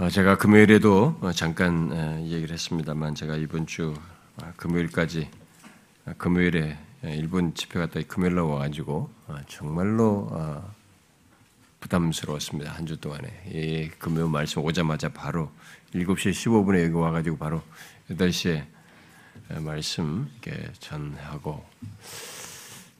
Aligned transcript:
어, 0.00 0.08
제가 0.08 0.38
금요일에도 0.38 1.18
어, 1.20 1.30
잠깐 1.32 2.22
얘기를 2.24 2.54
했습니다만 2.54 3.14
제가 3.14 3.36
이번 3.36 3.66
주 3.66 3.92
아, 4.40 4.50
금요일까지 4.56 5.28
아, 6.06 6.14
금요일에 6.16 6.78
일본 7.02 7.52
집회 7.52 7.78
갔다 7.78 8.00
금요일 8.08 8.34
날 8.34 8.44
와가지고 8.44 9.10
아, 9.28 9.42
정말로 9.46 10.30
부담스러웠습니다. 11.80 12.72
한 12.72 12.86
주 12.86 12.96
동안에. 12.96 13.28
이 13.52 13.90
금요 13.98 14.28
말씀 14.28 14.64
오자마자 14.64 15.10
바로 15.10 15.50
7시 15.92 16.30
15분에 16.30 16.82
여기 16.82 16.94
와가지고 16.94 17.36
바로 17.36 17.62
8시에 18.08 18.64
말씀 19.60 20.30
이렇게 20.42 20.72
전하고 20.78 21.62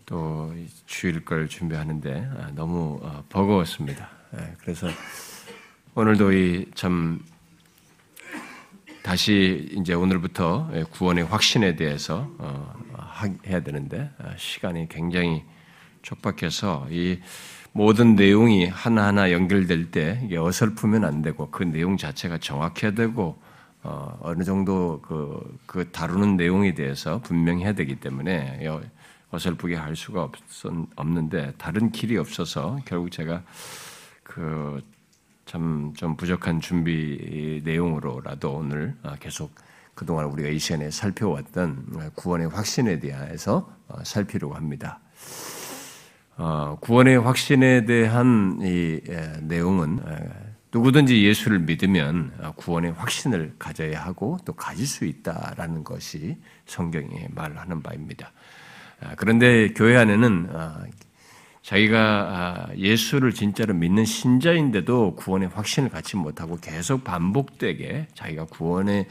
또 0.05 0.55
주일 0.85 1.25
걸 1.25 1.49
준비하는데 1.49 2.53
너무 2.55 3.01
어, 3.03 3.25
버거웠습니다. 3.31 4.11
예, 4.37 4.55
그래서 4.61 4.89
오늘도 6.01 6.33
이 6.33 6.67
참 6.75 7.21
다시 9.03 9.69
이제 9.73 9.93
오늘부터 9.93 10.71
구원의 10.93 11.25
확신에 11.25 11.77
대해서 11.77 12.27
어, 12.39 12.75
해야 13.47 13.61
되는데 13.61 14.11
아, 14.17 14.35
시간이 14.39 14.89
굉장히 14.89 15.45
촉박해서 16.01 16.87
이 16.91 17.21
모든 17.73 18.15
내용이 18.15 18.67
하나하나 18.67 19.31
연결될 19.31 19.91
때 19.91 20.27
어설프면 20.35 21.05
안 21.05 21.21
되고 21.21 21.51
그 21.51 21.65
내용 21.65 21.99
자체가 21.99 22.39
정확해야 22.39 22.93
되고 22.93 23.39
어, 23.83 24.19
어느 24.23 24.43
정도 24.43 25.03
그, 25.03 25.59
그 25.67 25.91
다루는 25.91 26.39
내용에 26.39 26.73
대해서 26.73 27.21
분명해야 27.21 27.75
되기 27.75 27.97
때문에 27.97 28.67
어설프게 29.31 29.75
할 29.75 29.97
수가 29.97 30.23
없, 30.23 30.33
없는데 30.97 31.53
다른 31.59 31.93
길이 31.93 32.17
없어서 32.17 32.79
결국 32.87 33.11
제가 33.11 33.43
그 34.23 34.81
참 35.51 35.93
좀 35.97 36.17
부족한 36.17 36.61
준비 36.61 37.61
내용으로라도 37.65 38.55
오늘 38.55 38.95
어, 39.03 39.15
계속 39.19 39.55
그동안 39.95 40.27
우리가 40.27 40.49
이 40.49 40.59
시간에 40.59 40.91
살펴왔던 40.91 42.13
구원의 42.15 42.49
확신에 42.49 43.01
대해서 43.01 43.69
어, 43.89 43.99
살피려고 44.05 44.55
합니다. 44.55 45.01
어, 46.37 46.79
구원의 46.81 47.19
확신에 47.19 47.85
대한 47.85 48.61
이 48.63 49.01
내용은 49.43 50.01
누구든지 50.73 51.23
예수를 51.27 51.59
믿으면 51.59 52.33
구원의 52.57 52.93
확신을 52.93 53.57
가져야 53.59 54.03
하고 54.05 54.39
또 54.45 54.53
가질 54.55 54.87
수 54.87 55.05
있다라는 55.05 55.83
것이 55.83 56.39
성경이 56.67 57.27
말하는 57.35 57.83
바입니다. 57.83 58.33
그런데 59.17 59.73
교회 59.75 59.97
안에는 59.97 60.49
자기가 61.63 61.99
아, 62.01 62.75
예수를 62.77 63.33
진짜로 63.33 63.75
믿는 63.75 64.05
신자인데도 64.05 65.15
구원의 65.17 65.49
확신을 65.49 65.91
갖지 65.91 66.17
못하고 66.17 66.57
계속 66.57 67.05
반복되게 67.05 68.09
자기가 68.15 68.47
구원에 68.47 69.07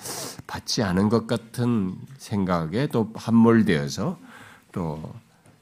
받지 0.47 0.81
않은 0.81 1.09
것 1.09 1.27
같은 1.27 1.93
생각에 2.17 2.87
또 2.87 3.11
함몰되어서 3.15 4.17
또 4.71 5.13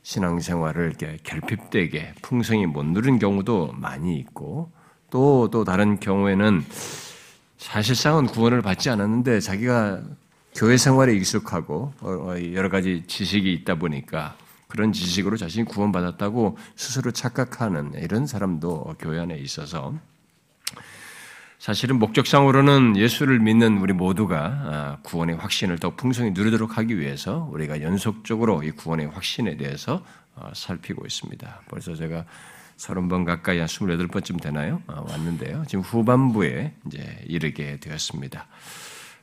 신앙생활을 0.04 0.94
결핍되게 1.24 2.14
풍성히 2.22 2.66
못 2.66 2.86
누린 2.86 3.20
경우도 3.20 3.74
많이 3.76 4.18
있고 4.20 4.72
또또 5.10 5.66
다른 5.66 6.00
경우에는 6.00 6.64
사실상은 7.58 8.28
구원을 8.28 8.62
받지 8.62 8.90
않았는데 8.90 9.42
자기가 9.42 10.02
교회 10.56 10.78
생활에 10.78 11.14
익숙하고 11.14 11.94
어, 12.00 12.10
어, 12.10 12.54
여러 12.54 12.70
가지 12.70 13.04
지식이 13.06 13.52
있다 13.54 13.76
보니까 13.76 14.36
그런 14.68 14.92
지식으로 14.92 15.38
자신이 15.38 15.66
구원받았다고 15.66 16.58
스스로 16.76 17.12
착각하는 17.12 17.94
이런 17.96 18.28
사람도 18.28 18.96
교회 19.00 19.20
안에 19.20 19.38
있어서 19.38 19.94
사실은 21.60 21.98
목적상으로는 21.98 22.98
예수를 22.98 23.40
믿는 23.40 23.80
우리 23.80 23.92
모두가 23.92 24.38
아, 24.40 24.98
구원의 25.04 25.38
확신을 25.38 25.80
더 25.80 25.96
풍성히 25.96 26.32
누리도록 26.32 26.78
하기 26.78 27.00
위해서 27.00 27.50
우리가 27.52 27.82
연속적으로 27.82 28.62
이 28.64 28.72
구원의 28.72 29.08
확신에 29.08 29.58
대해서 29.58 30.04
어, 30.36 30.52
살피고 30.54 31.06
있습니다. 31.06 31.62
벌써 31.68 31.96
제가 31.96 32.26
서른 32.76 33.10
번 33.10 33.26
가까이 33.26 33.58
한 33.58 33.68
스물여덟 33.68 34.08
번쯤 34.08 34.38
되나요? 34.38 34.84
아, 34.86 35.02
왔는데요. 35.10 35.66
지금 35.68 35.82
후반부에 35.82 36.74
이제 36.86 37.24
이르게 37.26 37.78
되었습니다. 37.80 38.46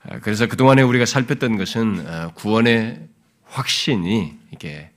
아, 0.08 0.18
그래서 0.18 0.48
그동안에 0.48 0.82
우리가 0.82 1.06
살폈던 1.06 1.56
것은 1.56 2.32
구원의 2.34 3.08
확신이 3.44 4.36
이게 4.50 4.90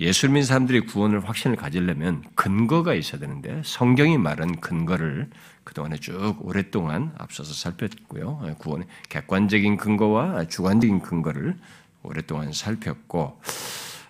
예수를 0.00 0.32
믿는 0.32 0.46
사람들이 0.46 0.80
구원을 0.80 1.28
확신을 1.28 1.56
가지려면 1.56 2.24
근거가 2.34 2.94
있어야 2.94 3.20
되는데 3.20 3.60
성경이 3.64 4.16
말한 4.16 4.60
근거를 4.60 5.28
그동안에 5.64 5.96
쭉 5.96 6.36
오랫동안 6.40 7.12
앞서서 7.18 7.52
살폈고요. 7.52 8.56
구원의 8.58 8.86
객관적인 9.10 9.76
근거와 9.76 10.46
주관적인 10.46 11.00
근거를 11.00 11.58
오랫동안 12.02 12.50
살폈고 12.50 13.42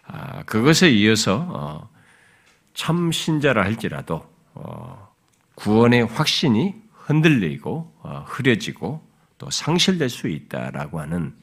아, 0.06 0.42
그것에 0.44 0.90
이어서 0.90 1.46
어, 1.50 1.88
참 2.72 3.10
신자라 3.10 3.64
할지라도 3.64 4.24
어, 4.54 5.08
구원의 5.56 6.06
확신이 6.06 6.74
흔들리고 6.92 7.92
어, 8.02 8.24
흐려지고 8.28 9.04
또 9.38 9.50
상실될 9.50 10.08
수 10.08 10.28
있다라고 10.28 11.00
하는 11.00 11.34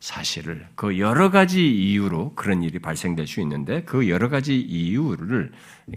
사실을 0.00 0.66
그 0.74 0.98
여러 0.98 1.30
가지 1.30 1.68
이유로 1.68 2.34
그런 2.34 2.62
일이 2.62 2.78
발생될 2.78 3.26
수 3.26 3.40
있는데 3.40 3.82
그 3.84 4.08
여러 4.08 4.28
가지 4.28 4.60
이유를 4.60 5.52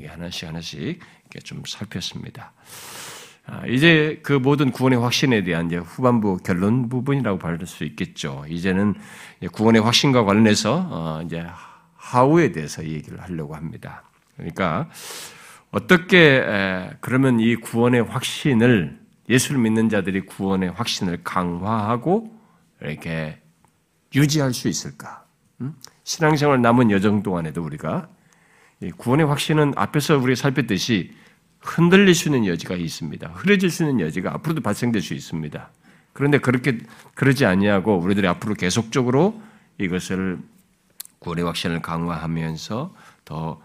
하나씩 0.08 0.48
하나씩 0.48 1.00
좀 1.44 1.64
살폈습니다. 1.66 2.54
아, 3.46 3.66
이제 3.68 4.20
그 4.22 4.34
모든 4.34 4.72
구원의 4.72 5.00
확신에 5.00 5.44
대한 5.44 5.68
이제 5.68 5.78
후반부 5.78 6.38
결론 6.44 6.88
부분이라고 6.88 7.40
말할 7.40 7.66
수 7.66 7.84
있겠죠. 7.84 8.46
이제는 8.48 8.96
구원의 9.52 9.82
확신과 9.82 10.24
관련해서 10.24 10.88
어, 10.90 11.22
이제 11.26 11.46
하우에 11.96 12.52
대해서 12.52 12.84
얘기를 12.84 13.22
하려고 13.22 13.56
합니다. 13.56 14.04
그러니까 14.36 14.90
어떻게 15.72 16.44
그러면 17.02 17.40
이 17.40 17.56
구원의 17.56 18.04
확신을 18.04 19.00
예수를 19.28 19.60
믿는 19.62 19.90
자들이 19.90 20.22
구원의 20.22 20.72
확신을 20.72 21.24
강화하고 21.24 22.36
이렇게 22.81 23.39
유지할 24.16 24.53
수 24.53 24.68
있을까? 24.68 25.25
신앙생활 26.03 26.62
남은 26.62 26.92
여정 26.92 27.22
동안에도 27.22 27.64
우리가 27.64 28.09
구원의 28.97 29.25
확신은 29.28 29.74
앞에서 29.75 30.18
우리가 30.18 30.40
살폈듯이 30.40 31.14
흔들릴 31.59 32.16
수 32.16 32.30
있는 32.30 32.46
여지가 32.46 32.75
있습니다. 32.75 33.28
흐려질 33.30 33.69
수 33.69 33.84
있는 33.84 34.00
여지가 34.00 34.34
앞으로도 34.36 34.62
발생될 34.62 35.02
수 35.02 35.14
있습니다. 35.14 35.69
그런데 36.14 36.38
그렇게 36.38 36.80
그러지 37.16 37.46
아니하고 37.46 37.98
우리들이 37.98 38.28
앞으로 38.28 38.56
계속적으로 38.56 39.42
이것을 39.78 40.40
구원의 41.19 41.46
확신을 41.46 41.81
강화하면서 41.81 42.96
더 43.25 43.62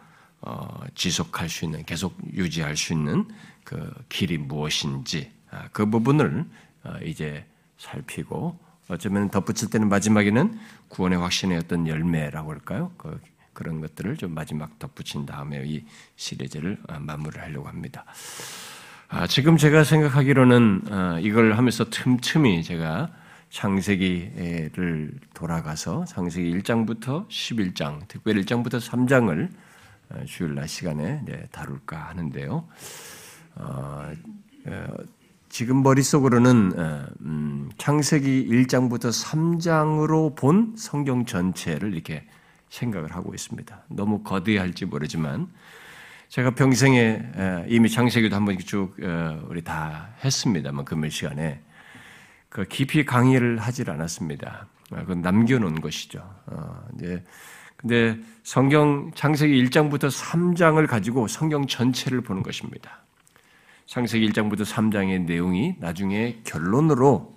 어, 0.47 0.85
지속할 0.95 1.49
수 1.49 1.65
있는, 1.65 1.85
계속 1.85 2.19
유지할 2.35 2.77
수 2.77 2.93
있는 2.93 3.27
그 3.65 3.91
길이 4.11 4.37
무엇인지 4.37 5.33
아, 5.51 5.69
그 5.73 5.89
부분을 5.89 6.45
어, 6.83 6.97
이제 7.03 7.47
살피고 7.79 8.59
어쩌면 8.89 9.31
덧붙일 9.31 9.71
때는 9.71 9.89
마지막에는 9.89 10.59
구원의 10.89 11.19
확신의 11.19 11.59
어떤 11.59 11.87
열매라고 11.87 12.53
할까요? 12.53 12.93
그, 12.99 13.21
그런 13.53 13.81
것들을 13.81 14.17
좀 14.17 14.35
마지막 14.35 14.79
덧붙인 14.79 15.25
다음에 15.25 15.63
이 15.65 15.85
시리즈를 16.17 16.79
아, 16.89 16.99
마무리를 16.99 17.43
하려고 17.43 17.69
합니다. 17.69 18.05
아, 19.09 19.27
지금 19.27 19.57
제가 19.57 19.85
생각하기로는 19.85 20.83
아, 20.91 21.19
이걸 21.21 21.57
하면서 21.57 21.89
틈틈이 21.89 22.63
제가 22.65 23.11
창세기를 23.51 25.13
돌아가서 25.33 26.05
창세기 26.05 26.59
1장부터 26.59 27.29
11장, 27.29 28.07
특별히 28.09 28.43
1장부터 28.43 28.81
3장을 28.81 29.49
아, 30.11 30.25
주일날 30.27 30.69
시간에 30.69 31.25
다룰까 31.53 32.09
하는데요. 32.09 32.69
어, 33.57 34.13
어, 34.67 34.87
지금 35.55 35.85
머릿속으로는 35.85 36.73
어, 36.77 37.07
음, 37.21 37.71
창세기 37.79 38.49
1장부터 38.49 39.13
3장으로 39.13 40.35
본 40.35 40.75
성경 40.77 41.25
전체를 41.25 41.95
이렇게 41.95 42.27
생각을 42.71 43.15
하고 43.15 43.33
있습니다. 43.33 43.85
너무 43.89 44.25
거대할지 44.25 44.85
모르지만 44.85 45.47
제가 46.29 46.57
평생에 46.57 47.67
이미 47.69 47.89
창세기도 47.89 48.35
한번 48.35 48.59
쭉 48.59 48.97
어, 49.01 49.47
우리 49.49 49.63
다 49.63 50.09
했습니다만 50.25 50.85
금요일 50.85 51.13
시간에 51.13 51.61
그 52.49 52.65
깊이 52.65 53.05
강의를 53.05 53.59
하질 53.59 53.91
않았습니다. 53.91 54.67
아, 54.91 54.97
그건 55.03 55.21
남겨놓은 55.21 55.81
것이죠. 55.81 56.19
어, 56.47 56.85
이제 56.97 57.23
근데 57.77 58.19
성경 58.43 59.13
창세기 59.15 59.65
1장부터 59.67 60.11
3장을 60.11 60.85
가지고 60.89 61.29
성경 61.29 61.65
전체를 61.69 62.23
보는 62.23 62.43
것입니다. 62.43 63.04
창세기 63.87 64.29
1장부터 64.31 64.65
3장의 64.65 65.25
내용이 65.25 65.77
나중에 65.79 66.41
결론으로 66.45 67.35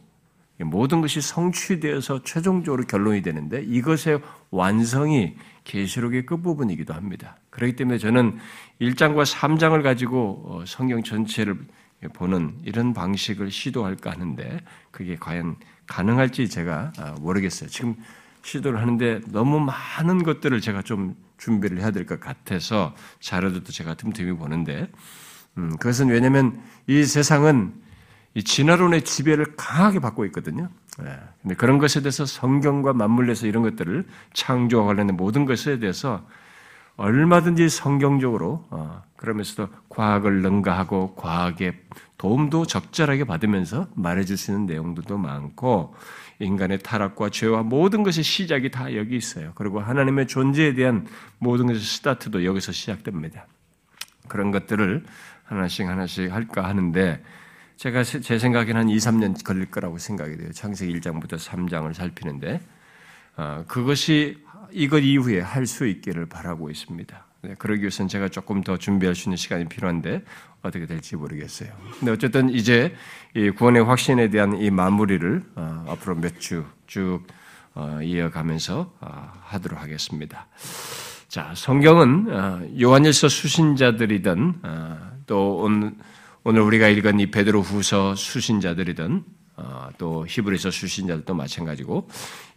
모든 0.60 1.02
것이 1.02 1.22
성취되어서 1.22 2.24
최종적으로 2.24 2.84
결론이 2.86 3.22
되는데 3.22 3.62
이것의 3.62 4.22
완성이 4.50 5.36
계시록의 5.66 6.26
끝부분이기도 6.26 6.94
합니다. 6.94 7.38
그렇기 7.52 7.76
때문에 7.76 8.00
저는 8.00 8.38
1장과 8.82 9.26
3장을 9.32 9.84
가지고 9.84 10.44
어, 10.46 10.64
성경 10.66 11.04
전체를 11.04 11.60
보는 12.14 12.60
이런 12.64 12.94
방식을 12.94 13.52
시도할까 13.52 14.12
하는데 14.12 14.60
그게 14.92 15.16
과연 15.16 15.58
가능할지 15.86 16.50
제가 16.50 16.94
아, 16.98 17.16
모르겠어요. 17.20 17.70
지금 17.70 17.96
시도를 18.42 18.80
하는데 18.82 19.22
너무 19.28 19.60
많은 19.60 20.24
것들을 20.24 20.60
제가 20.62 20.82
좀 20.82 21.16
준비를 21.38 21.80
해야 21.80 21.92
될 21.92 22.06
것 22.06 22.20
같아서 22.20 22.96
자료도 23.20 23.64
제가 23.64 23.94
틈틈이 23.96 24.34
보는데 24.38 24.90
음, 25.58 25.72
그것은 25.78 26.10
왜냐하면 26.10 26.60
이 26.88 27.04
세상은 27.04 27.74
이 28.34 28.44
진화론의 28.44 29.04
지배를 29.04 29.56
강하게 29.56 30.00
받고 30.00 30.26
있거든요. 30.26 30.70
예. 31.02 31.20
근데 31.42 31.56
그런 31.56 31.78
것에 31.78 32.02
대해서 32.02 32.26
성경과 32.26 32.94
맞물려서 32.94 33.48
이런 33.48 33.64
것들을 33.64 34.06
창조와 34.34 34.86
관련된 34.86 35.16
모든 35.16 35.46
것에 35.46 35.80
대해서 35.80 36.26
얼마든지 36.98 37.70
성경적으로 37.70 38.66
어, 38.72 39.04
그러면서도 39.18 39.70
과학을 39.90 40.42
능가하고 40.42 41.16
과학의 41.16 41.80
도움도 42.18 42.66
적절하게 42.66 43.26
받으면서 43.26 43.88
말해줄 43.96 44.38
수 44.38 44.52
있는 44.52 44.66
내용들도 44.66 45.18
많고 45.18 45.96
인간의 46.40 46.80
타락과 46.80 47.30
죄와 47.30 47.64
모든 47.64 48.04
것의 48.04 48.24
시작이 48.24 48.72
다 48.72 48.96
여기 48.96 49.16
있어요. 49.16 49.52
그리고 49.56 49.80
하나님의 49.80 50.28
존재에 50.28 50.74
대한 50.74 51.08
모든 51.40 51.68
것의 51.68 51.80
스타트도 51.80 52.46
여기서 52.46 52.72
시작됩니다. 52.72 53.46
그런 54.28 54.52
것들을 54.52 55.06
하나씩 55.48 55.88
하나씩 55.88 56.32
할까 56.32 56.64
하는데 56.66 57.22
제가 57.78 58.04
제 58.04 58.40
생각에는 58.40 58.82
한 58.82 58.90
2, 58.90 58.98
3년 58.98 59.44
걸릴 59.44 59.70
거라고 59.70 59.98
생각이 59.98 60.38
돼요. 60.38 60.52
창세기 60.52 61.00
1장부터 61.00 61.38
3장을 61.38 61.94
살피는데 61.94 62.62
어, 63.38 63.64
그것이 63.68 64.44
이것 64.72 65.00
이후에 65.00 65.40
할 65.42 65.66
수 65.66 65.86
있기를 65.88 66.26
바라고 66.26 66.70
있습니다. 66.70 67.26
네, 67.44 67.54
그러기 67.60 67.82
위해서는 67.82 68.10
제가 68.10 68.30
조금 68.30 68.64
더 68.64 68.78
준비할 68.78 69.16
수 69.16 69.30
있는 69.30 69.38
시간이 69.38 69.70
필요한데 69.70 70.24
어떻게 70.64 70.88
될지 70.88 71.16
모르겠어요. 71.16 71.70
근데 72.00 72.12
어쨌든 72.12 72.50
이제 72.50 72.96
이 73.36 73.52
구원의 73.52 73.84
확신에 73.84 74.30
대한 74.30 74.60
이 74.60 74.72
마무리를 74.72 75.44
어, 75.56 75.86
앞으로 75.88 76.16
몇 76.16 76.40
주쭉 76.40 77.26
어, 77.76 78.00
이어가면서 78.02 78.92
어, 79.00 79.32
하도록 79.44 79.80
하겠습니다. 79.80 80.48
자, 81.28 81.54
성경은 81.56 82.28
어, 82.34 82.68
요한일서 82.82 83.30
수신자들이든 83.30 84.54
어, 84.64 85.07
또 85.28 85.58
오늘, 85.58 85.94
우리가 86.44 86.88
읽은 86.88 87.20
이 87.20 87.30
베드로 87.30 87.62
후서 87.62 88.16
수신자들이든 88.16 89.24
어, 89.58 89.90
또 89.98 90.26
히브리서 90.28 90.72
수신자들도 90.72 91.34
마찬가지고 91.34 92.08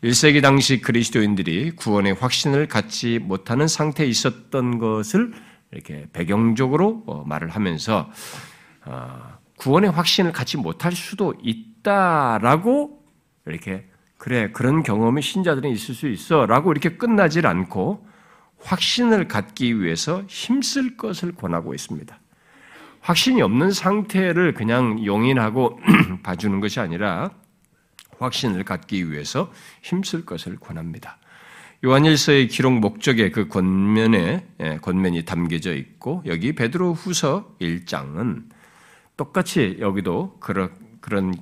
1세기 0.05 0.43
당시 0.43 0.81
그리스도인들이 0.81 1.72
구원의 1.72 2.14
확신을 2.14 2.69
갖지 2.69 3.19
못하는 3.19 3.69
상태에 3.69 4.06
있었던 4.06 4.78
것을 4.78 5.32
이렇게 5.72 6.06
배경적으로 6.12 7.02
어, 7.06 7.25
말을 7.26 7.49
하면서 7.49 8.11
어, 8.84 9.38
구원의 9.56 9.90
확신을 9.90 10.32
갖지 10.32 10.56
못할 10.56 10.93
수도 10.93 11.34
있다라고 11.43 13.02
이렇게 13.46 13.87
그래 14.19 14.50
그런 14.52 14.82
경험이 14.82 15.23
신자들은 15.23 15.70
있을 15.70 15.94
수 15.94 16.06
있어라고 16.06 16.70
이렇게 16.73 16.96
끝나질 16.96 17.46
않고 17.46 18.06
확신을 18.62 19.26
갖기 19.26 19.81
위해서 19.81 20.23
힘쓸 20.28 20.99
것을 20.99 21.34
권하고 21.34 21.73
있습니다. 21.73 22.19
확신이 23.00 23.43
없는 23.43 23.73
상태를 23.73 24.55
그냥 24.55 25.05
용인하고 25.05 25.79
봐주는 26.23 26.61
것이 26.61 26.81
아니라 26.81 27.31
확신을 28.19 28.64
갖기 28.64 29.11
위해서 29.11 29.52
힘쓸 29.82 30.25
것을 30.26 30.56
권합니다. 30.56 31.19
요한일서의 31.82 32.49
기록 32.49 32.75
목적의 32.75 33.32
그 33.32 33.49
권면에 33.49 34.47
예, 34.61 34.79
권면이 34.82 35.25
담겨져 35.25 35.75
있고 35.75 36.23
여기 36.26 36.52
베드로 36.55 36.93
후서 36.93 37.56
1장은 37.58 38.44
똑같이 39.17 39.79
여기도 39.81 40.37
그런 40.41 40.70
그런 41.00 41.35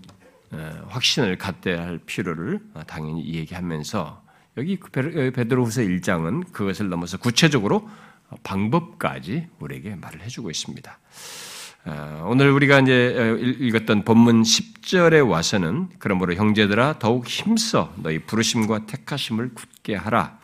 어, 0.52 0.86
확신을 0.88 1.38
갖대야 1.38 1.84
할 1.84 1.98
필요를 1.98 2.60
당연히 2.86 3.34
얘기하면서 3.34 4.22
여기 4.58 4.76
그 4.76 4.90
베드로후서 4.90 5.82
1장은 5.82 6.52
그것을 6.52 6.88
넘어서 6.88 7.18
구체적으로 7.18 7.88
방법까지 8.42 9.48
우리에게 9.58 9.96
말을 9.96 10.22
해주고 10.22 10.50
있습니다. 10.50 10.98
어, 11.88 12.26
오늘 12.28 12.50
우리가 12.50 12.80
이제 12.80 13.14
어, 13.16 13.36
읽었던 13.38 14.04
본문 14.04 14.42
10절에 14.42 15.26
와서는 15.26 15.88
그러므로 15.98 16.34
형제들아 16.34 16.98
더욱 16.98 17.26
힘써 17.26 17.94
너희 17.96 18.18
부르심과 18.18 18.84
택하심을 18.86 19.54
굳게 19.54 19.94
하라. 19.96 20.38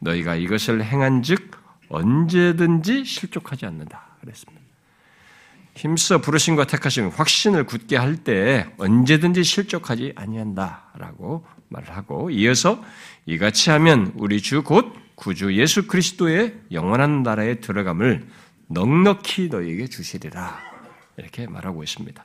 너희가 0.00 0.34
이것을 0.34 0.82
행한즉 0.82 1.52
언제든지 1.88 3.04
실족하지 3.04 3.66
않는다. 3.66 4.16
그랬습니다. 4.20 4.60
힘써 5.76 6.20
부르심과 6.20 6.64
택하심 6.66 7.08
확신을 7.08 7.64
굳게 7.64 7.96
할 7.96 8.16
때 8.24 8.66
언제든지 8.78 9.44
실족하지 9.44 10.12
아니한다라고 10.16 11.46
말을 11.68 11.96
하고 11.96 12.30
이어서 12.30 12.82
이같이 13.26 13.70
하면 13.70 14.12
우리 14.16 14.40
주 14.42 14.62
곧 14.62 14.92
구주 15.14 15.54
예수 15.56 15.86
그리스도의 15.86 16.54
영원한 16.72 17.22
나라에 17.22 17.60
들어감을 17.60 18.26
넉넉히 18.68 19.48
너희에게 19.48 19.86
주시리라. 19.86 20.69
이렇게 21.20 21.46
말하고 21.46 21.82
있습니다. 21.82 22.24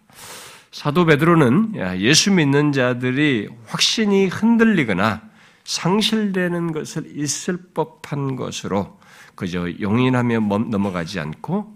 사도 0.71 1.05
베드로는 1.05 1.99
예수 1.99 2.31
믿는 2.31 2.71
자들이 2.71 3.49
확신이 3.67 4.27
흔들리거나 4.27 5.21
상실되는 5.63 6.71
것을 6.71 7.17
있을 7.17 7.57
법한 7.73 8.35
것으로 8.35 8.99
그저 9.35 9.67
용인하며 9.79 10.39
넘어가지 10.69 11.19
않고 11.19 11.75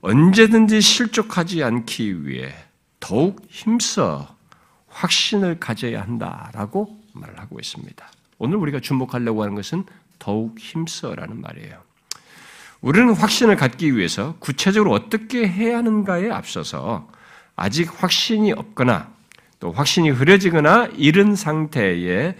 언제든지 0.00 0.80
실족하지 0.80 1.62
않기 1.64 2.26
위해 2.26 2.54
더욱 3.00 3.42
힘써 3.48 4.36
확신을 4.88 5.60
가져야 5.60 6.02
한다라고 6.02 7.00
말을 7.12 7.38
하고 7.38 7.58
있습니다. 7.60 8.06
오늘 8.38 8.56
우리가 8.58 8.80
주목하려고 8.80 9.42
하는 9.42 9.54
것은 9.54 9.84
더욱 10.18 10.58
힘써라는 10.58 11.40
말이에요. 11.40 11.87
우리는 12.80 13.12
확신을 13.12 13.56
갖기 13.56 13.96
위해서 13.96 14.36
구체적으로 14.38 14.92
어떻게 14.92 15.46
해야 15.48 15.78
하는가에 15.78 16.30
앞서서 16.30 17.08
아직 17.56 17.90
확신이 18.02 18.52
없거나 18.52 19.10
또 19.58 19.72
확신이 19.72 20.10
흐려지거나 20.10 20.90
이른 20.96 21.34
상태에 21.34 22.36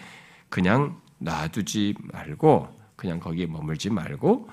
그냥 0.49 0.97
놔두지 1.19 1.95
말고 2.13 2.69
그냥 2.95 3.19
거기에 3.19 3.47
머물지 3.47 3.91
말고 3.91 4.49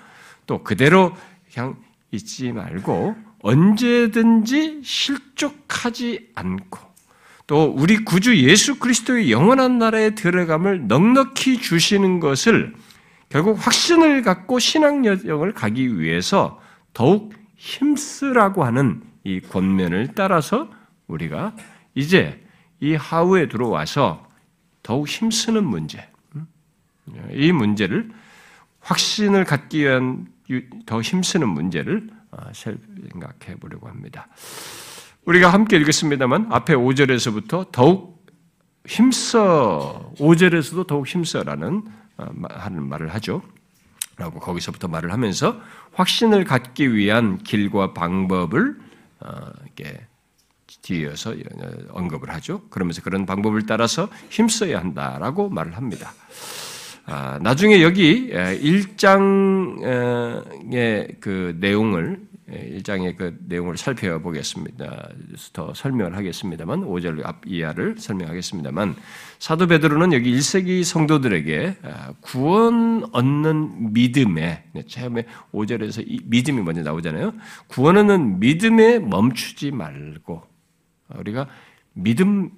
또 0.47 0.63
그대로 0.63 1.15
그냥 1.53 1.75
있지 2.11 2.51
말고 2.51 3.15
언제든지 3.41 4.81
실족하지 4.83 6.31
않고 6.33 6.79
또 7.45 7.65
우리 7.65 8.03
구주 8.03 8.37
예수 8.37 8.79
그리스도의 8.79 9.31
영원한 9.31 9.77
나라에 9.77 10.15
들어감을 10.15 10.87
넉넉히 10.87 11.59
주시는 11.59 12.19
것을 12.19 12.73
결국 13.29 13.57
확신을 13.59 14.21
갖고 14.21 14.59
신앙 14.59 15.05
여정을 15.05 15.53
가기 15.53 15.99
위해서 15.99 16.61
더욱 16.93 17.33
힘쓰라고 17.55 18.63
하는 18.63 19.01
이 19.23 19.39
권면을 19.39 20.09
따라서 20.15 20.69
우리가 21.07 21.55
이제 21.95 22.43
이 22.79 22.93
하우에 22.95 23.47
들어와서 23.47 24.27
더욱 24.83 25.07
힘쓰는 25.07 25.65
문제, 25.65 26.07
이 27.31 27.51
문제를 27.51 28.11
확신을 28.81 29.43
갖기 29.45 29.83
위한 29.83 30.27
더 30.85 31.01
힘쓰는 31.01 31.49
문제를 31.49 32.07
어, 32.31 32.51
생각해 32.53 33.55
보려고 33.59 33.87
합니다. 33.87 34.27
우리가 35.25 35.51
함께 35.51 35.77
읽겠습니다만 35.77 36.47
앞에 36.51 36.75
5절에서부터 36.75 37.71
더욱 37.71 38.23
힘써 38.85 40.13
5절에서도 40.17 40.85
더욱 40.85 41.07
힘써라는 41.07 41.77
어, 41.77 42.04
하는 42.17 42.87
말을 42.87 43.13
하죠. 43.15 43.41
라고 44.17 44.39
거기서부터 44.39 44.87
말을 44.87 45.11
하면서 45.11 45.59
확신을 45.93 46.45
갖기 46.45 46.95
위한 46.95 47.37
길과 47.39 47.93
방법을 47.93 48.77
어, 49.19 49.51
이렇게 49.63 50.07
뒤에서 50.81 51.31
어, 51.31 51.35
언급을 51.89 52.33
하죠. 52.35 52.61
그러면서 52.69 53.01
그런 53.01 53.25
방법을 53.25 53.65
따라서 53.65 54.07
힘써야 54.29 54.79
한다라고 54.79 55.49
말을 55.49 55.75
합니다. 55.75 56.13
아, 57.07 57.39
나중에 57.41 57.81
여기 57.81 58.29
1장의 58.31 59.79
그 61.19 61.55
내용을 61.59 62.19
1장의 62.49 63.17
그 63.17 63.37
내용을 63.47 63.75
살펴보겠습니다. 63.75 65.09
더 65.51 65.73
설명을 65.73 66.15
하겠습니다만 66.15 66.81
5절 66.81 67.25
앞 67.25 67.41
이하를 67.47 67.97
설명하겠습니다만 67.97 68.95
사도 69.39 69.65
베드로는 69.65 70.13
여기 70.13 70.31
1세기 70.37 70.83
성도들에게 70.83 71.77
아, 71.83 72.13
구원 72.21 73.03
얻는 73.11 73.93
믿음에 73.93 74.63
네, 74.73 74.85
처음에 74.85 75.25
5절에서 75.53 76.05
믿음이 76.25 76.61
먼저 76.61 76.83
나오잖아요. 76.83 77.33
구원 77.67 77.97
얻는 77.97 78.39
믿음에 78.39 78.99
멈추지 78.99 79.71
말고 79.71 80.43
우리가 81.15 81.47
믿음만 81.93 82.51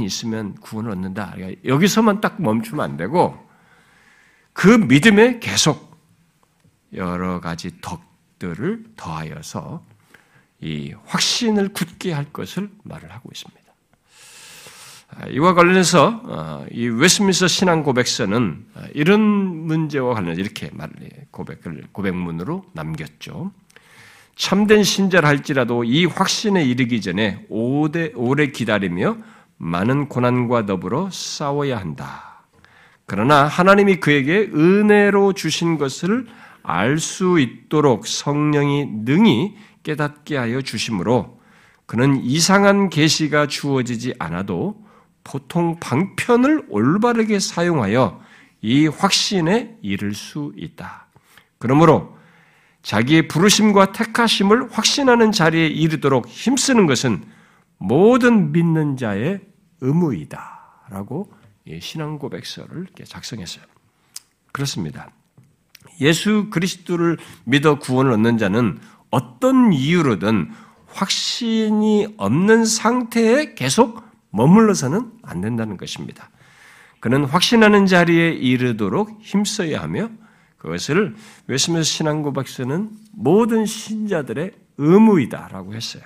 있으면 0.00 0.54
구원을 0.54 0.92
얻는다. 0.92 1.32
그러니까 1.34 1.60
여기서만 1.64 2.20
딱 2.20 2.40
멈추면 2.40 2.84
안 2.84 2.96
되고 2.96 3.36
그 4.52 4.68
믿음에 4.68 5.40
계속 5.40 5.88
여러 6.94 7.40
가지 7.40 7.72
덕 7.80 8.07
들을 8.38 8.84
더하여서 8.96 9.84
이 10.60 10.94
확신을 11.06 11.68
굳게 11.72 12.12
할 12.12 12.26
것을 12.32 12.70
말을 12.82 13.12
하고 13.12 13.30
있습니다. 13.32 13.58
아, 15.10 15.26
이와 15.28 15.54
관련해서 15.54 16.20
어, 16.24 16.66
이 16.70 16.86
웨스민스터 16.86 17.48
신앙 17.48 17.82
고백서는 17.82 18.66
어, 18.74 18.82
이런 18.94 19.20
문제와 19.20 20.14
관련해서 20.14 20.40
이렇게 20.40 20.70
말 20.72 20.90
고백을 21.30 21.84
고백문으로 21.92 22.64
남겼죠. 22.72 23.52
참된 24.36 24.84
신자라 24.84 25.28
할지라도 25.28 25.82
이 25.84 26.04
확신에 26.04 26.62
이르기 26.62 27.00
전에 27.00 27.44
오래, 27.48 28.12
오래 28.14 28.48
기다리며 28.48 29.16
많은 29.56 30.08
고난과 30.08 30.66
더불어 30.66 31.08
싸워야 31.10 31.78
한다. 31.78 32.44
그러나 33.06 33.46
하나님이 33.46 33.96
그에게 33.96 34.50
은혜로 34.54 35.32
주신 35.32 35.78
것을 35.78 36.26
알 36.68 36.98
수 36.98 37.40
있도록 37.40 38.06
성령이 38.06 38.84
능히 39.04 39.56
깨닫게 39.84 40.36
하여 40.36 40.60
주심으로 40.60 41.40
그는 41.86 42.22
이상한 42.22 42.90
계시가 42.90 43.46
주어지지 43.46 44.14
않아도 44.18 44.84
보통 45.24 45.80
방편을 45.80 46.66
올바르게 46.68 47.38
사용하여 47.38 48.20
이 48.60 48.86
확신에 48.86 49.78
이를 49.80 50.14
수 50.14 50.52
있다. 50.56 51.06
그러므로 51.56 52.18
자기의 52.82 53.28
부르심과 53.28 53.92
택하심을 53.92 54.70
확신하는 54.70 55.32
자리에 55.32 55.68
이르도록 55.68 56.28
힘쓰는 56.28 56.86
것은 56.86 57.24
모든 57.78 58.52
믿는 58.52 58.98
자의 58.98 59.40
의무이다. 59.80 60.84
라고 60.90 61.32
신앙 61.80 62.18
고백서를 62.18 62.88
작성했어요. 63.06 63.64
그렇습니다. 64.52 65.10
예수 66.00 66.48
그리스도를 66.50 67.18
믿어 67.44 67.78
구원을 67.78 68.12
얻는 68.12 68.38
자는 68.38 68.78
어떤 69.10 69.72
이유로든 69.72 70.50
확신이 70.86 72.14
없는 72.16 72.64
상태에 72.64 73.54
계속 73.54 74.02
머물러서는 74.30 75.10
안 75.22 75.40
된다는 75.40 75.76
것입니다. 75.76 76.30
그는 77.00 77.24
확신하는 77.24 77.86
자리에 77.86 78.30
이르도록 78.30 79.18
힘써야 79.20 79.82
하며 79.82 80.10
그것을 80.58 81.14
웨스민스 81.46 81.88
신앙고백서는 81.88 82.90
모든 83.12 83.64
신자들의 83.64 84.52
의무이다라고 84.78 85.74
했어요. 85.74 86.02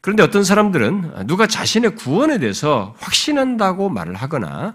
그런데 0.00 0.22
어떤 0.22 0.44
사람들은 0.44 1.26
누가 1.26 1.46
자신의 1.46 1.94
구원에 1.96 2.38
대해서 2.38 2.94
확신한다고 2.98 3.88
말을 3.90 4.14
하거나 4.14 4.74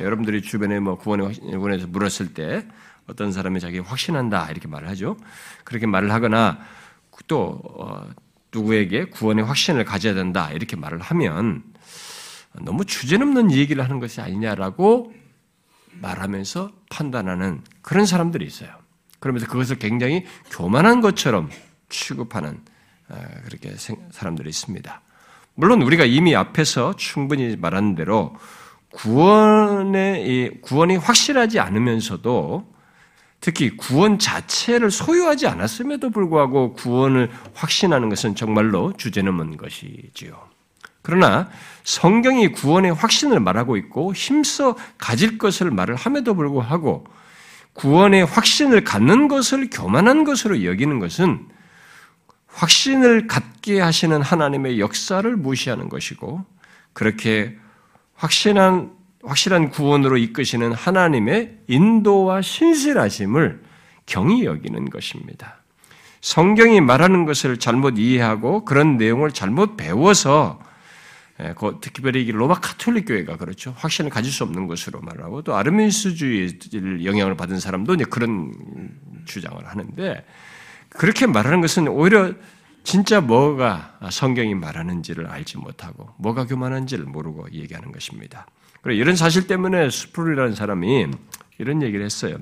여러분들이 0.00 0.42
주변에 0.42 0.78
뭐 0.78 0.96
구원에 0.98 1.32
관해서 1.58 1.86
물었을 1.86 2.34
때 2.34 2.66
어떤 3.08 3.32
사람이 3.32 3.60
자기 3.60 3.78
확신한다 3.78 4.50
이렇게 4.50 4.68
말을 4.68 4.88
하죠. 4.88 5.16
그렇게 5.64 5.86
말을 5.86 6.12
하거나 6.12 6.58
또 7.26 7.60
어, 7.78 8.08
누구에게 8.52 9.06
구원의 9.06 9.44
확신을 9.44 9.84
가져야 9.84 10.14
된다 10.14 10.50
이렇게 10.52 10.76
말을 10.76 11.00
하면 11.00 11.62
너무 12.62 12.84
주제넘는 12.84 13.52
얘기를 13.52 13.82
하는 13.82 14.00
것이 14.00 14.20
아니냐라고 14.20 15.12
말하면서 16.00 16.72
판단하는 16.90 17.62
그런 17.82 18.06
사람들이 18.06 18.44
있어요. 18.46 18.70
그러면서 19.18 19.46
그것을 19.46 19.78
굉장히 19.78 20.24
교만한 20.50 21.00
것처럼 21.00 21.50
취급하는 21.88 22.60
어, 23.08 23.20
그렇게 23.44 23.74
사람들이 24.10 24.48
있습니다. 24.48 25.00
물론 25.54 25.82
우리가 25.82 26.04
이미 26.04 26.34
앞에서 26.36 26.96
충분히 26.96 27.56
말한 27.56 27.94
대로 27.94 28.36
구원의 28.92 30.60
구원이 30.62 30.96
확실하지 30.96 31.60
않으면서도 31.60 32.75
특히 33.46 33.76
구원 33.76 34.18
자체를 34.18 34.90
소유하지 34.90 35.46
않았음에도 35.46 36.10
불구하고 36.10 36.72
구원을 36.72 37.30
확신하는 37.54 38.08
것은 38.08 38.34
정말로 38.34 38.92
주제넘은 38.96 39.56
것이지요. 39.56 40.36
그러나 41.00 41.48
성경이 41.84 42.50
구원의 42.50 42.92
확신을 42.94 43.38
말하고 43.38 43.76
있고 43.76 44.12
힘써 44.14 44.76
가질 44.98 45.38
것을 45.38 45.70
말을 45.70 45.94
함에도 45.94 46.34
불구하고 46.34 47.06
구원의 47.74 48.24
확신을 48.24 48.82
갖는 48.82 49.28
것을 49.28 49.70
교만한 49.70 50.24
것으로 50.24 50.64
여기는 50.64 50.98
것은 50.98 51.46
확신을 52.48 53.28
갖게 53.28 53.78
하시는 53.78 54.22
하나님의 54.22 54.80
역사를 54.80 55.36
무시하는 55.36 55.88
것이고 55.88 56.44
그렇게 56.92 57.56
확신한 58.16 58.90
확실한 59.26 59.70
구원으로 59.70 60.16
이끄시는 60.16 60.72
하나님의 60.72 61.58
인도와 61.66 62.42
신실하심을 62.42 63.62
경히 64.06 64.44
여기는 64.44 64.90
것입니다. 64.90 65.56
성경이 66.20 66.80
말하는 66.80 67.24
것을 67.24 67.58
잘못 67.58 67.98
이해하고 67.98 68.64
그런 68.64 68.96
내용을 68.96 69.32
잘못 69.32 69.76
배워서 69.76 70.60
예, 71.40 71.54
특별히 71.82 72.30
로마 72.30 72.54
카톨릭 72.54 73.06
교회가 73.08 73.36
그렇죠. 73.36 73.74
확신을 73.76 74.10
가질 74.10 74.32
수 74.32 74.42
없는 74.44 74.66
것으로 74.66 75.00
말하고 75.02 75.42
또 75.42 75.54
아르민스주의를 75.54 77.04
영향을 77.04 77.36
받은 77.36 77.60
사람도 77.60 77.94
이제 77.94 78.04
그런 78.04 78.52
주장을 79.26 79.64
하는데 79.66 80.24
그렇게 80.88 81.26
말하는 81.26 81.60
것은 81.60 81.88
오히려 81.88 82.32
진짜 82.84 83.20
뭐가 83.20 83.98
성경이 84.10 84.54
말하는지를 84.54 85.26
알지 85.26 85.58
못하고 85.58 86.08
뭐가 86.16 86.46
교만한지를 86.46 87.04
모르고 87.04 87.48
얘기하는 87.52 87.92
것입니다. 87.92 88.46
그리고 88.86 89.00
이런 89.00 89.16
사실 89.16 89.48
때문에 89.48 89.90
스프룰이라는 89.90 90.54
사람이 90.54 91.08
이런 91.58 91.82
얘기를 91.82 92.04
했어요. 92.04 92.36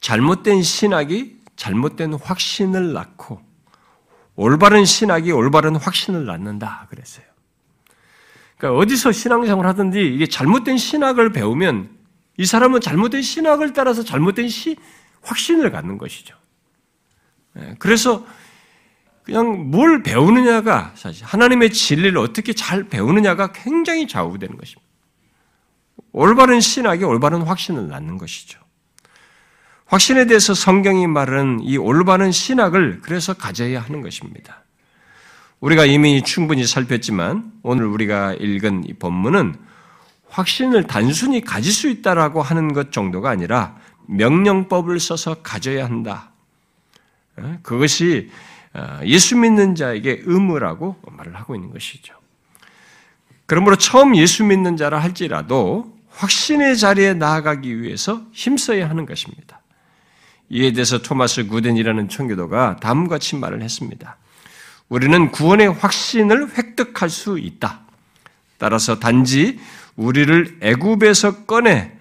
잘못된 0.00 0.62
신학이 0.62 1.40
잘못된 1.56 2.14
확신을 2.14 2.92
낳고 2.92 3.40
올바른 4.36 4.84
신학이 4.84 5.32
올바른 5.32 5.74
확신을 5.74 6.26
낳는다 6.26 6.86
그랬어요. 6.90 7.24
그러니까 8.56 8.80
어디서 8.80 9.10
신앙생활 9.10 9.66
하든지 9.66 10.00
이게 10.00 10.28
잘못된 10.28 10.78
신학을 10.78 11.32
배우면 11.32 11.90
이 12.36 12.46
사람은 12.46 12.80
잘못된 12.80 13.20
신학을 13.20 13.72
따라서 13.72 14.04
잘못된 14.04 14.46
시, 14.46 14.76
확신을 15.22 15.72
갖는 15.72 15.98
것이죠. 15.98 16.36
예, 17.58 17.74
그래서 17.80 18.24
그냥 19.24 19.72
뭘 19.72 20.04
배우느냐가 20.04 20.92
사실 20.94 21.24
하나님의 21.24 21.72
진리를 21.72 22.16
어떻게 22.16 22.52
잘 22.52 22.84
배우느냐가 22.84 23.50
굉장히 23.50 24.06
좌우되는 24.06 24.56
것입니다. 24.56 24.89
올바른 26.12 26.60
신학이 26.60 27.04
올바른 27.04 27.42
확신을 27.42 27.88
낳는 27.88 28.18
것이죠. 28.18 28.58
확신에 29.86 30.26
대해서 30.26 30.54
성경이 30.54 31.06
말하는 31.06 31.60
이 31.62 31.76
올바른 31.76 32.30
신학을 32.30 33.00
그래서 33.02 33.34
가져야 33.34 33.80
하는 33.80 34.02
것입니다. 34.02 34.62
우리가 35.60 35.84
이미 35.84 36.22
충분히 36.22 36.66
살폈지만 36.66 37.52
오늘 37.62 37.86
우리가 37.86 38.34
읽은 38.34 38.84
이 38.86 38.94
본문은 38.94 39.56
확신을 40.28 40.86
단순히 40.86 41.40
가질 41.40 41.72
수 41.72 41.88
있다라고 41.88 42.40
하는 42.40 42.72
것 42.72 42.92
정도가 42.92 43.30
아니라 43.30 43.76
명령법을 44.06 45.00
써서 45.00 45.36
가져야 45.42 45.84
한다. 45.84 46.30
어? 47.36 47.58
그것이 47.62 48.30
어, 48.72 49.00
예수 49.04 49.36
믿는 49.36 49.74
자에게 49.74 50.22
의무라고 50.24 51.00
말을 51.02 51.34
하고 51.34 51.56
있는 51.56 51.72
것이죠. 51.72 52.14
그러므로 53.46 53.74
처음 53.76 54.14
예수 54.16 54.44
믿는 54.44 54.76
자라 54.76 55.00
할지라도 55.00 55.98
확신의 56.20 56.76
자리에 56.76 57.14
나아가기 57.14 57.80
위해서 57.80 58.22
힘써야 58.32 58.90
하는 58.90 59.06
것입니다. 59.06 59.62
이에 60.50 60.72
대해서 60.72 61.00
토마스 61.00 61.46
구덴이라는 61.46 62.08
청교도가 62.08 62.76
다음과 62.76 63.16
같이 63.16 63.36
말을 63.36 63.62
했습니다. 63.62 64.18
우리는 64.90 65.30
구원의 65.30 65.72
확신을 65.72 66.58
획득할 66.58 67.08
수 67.08 67.38
있다. 67.38 67.80
따라서 68.58 68.98
단지 68.98 69.58
우리를 69.96 70.58
애굽에서 70.60 71.46
꺼내 71.46 71.92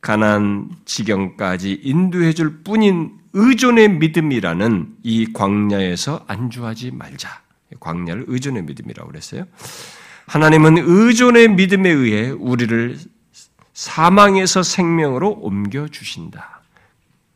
가난 0.00 0.68
지경까지 0.84 1.80
인도해 1.82 2.32
줄 2.32 2.62
뿐인 2.62 3.18
의존의 3.32 3.88
믿음이라는 3.98 4.96
이 5.02 5.32
광야에서 5.32 6.24
안주하지 6.28 6.92
말자. 6.92 7.40
광야를 7.80 8.26
의존의 8.28 8.62
믿음이라고 8.62 9.08
그랬어요. 9.08 9.46
하나님은 10.26 10.78
의존의 10.78 11.48
믿음에 11.48 11.90
의해 11.90 12.30
우리를 12.30 12.98
사망에서 13.80 14.62
생명으로 14.62 15.38
옮겨 15.40 15.88
주신다. 15.88 16.60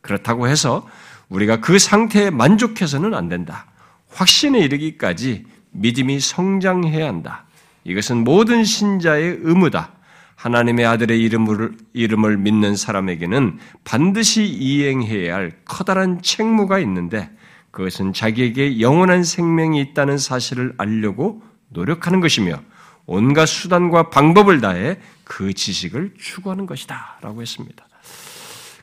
그렇다고 0.02 0.46
해서 0.46 0.86
우리가 1.30 1.62
그 1.62 1.78
상태에 1.78 2.28
만족해서는 2.28 3.14
안 3.14 3.30
된다. 3.30 3.64
확신에 4.10 4.58
이르기까지 4.58 5.46
믿음이 5.70 6.20
성장해야 6.20 7.08
한다. 7.08 7.46
이것은 7.84 8.24
모든 8.24 8.62
신자의 8.62 9.38
의무다. 9.40 9.92
하나님의 10.36 10.84
아들의 10.84 11.18
이름을, 11.18 11.78
이름을 11.94 12.36
믿는 12.36 12.76
사람에게는 12.76 13.58
반드시 13.84 14.44
이행해야 14.44 15.34
할 15.34 15.52
커다란 15.64 16.20
책무가 16.20 16.78
있는데 16.80 17.30
그것은 17.70 18.12
자기에게 18.12 18.80
영원한 18.80 19.24
생명이 19.24 19.80
있다는 19.80 20.18
사실을 20.18 20.74
알려고 20.76 21.42
노력하는 21.70 22.20
것이며 22.20 22.60
온갖 23.06 23.46
수단과 23.46 24.10
방법을 24.10 24.60
다해 24.60 24.98
그 25.25 25.52
지식을 25.52 26.14
추구하는 26.19 26.66
것이다. 26.66 27.19
라고 27.21 27.43
했습니다. 27.43 27.87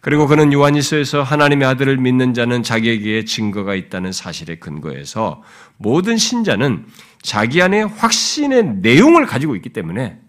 그리고 0.02 0.26
그는 0.26 0.52
요한일서에서 0.52 1.22
하나님의 1.22 1.68
아들을 1.68 1.98
믿는 1.98 2.34
자는 2.34 2.64
자기에게 2.64 3.24
증거가 3.26 3.76
있다는 3.76 4.12
사실에 4.12 4.56
근거해서 4.56 5.44
모든 5.78 6.18
신자는 6.18 6.88
자기 7.22 7.62
안에 7.62 7.84
확신의 7.84 8.78
내용을 8.78 9.28
가지고 9.28 9.56
있기 9.56 9.70
때문에 9.70 10.20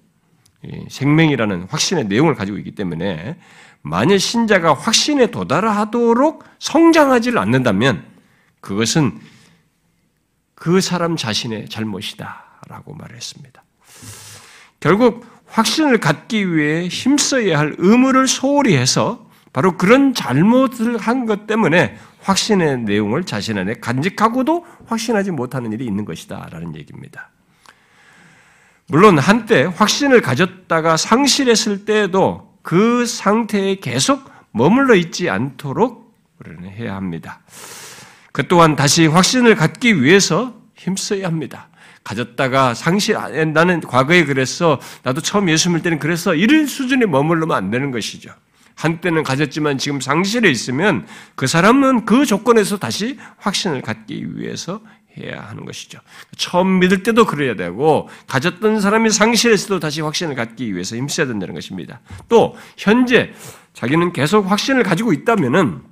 생명이라는 0.90 1.68
확신의 1.70 2.04
내용을 2.04 2.34
가지고 2.34 2.58
있기 2.58 2.72
때문에 2.74 3.38
만일 3.80 4.20
신자가 4.20 4.74
확신에 4.74 5.30
도달하도록 5.30 6.44
성장하지 6.58 7.32
않는다면 7.36 8.04
그것은 8.60 9.18
그 10.54 10.80
사람 10.82 11.16
자신의 11.16 11.68
잘못이다라고 11.70 12.94
말했습니다. 12.94 13.64
결국 14.80 15.26
확신을 15.52 15.98
갖기 15.98 16.54
위해 16.54 16.88
힘써야 16.88 17.58
할 17.58 17.74
의무를 17.78 18.26
소홀히 18.26 18.74
해서 18.76 19.28
바로 19.52 19.76
그런 19.76 20.14
잘못을 20.14 20.96
한 20.96 21.26
것 21.26 21.46
때문에 21.46 21.96
확신의 22.22 22.78
내용을 22.82 23.24
자신 23.24 23.58
안에 23.58 23.74
간직하고도 23.74 24.64
확신하지 24.86 25.30
못하는 25.30 25.72
일이 25.72 25.84
있는 25.84 26.04
것이다. 26.04 26.48
라는 26.50 26.74
얘기입니다. 26.76 27.30
물론 28.86 29.18
한때 29.18 29.64
확신을 29.64 30.22
가졌다가 30.22 30.96
상실했을 30.96 31.84
때에도 31.84 32.56
그 32.62 33.04
상태에 33.06 33.76
계속 33.76 34.30
머물러 34.52 34.94
있지 34.94 35.28
않도록 35.28 36.14
해야 36.78 36.94
합니다. 36.94 37.40
그 38.32 38.48
또한 38.48 38.74
다시 38.76 39.06
확신을 39.06 39.54
갖기 39.54 40.02
위해서 40.02 40.54
힘써야 40.76 41.26
합니다. 41.26 41.68
가졌다가 42.04 42.74
상실, 42.74 43.16
나는 43.52 43.80
과거에 43.80 44.24
그랬어. 44.24 44.80
나도 45.02 45.20
처음 45.20 45.48
예수 45.48 45.70
믿을 45.70 45.82
때는 45.82 45.98
그랬어. 45.98 46.34
이런 46.34 46.66
수준에 46.66 47.06
머물러면 47.06 47.56
안 47.56 47.70
되는 47.70 47.90
것이죠. 47.90 48.30
한때는 48.74 49.22
가졌지만 49.22 49.78
지금 49.78 50.00
상실해 50.00 50.50
있으면 50.50 51.06
그 51.34 51.46
사람은 51.46 52.04
그 52.04 52.26
조건에서 52.26 52.78
다시 52.78 53.18
확신을 53.36 53.82
갖기 53.82 54.38
위해서 54.38 54.80
해야 55.18 55.42
하는 55.42 55.66
것이죠. 55.66 56.00
처음 56.36 56.78
믿을 56.80 57.02
때도 57.02 57.26
그래야 57.26 57.54
되고 57.54 58.08
가졌던 58.26 58.80
사람이 58.80 59.10
상실했어도 59.10 59.78
다시 59.78 60.00
확신을 60.00 60.34
갖기 60.34 60.72
위해서 60.72 60.96
힘써야 60.96 61.26
된다는 61.26 61.54
것입니다. 61.54 62.00
또 62.28 62.56
현재 62.78 63.32
자기는 63.74 64.12
계속 64.12 64.50
확신을 64.50 64.82
가지고 64.82 65.12
있다면은 65.12 65.91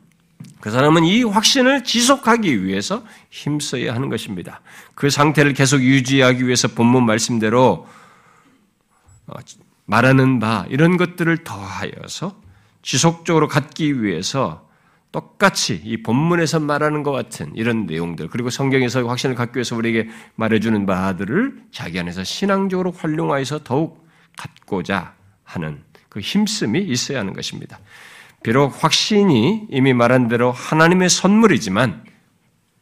그 0.61 0.71
사람은 0.71 1.05
이 1.05 1.25
확신을 1.25 1.85
지속하기 1.85 2.65
위해서 2.65 3.03
힘써야 3.31 3.95
하는 3.95 4.09
것입니다. 4.11 4.61
그 4.95 5.09
상태를 5.09 5.55
계속 5.55 5.81
유지하기 5.81 6.45
위해서 6.47 6.69
본문 6.69 7.07
말씀대로 7.07 7.89
어, 9.27 9.35
말하는 9.87 10.39
바 10.39 10.67
이런 10.69 10.97
것들을 10.97 11.45
더하여서 11.45 12.41
지속적으로 12.83 13.49
갖기 13.49 14.03
위해서 14.03 14.69
똑같이 15.13 15.81
이 15.85 16.03
본문에서 16.03 16.61
말하는 16.61 17.03
것 17.03 17.11
같은 17.11 17.51
이런 17.57 17.87
내용들 17.87 18.29
그리고 18.29 18.51
성경에서 18.51 19.07
확신을 19.07 19.35
갖기 19.35 19.57
위해서 19.57 19.75
우리에게 19.75 20.09
말해주는 20.37 20.87
바들을 20.87 21.65
자기 21.73 21.99
안에서 21.99 22.23
신앙적으로 22.23 22.93
활용하여서 22.93 23.65
더욱 23.65 24.07
갖고자 24.37 25.15
하는 25.43 25.83
그 26.09 26.21
힘씀이 26.21 26.81
있어야 26.81 27.21
하는 27.21 27.33
것입니다. 27.33 27.81
비록 28.43 28.83
확신이 28.83 29.67
이미 29.71 29.93
말한 29.93 30.29
대로 30.29 30.51
하나님의 30.51 31.11
선물이지만 31.11 32.05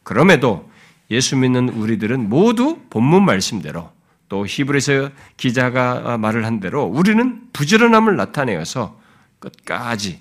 그럼에도 0.03 0.71
예수 1.11 1.37
믿는 1.37 1.71
우리들은 1.71 2.29
모두 2.29 2.79
본문 2.91 3.25
말씀대로 3.25 3.91
또 4.29 4.47
히브리서 4.47 5.11
기자가 5.37 6.19
말을 6.19 6.45
한 6.45 6.61
대로 6.61 6.85
우리는 6.85 7.41
부지런함을 7.53 8.17
나타내어서 8.17 8.99
끝까지 9.39 10.21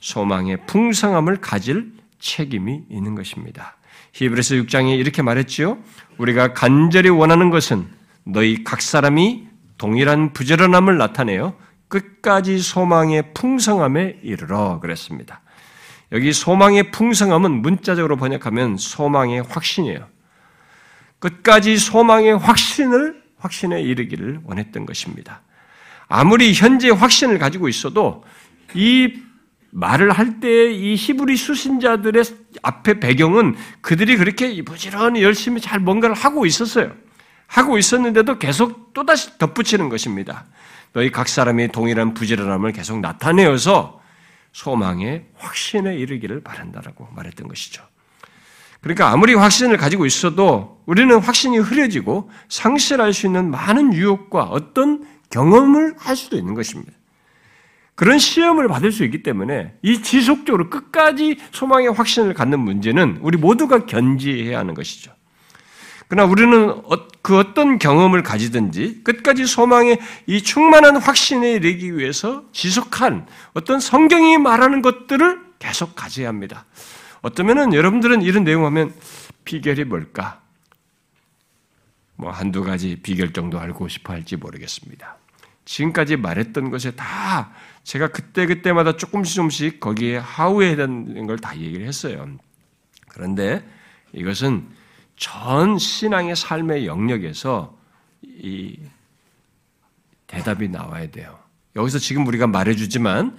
소망의 0.00 0.66
풍성함을 0.66 1.36
가질 1.36 1.92
책임이 2.18 2.82
있는 2.90 3.14
것입니다. 3.14 3.76
히브리서 4.12 4.56
6장에 4.56 4.98
이렇게 4.98 5.22
말했지요. 5.22 5.78
우리가 6.18 6.54
간절히 6.54 7.08
원하는 7.08 7.50
것은 7.50 7.86
너희 8.24 8.64
각 8.64 8.82
사람이 8.82 9.46
동일한 9.78 10.32
부지런함을 10.32 10.98
나타내어 10.98 11.54
끝까지 11.88 12.58
소망의 12.58 13.34
풍성함에 13.34 14.20
이르러 14.22 14.80
그랬습니다. 14.80 15.40
여기 16.12 16.32
소망의 16.32 16.90
풍성함은 16.90 17.50
문자적으로 17.62 18.16
번역하면 18.16 18.76
소망의 18.76 19.42
확신이에요. 19.42 20.06
끝까지 21.18 21.76
소망의 21.78 22.38
확신을 22.38 23.22
확신에 23.38 23.80
이르기를 23.82 24.40
원했던 24.44 24.86
것입니다. 24.86 25.42
아무리 26.08 26.52
현재 26.52 26.90
확신을 26.90 27.38
가지고 27.38 27.68
있어도 27.68 28.24
이 28.74 29.22
말을 29.70 30.10
할 30.12 30.40
때 30.40 30.70
이 30.72 30.94
히브리 30.94 31.36
수신자들의 31.36 32.24
앞에 32.62 33.00
배경은 33.00 33.56
그들이 33.80 34.16
그렇게 34.16 34.62
부지런히 34.62 35.22
열심히 35.22 35.60
잘 35.60 35.80
뭔가를 35.80 36.14
하고 36.14 36.46
있었어요. 36.46 36.92
하고 37.46 37.78
있었는데도 37.78 38.38
계속 38.38 38.92
또다시 38.92 39.38
덧붙이는 39.38 39.88
것입니다. 39.88 40.46
너희 40.96 41.10
각 41.10 41.28
사람이 41.28 41.68
동일한 41.68 42.14
부지런함을 42.14 42.72
계속 42.72 43.00
나타내어서 43.00 44.00
소망의 44.52 45.26
확신에 45.36 45.94
이르기를 45.94 46.42
바란다라고 46.42 47.08
말했던 47.14 47.48
것이죠. 47.48 47.82
그러니까 48.80 49.10
아무리 49.10 49.34
확신을 49.34 49.76
가지고 49.76 50.06
있어도 50.06 50.82
우리는 50.86 51.14
확신이 51.18 51.58
흐려지고 51.58 52.30
상실할 52.48 53.12
수 53.12 53.26
있는 53.26 53.50
많은 53.50 53.92
유혹과 53.92 54.44
어떤 54.44 55.06
경험을 55.28 55.96
할 55.98 56.16
수도 56.16 56.38
있는 56.38 56.54
것입니다. 56.54 56.92
그런 57.94 58.18
시험을 58.18 58.66
받을 58.66 58.90
수 58.90 59.04
있기 59.04 59.22
때문에 59.22 59.74
이 59.82 60.00
지속적으로 60.00 60.70
끝까지 60.70 61.36
소망의 61.52 61.92
확신을 61.92 62.32
갖는 62.32 62.58
문제는 62.58 63.18
우리 63.20 63.36
모두가 63.36 63.84
견지해야 63.84 64.58
하는 64.58 64.72
것이죠. 64.72 65.12
그러나 66.08 66.30
우리는 66.30 66.70
어, 66.70 67.08
그 67.22 67.36
어떤 67.38 67.78
경험을 67.78 68.22
가지든지 68.22 69.02
끝까지 69.02 69.46
소망의 69.46 69.98
이 70.26 70.42
충만한 70.42 70.96
확신에 70.96 71.52
이르기 71.52 71.96
위해서 71.96 72.44
지속한 72.52 73.26
어떤 73.54 73.80
성경이 73.80 74.38
말하는 74.38 74.82
것들을 74.82 75.40
계속 75.58 75.96
가져야 75.96 76.28
합니다. 76.28 76.64
어쩌면은 77.22 77.74
여러분들은 77.74 78.22
이런 78.22 78.44
내용 78.44 78.64
하면 78.66 78.94
비결이 79.44 79.84
뭘까? 79.84 80.40
뭐 82.14 82.30
한두 82.30 82.62
가지 82.62 82.96
비결 83.02 83.32
정도 83.32 83.58
알고 83.58 83.88
싶어 83.88 84.12
할지 84.12 84.36
모르겠습니다. 84.36 85.16
지금까지 85.64 86.16
말했던 86.16 86.70
것에 86.70 86.92
다 86.92 87.52
제가 87.82 88.08
그때그때마다 88.08 88.96
조금씩 88.96 89.34
조금씩 89.34 89.80
거기에 89.80 90.18
하우에 90.18 90.70
해당되는 90.70 91.26
걸 91.26 91.36
다 91.38 91.56
얘기를 91.58 91.86
했어요. 91.86 92.28
그런데 93.08 93.68
이것은 94.12 94.68
전 95.16 95.78
신앙의 95.78 96.36
삶의 96.36 96.86
영역에서 96.86 97.76
이 98.22 98.78
대답이 100.26 100.68
나와야 100.68 101.10
돼요. 101.10 101.38
여기서 101.74 101.98
지금 101.98 102.26
우리가 102.26 102.46
말해주지만 102.46 103.36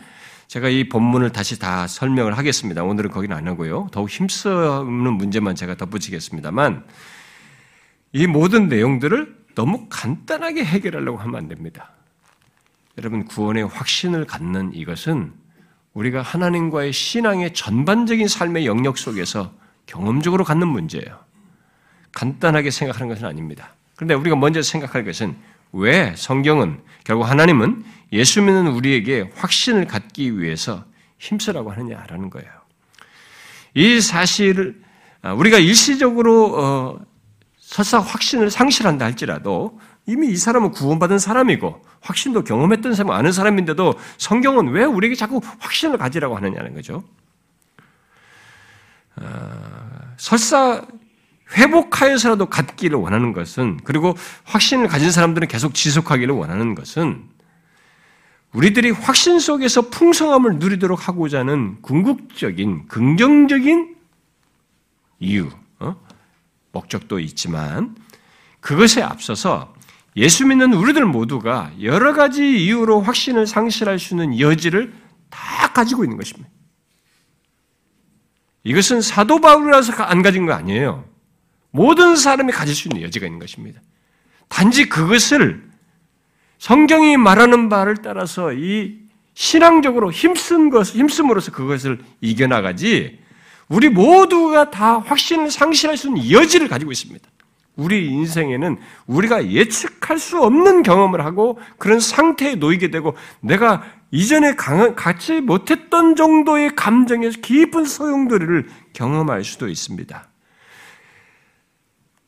제가 0.47 0.69
이 0.69 0.87
본문을 0.87 1.31
다시 1.31 1.59
다 1.59 1.87
설명을 1.87 2.37
하겠습니다. 2.37 2.83
오늘은 2.83 3.11
거기는 3.11 3.35
안 3.35 3.47
하고요. 3.47 3.89
더욱 3.91 4.09
힘쓰는 4.09 5.13
문제만 5.13 5.55
제가 5.55 5.75
덧붙이겠습니다만 5.75 6.85
이 8.13 8.27
모든 8.27 8.69
내용들을 8.69 9.45
너무 9.55 9.87
간단하게 9.89 10.63
해결하려고 10.63 11.17
하면 11.17 11.35
안 11.35 11.47
됩니다. 11.47 11.91
여러분 12.97 13.25
구원의 13.25 13.67
확신을 13.67 14.25
갖는 14.25 14.73
이것은 14.73 15.33
우리가 15.93 16.21
하나님과의 16.21 16.93
신앙의 16.93 17.53
전반적인 17.53 18.27
삶의 18.27 18.65
영역 18.65 18.97
속에서 18.97 19.51
경험적으로 19.85 20.43
갖는 20.43 20.67
문제예요. 20.67 21.26
간단하게 22.17 22.71
생각하는 22.71 23.09
것은 23.09 23.27
아닙니다. 23.27 23.75
그런데 23.95 24.15
우리가 24.15 24.35
먼저 24.35 24.63
생각할 24.63 25.05
것은 25.05 25.35
왜 25.71 26.15
성경은 26.15 26.81
결국 27.03 27.25
하나님은 27.25 27.85
예수 28.11 28.41
믿는 28.41 28.67
우리에게 28.67 29.29
확신을 29.35 29.85
갖기 29.85 30.39
위해서 30.39 30.83
힘쓰라고 31.19 31.71
하느냐라는 31.71 32.31
거예요. 32.31 32.49
이 33.75 34.01
사실을 34.01 34.81
아, 35.21 35.33
우리가 35.33 35.59
일시적으로 35.59 36.55
어, 36.57 36.99
설사 37.59 37.99
확신을 37.99 38.49
상실한다 38.49 39.05
할지라도 39.05 39.79
이미 40.07 40.29
이 40.29 40.37
사람은 40.37 40.71
구원받은 40.71 41.19
사람이고 41.19 41.85
확신도 42.01 42.45
경험했던 42.45 42.95
사람, 42.95 43.11
아는 43.11 43.31
사람인데도 43.31 43.93
성경은 44.17 44.69
왜 44.69 44.85
우리에게 44.85 45.13
자꾸 45.15 45.39
확신을 45.59 45.99
가지라고 45.99 46.35
하느냐는 46.35 46.73
거죠. 46.73 47.03
어, 49.17 50.15
설사 50.17 50.81
회복하여서라도 51.55 52.47
갖기를 52.47 52.97
원하는 52.97 53.33
것은 53.33 53.79
그리고 53.83 54.15
확신을 54.43 54.87
가진 54.87 55.11
사람들은 55.11 55.47
계속 55.47 55.73
지속하기를 55.73 56.33
원하는 56.33 56.75
것은 56.75 57.23
우리들이 58.53 58.91
확신 58.91 59.39
속에서 59.39 59.89
풍성함을 59.89 60.57
누리도록 60.57 61.07
하고자 61.07 61.39
하는 61.39 61.81
궁극적인 61.81 62.87
긍정적인 62.87 63.95
이유, 65.19 65.49
어? 65.79 65.95
목적도 66.71 67.19
있지만 67.19 67.95
그것에 68.59 69.01
앞서서 69.01 69.73
예수 70.15 70.45
믿는 70.45 70.73
우리들 70.73 71.05
모두가 71.05 71.71
여러 71.81 72.13
가지 72.13 72.65
이유로 72.65 73.01
확신을 73.01 73.45
상실할 73.45 73.99
수 73.99 74.15
있는 74.15 74.39
여지를 74.39 74.93
다 75.29 75.71
가지고 75.73 76.03
있는 76.03 76.17
것입니다. 76.17 76.49
이것은 78.63 79.01
사도 79.01 79.39
바울이라서 79.39 79.93
안 80.03 80.21
가진 80.23 80.45
거 80.45 80.53
아니에요. 80.53 81.05
모든 81.71 82.15
사람이 82.15 82.51
가질 82.51 82.75
수 82.75 82.87
있는 82.87 83.01
여지가 83.03 83.25
있는 83.25 83.39
것입니다. 83.39 83.81
단지 84.47 84.87
그것을 84.89 85.63
성경이 86.59 87.17
말하는 87.17 87.69
바를 87.69 87.97
따라서 87.97 88.53
이 88.53 88.99
신앙적으로 89.33 90.11
힘쓴 90.11 90.69
것, 90.71 90.87
힘씀으로써 90.87 91.51
그것을 91.51 91.99
이겨나가지, 92.21 93.19
우리 93.69 93.89
모두가 93.89 94.71
다 94.71 94.97
확신을 94.97 95.51
상실할 95.51 95.97
수 95.97 96.07
있는 96.07 96.31
여지를 96.31 96.67
가지고 96.67 96.91
있습니다. 96.91 97.27
우리 97.75 98.07
인생에는 98.07 98.77
우리가 99.05 99.51
예측할 99.51 100.17
수 100.17 100.41
없는 100.41 100.81
경험을 100.81 101.23
하고 101.23 101.59
그런 101.77 101.99
상태에 101.99 102.55
놓이게 102.55 102.89
되고 102.89 103.15
내가 103.39 103.83
이전에 104.09 104.55
갖지 104.55 105.41
못했던 105.41 106.15
정도의 106.15 106.75
감정에서 106.75 107.39
깊은 107.41 107.85
소용돌이를 107.85 108.67
경험할 108.93 109.43
수도 109.43 109.67
있습니다. 109.67 110.27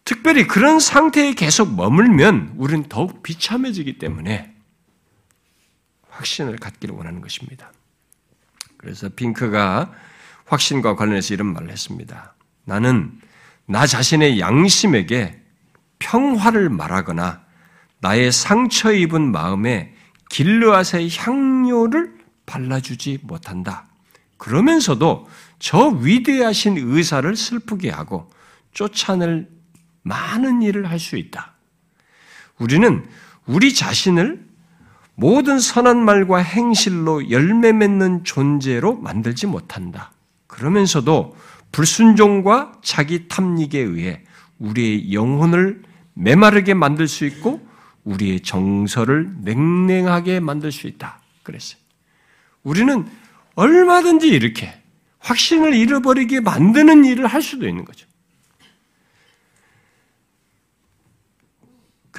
특별히 0.09 0.47
그런 0.47 0.79
상태에 0.79 1.33
계속 1.33 1.75
머물면 1.75 2.55
우리는 2.57 2.89
더욱 2.89 3.21
비참해지기 3.21 3.99
때문에 3.99 4.51
확신을 6.09 6.55
갖기를 6.55 6.95
원하는 6.95 7.21
것입니다. 7.21 7.71
그래서 8.77 9.09
핑크가 9.09 9.93
확신과 10.45 10.95
관련해서 10.95 11.35
이런 11.35 11.53
말을 11.53 11.69
했습니다. 11.69 12.33
나는 12.65 13.21
나 13.67 13.85
자신의 13.85 14.39
양심에게 14.39 15.43
평화를 15.99 16.71
말하거나 16.71 17.43
나의 17.99 18.31
상처 18.31 18.91
입은 18.91 19.31
마음에 19.31 19.93
길르앗의 20.31 21.15
향료를 21.15 22.17
발라주지 22.47 23.19
못한다. 23.21 23.85
그러면서도 24.37 25.29
저 25.59 25.85
위대하신 25.85 26.79
의사를 26.79 27.35
슬프게 27.35 27.91
하고 27.91 28.27
쫓아낼 28.73 29.58
많은 30.09 30.61
일을 30.61 30.89
할 30.89 30.99
수 30.99 31.15
있다. 31.15 31.53
우리는 32.57 33.05
우리 33.45 33.73
자신을 33.73 34.45
모든 35.15 35.59
선한 35.59 36.03
말과 36.03 36.37
행실로 36.39 37.29
열매 37.29 37.71
맺는 37.71 38.23
존재로 38.23 38.97
만들지 38.97 39.47
못한다. 39.47 40.11
그러면서도 40.47 41.35
불순종과 41.71 42.79
자기 42.81 43.27
탐닉에 43.27 43.79
의해 43.79 44.23
우리의 44.57 45.13
영혼을 45.13 45.81
메마르게 46.15 46.73
만들 46.73 47.07
수 47.07 47.25
있고 47.25 47.65
우리의 48.03 48.41
정서를 48.41 49.29
냉랭하게 49.41 50.39
만들 50.39 50.71
수 50.71 50.87
있다. 50.87 51.19
그랬어요. 51.43 51.79
우리는 52.63 53.05
얼마든지 53.55 54.27
이렇게 54.27 54.73
확신을 55.19 55.73
잃어버리게 55.73 56.39
만드는 56.39 57.05
일을 57.05 57.27
할 57.27 57.41
수도 57.41 57.67
있는 57.67 57.85
거죠. 57.85 58.07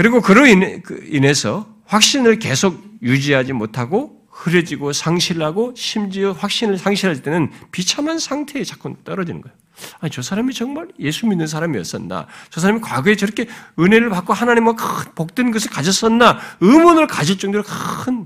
그리고 0.00 0.22
그로 0.22 0.44
그 0.82 1.04
인해서 1.10 1.68
확신을 1.84 2.38
계속 2.38 2.82
유지하지 3.02 3.52
못하고 3.52 4.26
흐려지고 4.30 4.94
상실하고 4.94 5.74
심지어 5.76 6.32
확신을 6.32 6.78
상실할 6.78 7.20
때는 7.20 7.50
비참한 7.70 8.18
상태에 8.18 8.64
자꾸 8.64 8.96
떨어지는 9.04 9.42
거예요. 9.42 9.54
아니, 10.00 10.10
저 10.10 10.22
사람이 10.22 10.54
정말 10.54 10.88
예수 11.00 11.26
믿는 11.26 11.46
사람이었었나? 11.46 12.28
저 12.48 12.60
사람이 12.62 12.80
과거에 12.80 13.14
저렇게 13.14 13.46
은혜를 13.78 14.08
받고 14.08 14.32
하나님과 14.32 14.74
큰 14.74 15.12
복된 15.14 15.50
것을 15.50 15.70
가졌었나? 15.70 16.38
의문을 16.62 17.06
가질 17.06 17.36
정도로 17.36 17.62
큰 18.02 18.24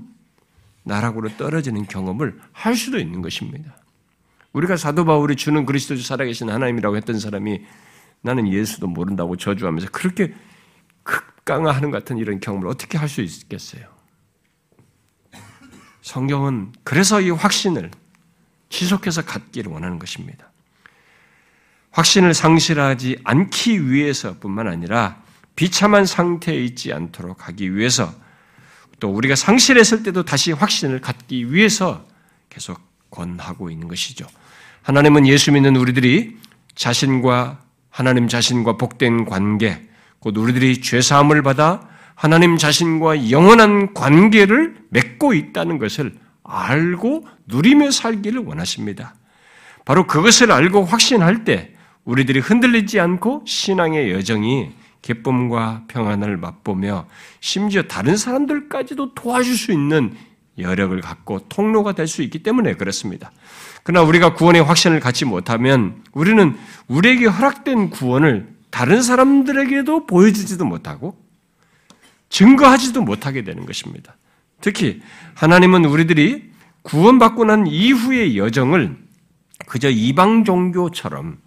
나락으로 0.83 1.35
떨어지는 1.35 1.87
경험을 1.87 2.39
할 2.53 2.77
수도 2.77 2.99
있는 2.99 3.21
것입니다. 3.21 3.75
우리가 4.53 4.77
사도 4.77 5.03
바울이 5.03 5.35
주는 5.35 5.65
그리스도 5.65 5.97
살아계신 5.97 6.49
하나님이라고 6.49 6.95
했던 6.95 7.19
사람이 7.19 7.65
나는 8.21 8.47
예수도 8.47 8.87
모른다고 8.87 9.35
저주하면서 9.35 9.89
그렇게 9.91 10.33
극 11.03 11.34
강화하는 11.45 11.91
같은 11.91 12.17
이런 12.17 12.39
경험을 12.39 12.67
어떻게 12.67 12.97
할 12.97 13.07
수 13.07 13.21
있겠어요? 13.21 13.83
성경은 16.01 16.73
그래서 16.83 17.21
이 17.21 17.29
확신을 17.29 17.89
지속해서 18.69 19.23
갖기를 19.23 19.71
원하는 19.71 19.97
것입니다. 19.99 20.51
확신을 21.91 22.33
상실하지 22.33 23.19
않기 23.23 23.89
위해서뿐만 23.89 24.67
아니라 24.67 25.21
비참한 25.55 26.05
상태에 26.05 26.61
있지 26.63 26.91
않도록 26.93 27.47
하기 27.47 27.75
위해서 27.75 28.13
또 28.99 29.09
우리가 29.09 29.35
상실했을 29.35 30.03
때도 30.03 30.23
다시 30.23 30.51
확신을 30.51 30.99
갖기 30.99 31.53
위해서 31.53 32.05
계속 32.49 32.79
권하고 33.09 33.69
있는 33.69 33.87
것이죠. 33.87 34.27
하나님은 34.83 35.25
예수 35.27 35.51
믿는 35.51 35.75
우리들이 35.75 36.37
자신과 36.75 37.61
하나님 37.89 38.27
자신과 38.27 38.77
복된 38.77 39.25
관계, 39.25 39.87
곧 40.25 40.35
우리들이 40.37 40.81
죄사함을 40.81 41.43
받아 41.43 41.87
하나님 42.15 42.57
자신과 42.57 43.29
영원한 43.29 43.93
관계를 43.93 44.75
맺고 44.89 45.35
있다는 45.35 45.77
것을 45.77 46.15
알고 46.43 47.27
누리며 47.45 47.91
살기를 47.91 48.41
원하십니다. 48.41 49.13
바로 49.85 50.07
그것을 50.07 50.51
알고 50.51 50.83
확신할 50.83 51.43
때 51.43 51.73
우리들이 52.05 52.39
흔들리지 52.39 52.99
않고 52.99 53.43
신앙의 53.45 54.13
여정이 54.13 54.71
기쁨과 55.03 55.83
평안을 55.89 56.37
맛보며 56.37 57.05
심지어 57.39 57.83
다른 57.83 58.17
사람들까지도 58.17 59.13
도와줄 59.13 59.55
수 59.55 59.71
있는 59.71 60.15
여력을 60.57 60.99
갖고 61.01 61.37
통로가 61.49 61.91
될 61.91 62.07
수 62.07 62.23
있기 62.23 62.41
때문에 62.41 62.73
그렇습니다. 62.73 63.31
그러나 63.83 64.03
우리가 64.07 64.33
구원의 64.33 64.63
확신을 64.63 64.99
갖지 64.99 65.25
못하면 65.25 66.01
우리는 66.13 66.57
우리에게 66.87 67.27
허락된 67.27 67.91
구원을 67.91 68.54
다른 68.75 69.01
사람들에게도 69.01 70.05
보여주지도 70.05 70.65
못하고 70.65 71.17
증거하지도 72.27 73.03
못하게 73.03 73.45
되는 73.45 73.65
것입니다. 73.65 74.17
특히 74.59 75.01
하나님은 75.33 75.85
우리들이 75.85 76.51
구원받고 76.81 77.45
난 77.45 77.67
이후의 77.67 78.37
여정을 78.37 78.97
그저 79.65 79.89
이방 79.89 80.43
종교처럼 80.43 81.37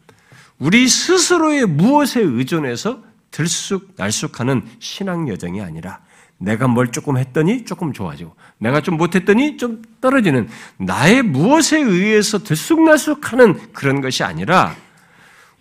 우리 0.59 0.89
스스로의 0.89 1.67
무엇에 1.67 2.23
의존해서 2.23 3.03
들쑥 3.31 3.93
날쑥하는 3.97 4.63
신앙 4.79 5.29
여정이 5.29 5.61
아니라 5.61 6.01
내가 6.39 6.67
뭘 6.67 6.93
조금 6.93 7.19
했더니 7.19 7.67
조금 7.67 7.93
좋아지고 7.93 8.37
내가 8.57 8.81
좀 8.81 8.97
못했더니 8.97 9.59
좀 9.59 9.83
떨어지는 10.01 10.49
나의 10.79 11.25
무엇에 11.25 11.79
의해서 11.79 12.43
들쑥날쑥하는 12.43 13.75
그런 13.75 14.01
것이 14.01 14.25
아니라 14.25 14.75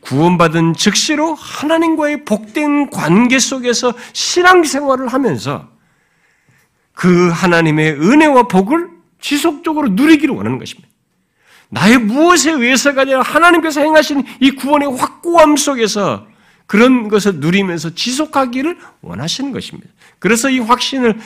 구원받은 0.02 0.74
즉시로 0.74 1.34
하나님과의 1.36 2.24
복된 2.24 2.90
관계 2.90 3.40
속에서 3.40 3.94
신앙생활을 4.14 5.08
하면서 5.10 5.70
그 6.94 7.30
하나님의 7.30 7.94
은혜와 7.94 8.44
복을 8.44 8.90
지속적으로 9.20 9.90
누리기를 9.90 10.34
원하는 10.34 10.60
것입니다. 10.60 10.88
나의 11.70 11.98
무엇에 11.98 12.52
의해서가 12.52 13.02
아니라 13.02 13.22
하나님께서 13.22 13.82
행하신 13.82 14.24
이 14.40 14.52
구원의 14.52 14.98
확고함 14.98 15.58
속에서 15.58 16.28
그런 16.66 17.08
것을 17.08 17.36
누리면서 17.36 17.94
지속하기를 17.94 18.78
원하시는 19.02 19.52
것입니다. 19.52 19.90
그래서 20.20 20.50
이 20.50 20.60
확신을 20.60 21.20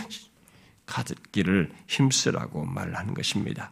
가득기를 0.85 1.71
힘쓰라고 1.87 2.65
말하는 2.65 3.13
것입니다. 3.13 3.71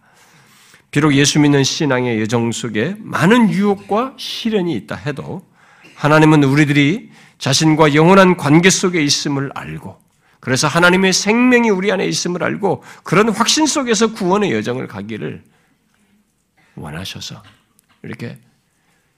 비록 0.91 1.13
예수 1.13 1.39
믿는 1.39 1.63
신앙의 1.63 2.19
여정 2.21 2.51
속에 2.51 2.95
많은 2.99 3.51
유혹과 3.51 4.15
시련이 4.17 4.73
있다 4.75 4.95
해도 4.95 5.47
하나님은 5.95 6.43
우리들이 6.43 7.11
자신과 7.37 7.93
영원한 7.93 8.37
관계 8.37 8.69
속에 8.69 9.01
있음을 9.01 9.51
알고 9.53 9.99
그래서 10.39 10.67
하나님의 10.67 11.13
생명이 11.13 11.69
우리 11.69 11.91
안에 11.91 12.07
있음을 12.07 12.43
알고 12.43 12.83
그런 13.03 13.29
확신 13.29 13.65
속에서 13.65 14.13
구원의 14.13 14.51
여정을 14.53 14.87
가기를 14.87 15.43
원하셔서 16.75 17.43
이렇게 18.03 18.39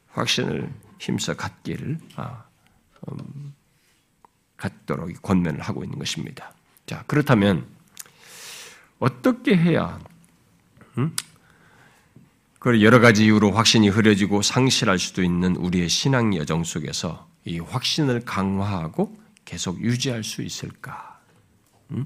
확신을 0.10 0.70
힘써 1.00 1.36
갖기를 1.36 2.00
아, 2.16 2.44
음, 3.12 3.54
갖도록 4.58 5.10
권면을 5.22 5.62
하고 5.62 5.84
있는 5.84 5.98
것입니다. 5.98 6.54
자 6.86 7.04
그렇다면 7.08 7.66
어떻게 9.00 9.56
해야 9.56 10.00
음? 10.98 11.16
그 12.62 12.84
여러 12.84 13.00
가지 13.00 13.26
이유로 13.26 13.54
확신이 13.54 13.90
흐려지고 13.90 14.44
상실할 14.44 15.00
수도 15.00 15.24
있는 15.24 15.56
우리의 15.56 15.90
신앙 15.90 16.36
여정 16.36 16.64
속에서 16.64 17.28
이 17.44 17.58
확신을 17.58 18.20
강화하고 18.24 19.18
계속 19.46 19.82
유지할 19.82 20.24
수 20.24 20.44
있을까? 20.44 21.20
음? 21.90 22.06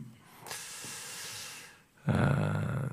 아, 2.06 2.88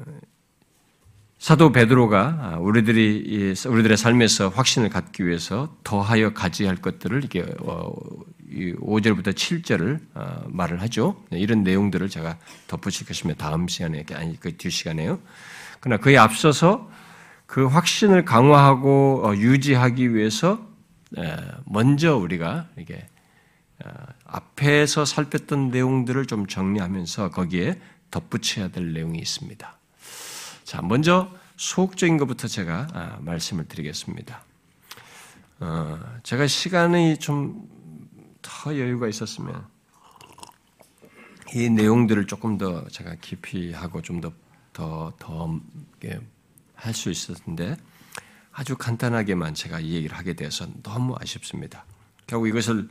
사도 1.39 1.71
베드로가 1.71 2.59
우리들이 2.61 3.55
우리들의 3.69 3.97
삶에서 3.97 4.49
확신을 4.49 4.89
갖기 4.89 5.25
위해서 5.25 5.77
더하여 5.85 6.33
가져야 6.33 6.69
할 6.69 6.79
것들을 6.79 7.23
이게 7.23 7.45
5절부터 7.45 9.29
어, 9.29 9.31
7절을 9.31 10.01
어, 10.15 10.47
말을 10.49 10.83
하죠. 10.83 11.23
네, 11.31 11.39
이런 11.39 11.63
내용들을 11.63 12.09
제가 12.09 12.39
덧붙일 12.67 13.07
것이면 13.07 13.37
다음 13.37 13.69
시간에 13.69 14.05
아니 14.15 14.41
그뒤 14.41 14.69
시간에요. 14.69 15.21
그러나 15.79 16.01
그에 16.01 16.17
앞서서 16.17 16.91
그 17.53 17.67
확신을 17.67 18.25
강화하고 18.25 19.27
어, 19.27 19.37
유지하기 19.37 20.15
위해서 20.15 20.67
먼저 21.67 22.17
우리가 22.17 22.71
이게 22.79 23.07
어, 23.85 23.91
앞에서 24.25 25.05
살폈던 25.05 25.69
내용들을 25.69 26.25
좀 26.25 26.47
정리하면서 26.47 27.29
거기에 27.29 27.79
덧붙여야 28.11 28.69
될 28.69 28.95
내용이 28.95 29.19
있습니다. 29.19 29.77
자, 30.65 30.81
먼저 30.81 31.31
소극적인 31.59 32.17
것부터 32.17 32.49
제가 32.49 32.87
아, 32.95 33.19
말씀을 33.21 33.69
드리겠습니다. 33.69 34.43
어, 35.61 36.01
제가 36.23 36.47
시간이 36.47 37.19
좀 37.19 37.69
더 38.41 38.79
여유가 38.79 39.09
있었으면 39.09 39.67
이 41.55 41.69
내용들을 41.69 42.27
조금 42.27 42.57
더 42.57 42.89
제가 42.89 43.17
깊이 43.21 43.75
하고 43.75 44.01
좀 44.01 44.23
더 44.23 44.33
더더 44.73 45.61
할 46.75 46.95
수 46.95 47.11
있었는데 47.11 47.77
아주 48.53 48.77
간단하게만 48.77 49.55
제가 49.55 49.81
이 49.81 49.93
얘기를 49.95 50.17
하게 50.17 50.35
돼서 50.35 50.67
너무 50.83 51.15
아쉽습니다. 51.21 51.85
결국 52.27 52.49
이것을 52.49 52.89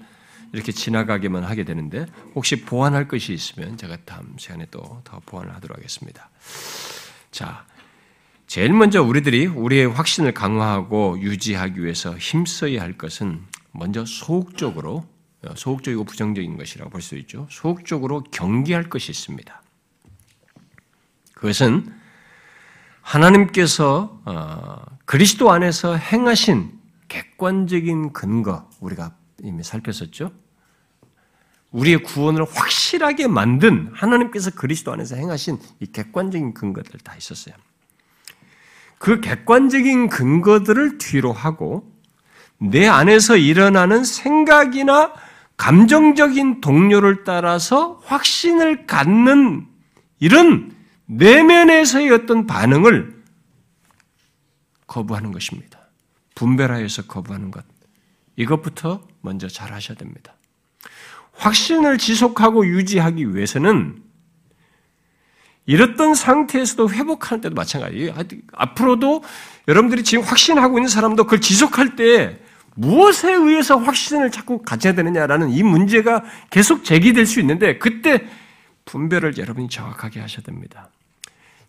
이렇게 0.53 0.71
지나가게만 0.71 1.43
하게 1.43 1.63
되는데 1.63 2.05
혹시 2.35 2.61
보완할 2.61 3.07
것이 3.07 3.33
있으면 3.33 3.77
제가 3.77 3.97
다음 4.05 4.37
시간에 4.37 4.65
또 4.71 5.01
더 5.03 5.19
보완을 5.25 5.53
하도록 5.55 5.77
하겠습니다. 5.77 6.29
자, 7.31 7.65
제일 8.47 8.73
먼저 8.73 9.01
우리들이 9.01 9.45
우리의 9.45 9.87
확신을 9.87 10.33
강화하고 10.33 11.19
유지하기 11.21 11.81
위해서 11.81 12.17
힘써야 12.17 12.81
할 12.81 12.97
것은 12.97 13.41
먼저 13.71 14.03
소극적으로 14.05 15.05
소극적이고 15.55 16.03
부정적인 16.03 16.57
것이라고 16.57 16.89
볼 16.89 17.01
수 17.01 17.15
있죠. 17.19 17.47
소극적으로 17.49 18.23
경계할 18.31 18.89
것이 18.89 19.11
있습니다. 19.11 19.61
그것은 21.33 21.93
하나님께서 23.01 24.21
어, 24.25 24.81
그리스도 25.05 25.51
안에서 25.51 25.95
행하신 25.95 26.71
객관적인 27.07 28.13
근거 28.13 28.69
우리가 28.79 29.15
이미 29.43 29.63
살폈었죠. 29.63 30.31
우리의 31.71 32.03
구원을 32.03 32.45
확실하게 32.49 33.27
만든 33.27 33.89
하나님께서 33.93 34.51
그리스도 34.51 34.91
안에서 34.91 35.15
행하신 35.15 35.57
이 35.79 35.85
객관적인 35.87 36.53
근거들 36.53 36.99
다 36.99 37.15
있었어요. 37.15 37.55
그 38.97 39.19
객관적인 39.19 40.09
근거들을 40.09 40.97
뒤로 40.97 41.33
하고 41.33 41.91
내 42.59 42.87
안에서 42.87 43.35
일어나는 43.35 44.03
생각이나 44.03 45.13
감정적인 45.57 46.61
동료를 46.61 47.23
따라서 47.23 47.99
확신을 48.05 48.85
갖는 48.85 49.65
이런 50.19 50.75
내면에서의 51.11 52.09
어떤 52.11 52.47
반응을 52.47 53.21
거부하는 54.87 55.31
것입니다. 55.31 55.79
분별하여서 56.35 57.03
거부하는 57.03 57.51
것. 57.51 57.65
이것부터 58.37 59.05
먼저 59.21 59.47
잘 59.47 59.73
하셔야 59.73 59.97
됩니다. 59.97 60.35
확신을 61.33 61.97
지속하고 61.97 62.65
유지하기 62.65 63.35
위해서는 63.35 64.01
이렇던 65.65 66.15
상태에서도 66.15 66.89
회복하는 66.89 67.41
때도 67.41 67.55
마찬가지예요. 67.55 68.13
앞으로도 68.53 69.23
여러분들이 69.67 70.03
지금 70.03 70.23
확신하고 70.23 70.77
있는 70.77 70.89
사람도 70.89 71.25
그걸 71.25 71.41
지속할 71.41 71.95
때 71.95 72.39
무엇에 72.75 73.33
의해서 73.33 73.77
확신을 73.77 74.31
자꾸 74.31 74.61
가져야 74.61 74.93
되느냐라는 74.93 75.51
이 75.51 75.61
문제가 75.61 76.23
계속 76.49 76.83
제기될 76.83 77.25
수 77.25 77.39
있는데 77.41 77.77
그때 77.77 78.27
분별을 78.85 79.37
여러분이 79.37 79.69
정확하게 79.69 80.19
하셔야 80.19 80.43
됩니다. 80.43 80.89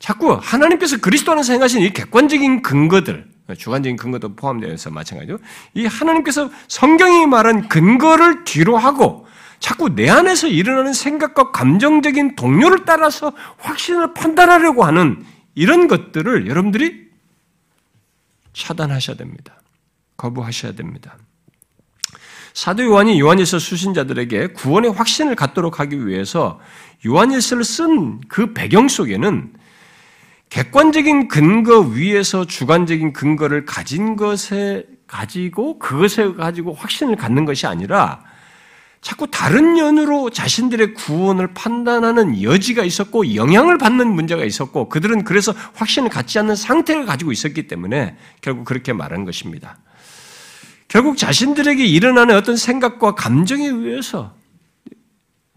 자꾸 0.02 0.36
하나님께서 0.42 0.96
그리스도 0.96 1.30
안에서 1.30 1.52
행하신 1.52 1.80
이 1.82 1.92
객관적인 1.92 2.62
근거들, 2.62 3.24
주관적인 3.56 3.96
근거도 3.96 4.34
포함되어서 4.34 4.90
마찬가지죠. 4.90 5.38
이 5.74 5.86
하나님께서 5.86 6.50
성경이 6.66 7.26
말한 7.26 7.68
근거를 7.68 8.42
뒤로 8.42 8.76
하고 8.76 9.28
자꾸 9.60 9.94
내 9.94 10.10
안에서 10.10 10.48
일어나는 10.48 10.92
생각과 10.92 11.52
감정적인 11.52 12.34
동료를 12.34 12.84
따라서 12.84 13.32
확신을 13.58 14.12
판단하려고 14.12 14.84
하는 14.84 15.24
이런 15.54 15.86
것들을 15.86 16.48
여러분들이 16.48 17.06
차단하셔야 18.54 19.16
됩니다. 19.16 19.54
거부하셔야 20.16 20.72
됩니다. 20.72 21.16
사도 22.54 22.82
요한이 22.82 23.20
요한일서 23.20 23.60
수신자들에게 23.60 24.48
구원의 24.48 24.90
확신을 24.94 25.36
갖도록 25.36 25.78
하기 25.78 26.08
위해서 26.08 26.58
요한일서를 27.06 27.62
쓴 27.62 28.20
그 28.28 28.52
배경 28.52 28.88
속에는 28.88 29.61
객관적인 30.52 31.28
근거 31.28 31.80
위에서 31.80 32.44
주관적인 32.44 33.14
근거를 33.14 33.64
가진 33.64 34.16
것에 34.16 34.84
가지고 35.06 35.78
그것에 35.78 36.34
가지고 36.34 36.74
확신을 36.74 37.16
갖는 37.16 37.46
것이 37.46 37.66
아니라 37.66 38.22
자꾸 39.00 39.30
다른 39.30 39.78
연으로 39.78 40.28
자신들의 40.28 40.92
구원을 40.92 41.54
판단하는 41.54 42.42
여지가 42.42 42.84
있었고 42.84 43.34
영향을 43.34 43.78
받는 43.78 44.06
문제가 44.12 44.44
있었고 44.44 44.90
그들은 44.90 45.24
그래서 45.24 45.54
확신을 45.72 46.10
갖지 46.10 46.38
않는 46.40 46.54
상태를 46.54 47.06
가지고 47.06 47.32
있었기 47.32 47.66
때문에 47.66 48.18
결국 48.42 48.66
그렇게 48.66 48.92
말한 48.92 49.24
것입니다. 49.24 49.78
결국 50.86 51.16
자신들에게 51.16 51.82
일어나는 51.82 52.36
어떤 52.36 52.58
생각과 52.58 53.14
감정에 53.14 53.68
의해서 53.68 54.34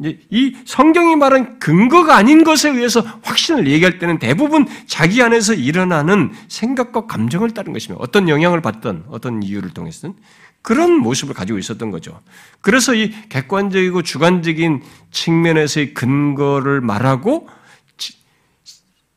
이 0.01 0.58
성경이 0.65 1.15
말한 1.15 1.60
근거가 1.60 2.17
아닌 2.17 2.43
것에 2.43 2.69
의해서 2.69 2.99
확신을 2.99 3.67
얘기할 3.67 3.97
때는 3.97 4.19
대부분 4.19 4.67
자기 4.88 5.21
안에서 5.21 5.53
일어나는 5.53 6.34
생각과 6.49 7.05
감정을 7.05 7.51
따른 7.51 7.71
것이며 7.71 7.95
어떤 7.99 8.27
영향을 8.27 8.62
받던 8.62 9.05
어떤 9.08 9.41
이유를 9.41 9.69
통해서는 9.69 10.15
그런 10.62 10.99
모습을 10.99 11.34
가지고 11.34 11.60
있었던 11.60 11.91
거죠. 11.91 12.19
그래서 12.60 12.93
이 12.93 13.13
객관적이고 13.29 14.01
주관적인 14.01 14.81
측면에서의 15.12 15.93
근거를 15.93 16.81
말하고 16.81 17.47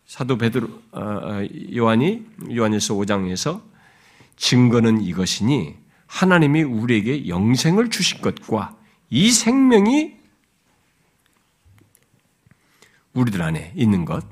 사도 0.07 0.39
베드로 0.39 0.69
어, 0.93 1.01
어, 1.01 1.47
요한이 1.75 2.25
요한일서 2.55 2.95
5장에서 2.95 3.63
증거는 4.37 5.03
이것이니 5.03 5.75
하나님이 6.07 6.63
우리에게 6.63 7.29
영생을 7.29 7.91
주실 7.91 8.21
것과 8.21 8.77
이 9.11 9.31
생명이 9.31 10.18
우리들 13.19 13.43
안에 13.43 13.73
있는 13.75 14.05
것, 14.05 14.25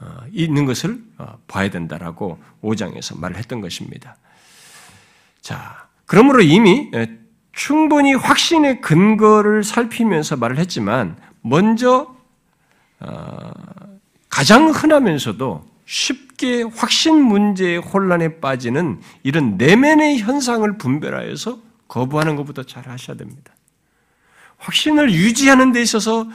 어, 0.00 0.18
있는 0.32 0.64
것을 0.64 1.02
봐야 1.46 1.70
된다라고 1.70 2.38
5장에서 2.62 3.18
말을 3.18 3.36
했던 3.36 3.60
것입니다. 3.60 4.16
자, 5.40 5.88
그러므로 6.06 6.42
이미 6.42 6.90
예, 6.94 7.18
충분히 7.52 8.14
확신의 8.14 8.80
근거를 8.80 9.62
살피면서 9.62 10.36
말을 10.36 10.58
했지만 10.58 11.16
먼저 11.40 12.14
어, 13.00 13.50
가장 14.28 14.70
흔하면서도 14.70 15.68
쉽게 15.84 16.62
확신 16.62 17.20
문제의 17.20 17.78
혼란에 17.78 18.40
빠지는 18.40 19.00
이런 19.22 19.56
내면의 19.56 20.20
현상을 20.20 20.78
분별하여서 20.78 21.58
거부하는 21.88 22.36
것부터 22.36 22.62
잘 22.62 22.88
하셔야 22.88 23.16
됩니다. 23.16 23.52
확신을 24.58 25.12
유지하는 25.12 25.72
데 25.72 25.82
있어서 25.82 26.26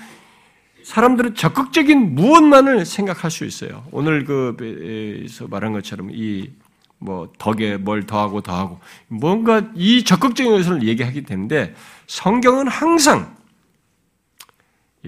사람들은 0.85 1.35
적극적인 1.35 2.15
무엇만을 2.15 2.85
생각할 2.85 3.31
수 3.31 3.43
있어요. 3.43 3.85
오늘 3.91 4.23
그에서 4.23 5.47
말한 5.47 5.73
것처럼 5.73 6.11
이 6.13 6.51
뭐 6.97 7.31
덕에 7.37 7.77
뭘 7.77 8.05
더하고 8.05 8.41
더하고 8.41 8.79
뭔가 9.07 9.69
이 9.75 10.03
적극적인 10.03 10.51
것을 10.51 10.83
얘기하게 10.83 11.21
되는데 11.21 11.75
성경은 12.07 12.67
항상 12.67 13.35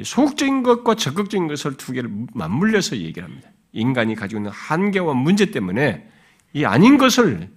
소극적인 0.02 0.64
것과 0.64 0.96
적극적인 0.96 1.48
것을 1.48 1.76
두 1.76 1.92
개를 1.92 2.10
맞물려서 2.34 2.98
얘기를 2.98 3.28
합니다. 3.28 3.50
인간이 3.74 4.16
가지고 4.16 4.40
있는 4.40 4.52
한계와 4.52 5.14
문제 5.16 5.48
때문에 5.48 6.08
이 6.54 6.66
아닌 6.66 6.98
것을 6.98 7.50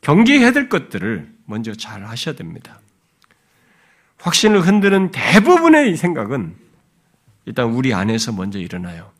경계해야 0.00 0.52
될 0.52 0.68
것들을 0.68 1.30
먼저 1.44 1.74
잘 1.74 2.04
하셔야 2.06 2.34
됩니다. 2.34 2.80
확신을 4.18 4.62
흔드는 4.62 5.10
대부분의 5.10 5.96
생각은 5.96 6.56
일단 7.46 7.70
우리 7.70 7.92
안에서 7.92 8.32
먼저 8.32 8.58
일어나요. 8.58 9.10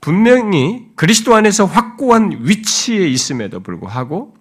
분명히 0.00 0.86
그리스도 0.94 1.34
안에서 1.34 1.64
확고한 1.64 2.38
위치에 2.42 3.08
있음에도 3.08 3.60
불구하고 3.60 4.36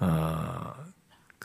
어, 0.00 0.74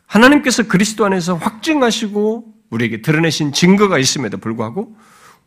하나님께서 0.08 0.64
그리스도 0.64 1.06
안에서 1.06 1.36
확증하시고 1.36 2.54
우리에게 2.72 3.02
드러내신 3.02 3.54
증거가 3.54 4.00
있음에도 4.00 4.38
불구하고 4.38 4.96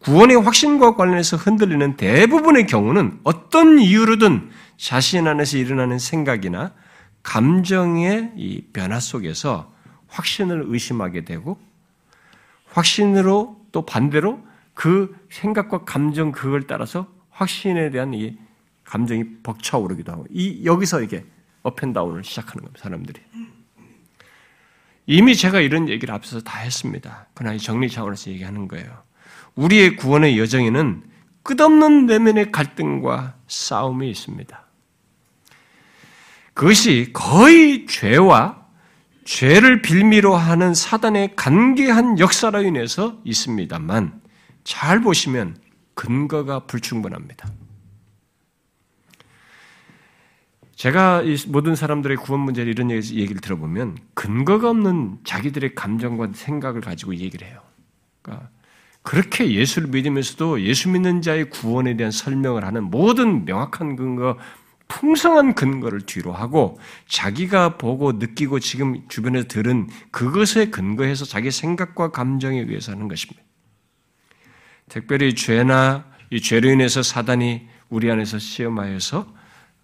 구원의 0.01 0.37
확신과 0.43 0.95
관련해서 0.97 1.37
흔들리는 1.37 1.97
대부분의 1.97 2.67
경우는 2.67 3.21
어떤 3.25 3.79
이유로든 3.79 4.51
자신 4.77 5.27
안에서 5.27 5.59
일어나는 5.59 5.99
생각이나 5.99 6.73
감정의 7.23 8.33
이 8.37 8.65
변화 8.73 9.01
속에서 9.01 9.73
확신을 10.09 10.65
의심하게 10.67 11.25
되고 11.25 11.59
확신으로 12.67 13.61
또 13.73 13.87
반대로 13.87 14.43
그 14.75 15.15
생각과 15.31 15.85
감정 15.85 16.33
그걸 16.33 16.67
따라서 16.67 17.07
확신에 17.31 17.91
대한 17.91 18.15
이 18.15 18.37
감정이 18.85 19.25
벅차오르기도 19.43 20.13
하고 20.13 20.27
이 20.31 20.65
여기서 20.65 21.03
이게 21.03 21.25
업앤다운을 21.63 22.25
시작하는 22.25 22.63
겁니다. 22.63 22.83
사람들이. 22.83 23.21
이미 25.07 25.35
제가 25.35 25.61
이런 25.61 25.89
얘기를 25.89 26.15
앞서서 26.15 26.43
다 26.45 26.59
했습니다. 26.61 27.27
그러나 27.35 27.57
정리 27.59 27.89
차원에서 27.89 28.31
얘기하는 28.31 28.69
거예요. 28.69 29.03
우리의 29.55 29.97
구원의 29.97 30.39
여정에는 30.39 31.03
끝없는 31.43 32.07
내면의 32.07 32.53
갈등과 32.53 33.37
싸움이 33.49 34.09
있습니다. 34.11 34.62
그것이 36.55 37.11
거의 37.13 37.87
죄와 37.87 38.63
죄를 39.25 39.83
빌미로 39.83 40.35
하는 40.35 40.75
사단의 40.75 41.37
간계한 41.37 42.19
역사로 42.19 42.63
인해서 42.63 43.19
있습니다만 43.25 44.21
잘 44.65 45.01
보시면 45.01 45.57
근거가 45.95 46.67
불충분합니다. 46.67 47.49
제가 50.75 51.23
모든 51.49 51.77
사람들의 51.77 52.17
구원 52.17 52.41
문제를 52.41 52.73
이런 52.73 52.91
얘기를 52.91 53.41
들어보면 53.41 53.99
근거가 54.15 54.71
없는 54.71 55.19
자기들의 55.23 55.77
감정과 55.77 56.31
생각을 56.35 56.81
가지고 56.81 57.15
얘기를 57.15 57.47
해요. 57.47 57.61
그러니까 58.21 58.49
그렇게 59.03 59.53
예수를 59.53 59.89
믿으면서도 59.89 60.63
예수 60.63 60.89
믿는 60.89 61.23
자의 61.23 61.49
구원에 61.51 61.97
대한 61.97 62.11
설명을 62.11 62.65
하는 62.65 62.85
모든 62.85 63.45
명확한 63.45 63.97
근거, 63.97 64.39
풍성한 64.93 65.55
근거를 65.55 66.03
뒤로 66.03 66.33
하고 66.33 66.79
자기가 67.09 67.79
보고 67.79 68.13
느끼고 68.13 68.61
지금 68.61 69.09
주변에서 69.09 69.49
들은 69.49 69.89
그것에 70.11 70.67
근거해서 70.67 71.25
자기 71.25 71.51
생각과 71.51 72.11
감정에 72.11 72.61
의해서 72.61 72.93
하는 72.93 73.09
것입니다. 73.09 73.43
특별히 74.89 75.35
죄나 75.35 76.05
이 76.31 76.41
죄로 76.41 76.69
인해서 76.71 77.03
사단이 77.03 77.67
우리 77.89 78.11
안에서 78.11 78.39
시험하여서 78.39 79.35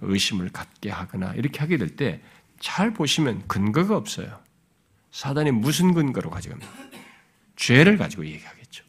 의심을 0.00 0.50
갖게 0.50 0.90
하거나 0.90 1.32
이렇게 1.34 1.60
하게 1.60 1.76
될 1.78 1.96
때 1.96 2.20
잘 2.60 2.92
보시면 2.92 3.44
근거가 3.46 3.96
없어요. 3.96 4.40
사단이 5.12 5.52
무슨 5.52 5.94
근거로 5.94 6.28
가져갑니까? 6.30 6.72
죄를 7.56 7.96
가지고 7.96 8.26
얘기하겠죠. 8.26 8.84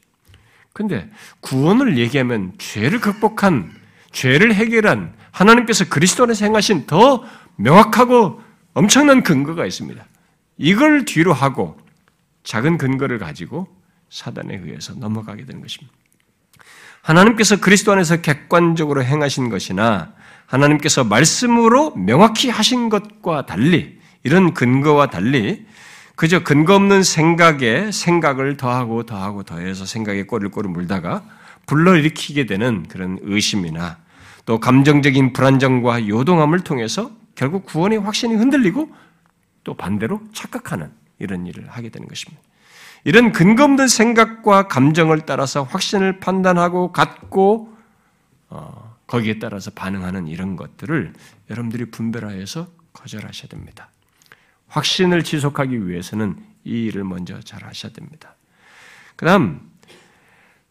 근데 0.74 1.10
구원을 1.42 1.98
얘기하면 1.98 2.54
죄를 2.58 3.00
극복한, 3.00 3.72
죄를 4.12 4.54
해결한 4.56 5.14
하나님께서 5.32 5.86
그리스도 5.90 6.24
안에서 6.24 6.46
행하신 6.46 6.86
더 6.86 7.24
명확하고 7.56 8.42
엄청난 8.74 9.24
근거가 9.24 9.66
있습니다. 9.66 10.04
이걸 10.58 11.06
뒤로 11.06 11.34
하고 11.34 11.78
작은 12.44 12.78
근거를 12.78 13.20
가지고 13.20 13.68
사단에 14.10 14.62
의해서 14.64 14.94
넘어가게 14.94 15.46
되는 15.46 15.62
것입니다. 15.62 15.94
하나님께서 17.02 17.60
그리스도 17.60 17.92
안에서 17.92 18.18
객관적으로 18.22 19.04
행하신 19.04 19.50
것이나 19.50 20.14
하나님께서 20.46 21.04
말씀으로 21.04 21.96
명확히 21.96 22.50
하신 22.50 22.90
것과 22.90 23.46
달리 23.46 24.00
이런 24.24 24.54
근거와 24.54 25.08
달리 25.08 25.66
그저 26.16 26.44
근거 26.44 26.76
없는 26.76 27.04
생각에 27.04 27.92
생각을 27.92 28.58
더하고 28.58 29.04
더하고 29.04 29.44
더해서 29.44 29.86
생각에 29.86 30.24
꼬리를 30.24 30.52
꼬리 30.52 30.68
물다가 30.68 31.24
불러일으키게 31.66 32.46
되는 32.46 32.86
그런 32.90 33.20
의심이나 33.22 33.98
또 34.50 34.60
감정적인 34.60 35.32
불안정과 35.34 36.08
요동함을 36.08 36.62
통해서 36.62 37.12
결국 37.36 37.68
구원의 37.68 38.00
확신이 38.00 38.34
흔들리고 38.34 38.92
또 39.64 39.76
반대로 39.76 40.24
착각하는 40.34 40.92
이런 41.20 41.46
일을 41.46 41.68
하게 41.70 41.90
되는 41.90 42.08
것입니다. 42.08 42.42
이런 43.04 43.32
근거 43.32 43.66
없는 43.66 43.88
생각과 43.88 44.68
감정을 44.68 45.28
따라서 45.28 45.62
확신을 45.62 46.20
판단하고 46.20 46.92
갖고 46.92 47.78
어, 48.50 48.98
거기에 49.06 49.38
따라서 49.38 49.70
반응하는 49.70 50.28
이런 50.28 50.56
것들을 50.56 51.14
여러분들이 51.52 51.92
분별하여서 51.92 52.66
거절하셔야 52.94 53.50
됩니다. 53.50 53.92
확신을 54.68 55.24
지속하기 55.24 55.88
위해서는 55.88 56.44
이 56.64 56.86
일을 56.86 57.04
먼저 57.04 57.40
잘 57.42 57.66
하셔야 57.66 57.92
됩니다. 57.92 58.34
그 59.16 59.28
다음, 59.28 59.69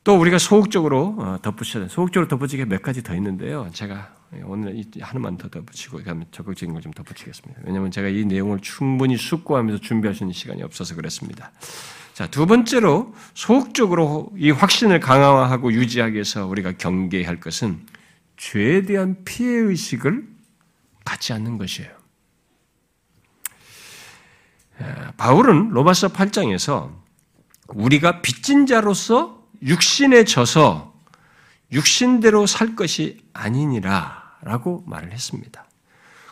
또 0.08 0.18
우리가 0.18 0.38
소극적으로 0.38 1.16
어, 1.18 1.38
덧붙여야 1.42 1.82
돼. 1.84 1.88
소극적으로 1.90 2.28
덧붙이게 2.28 2.64
몇 2.64 2.80
가지 2.80 3.02
더 3.02 3.14
있는데요. 3.14 3.68
제가 3.74 4.14
오늘 4.44 4.82
하나만 5.02 5.36
더 5.36 5.50
덧붙이고, 5.50 6.00
적극적인 6.30 6.72
걸 6.72 6.80
좀 6.80 6.92
덧붙이겠습니다. 6.92 7.60
왜냐하면 7.66 7.90
제가 7.90 8.08
이 8.08 8.24
내용을 8.24 8.60
충분히 8.60 9.18
숙고하면서 9.18 9.82
준비할 9.82 10.14
수 10.14 10.24
있는 10.24 10.32
시간이 10.32 10.62
없어서 10.62 10.94
그렇습니다. 10.94 11.52
자, 12.14 12.26
두 12.26 12.46
번째로 12.46 13.14
소극적으로 13.34 14.32
이 14.38 14.50
확신을 14.50 14.98
강화하고 14.98 15.74
유지하기 15.74 16.14
위해서 16.14 16.46
우리가 16.46 16.72
경계할 16.78 17.38
것은 17.38 17.78
죄에 18.38 18.86
대한 18.86 19.14
피해 19.26 19.58
의식을 19.58 20.26
갖지 21.04 21.34
않는 21.34 21.58
것이에요. 21.58 21.90
바울은 25.18 25.68
로마서 25.68 26.08
8장에서 26.08 26.96
우리가 27.74 28.22
빚진 28.22 28.64
자로서 28.64 29.38
육신에 29.62 30.24
져서 30.24 30.94
육신대로 31.72 32.46
살 32.46 32.76
것이 32.76 33.18
아니니라라고 33.32 34.84
말을 34.86 35.12
했습니다. 35.12 35.66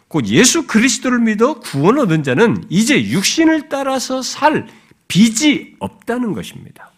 곧 0.09 0.27
예수 0.27 0.67
그리스도를 0.67 1.19
믿어 1.19 1.61
구원 1.61 1.99
얻은 1.99 2.23
자는 2.23 2.65
이제 2.69 3.11
육신을 3.11 3.69
따라서 3.69 4.23
살 4.23 4.67
빚이 5.09 5.77
없다는 5.79 6.33
것입니다. 6.33 6.93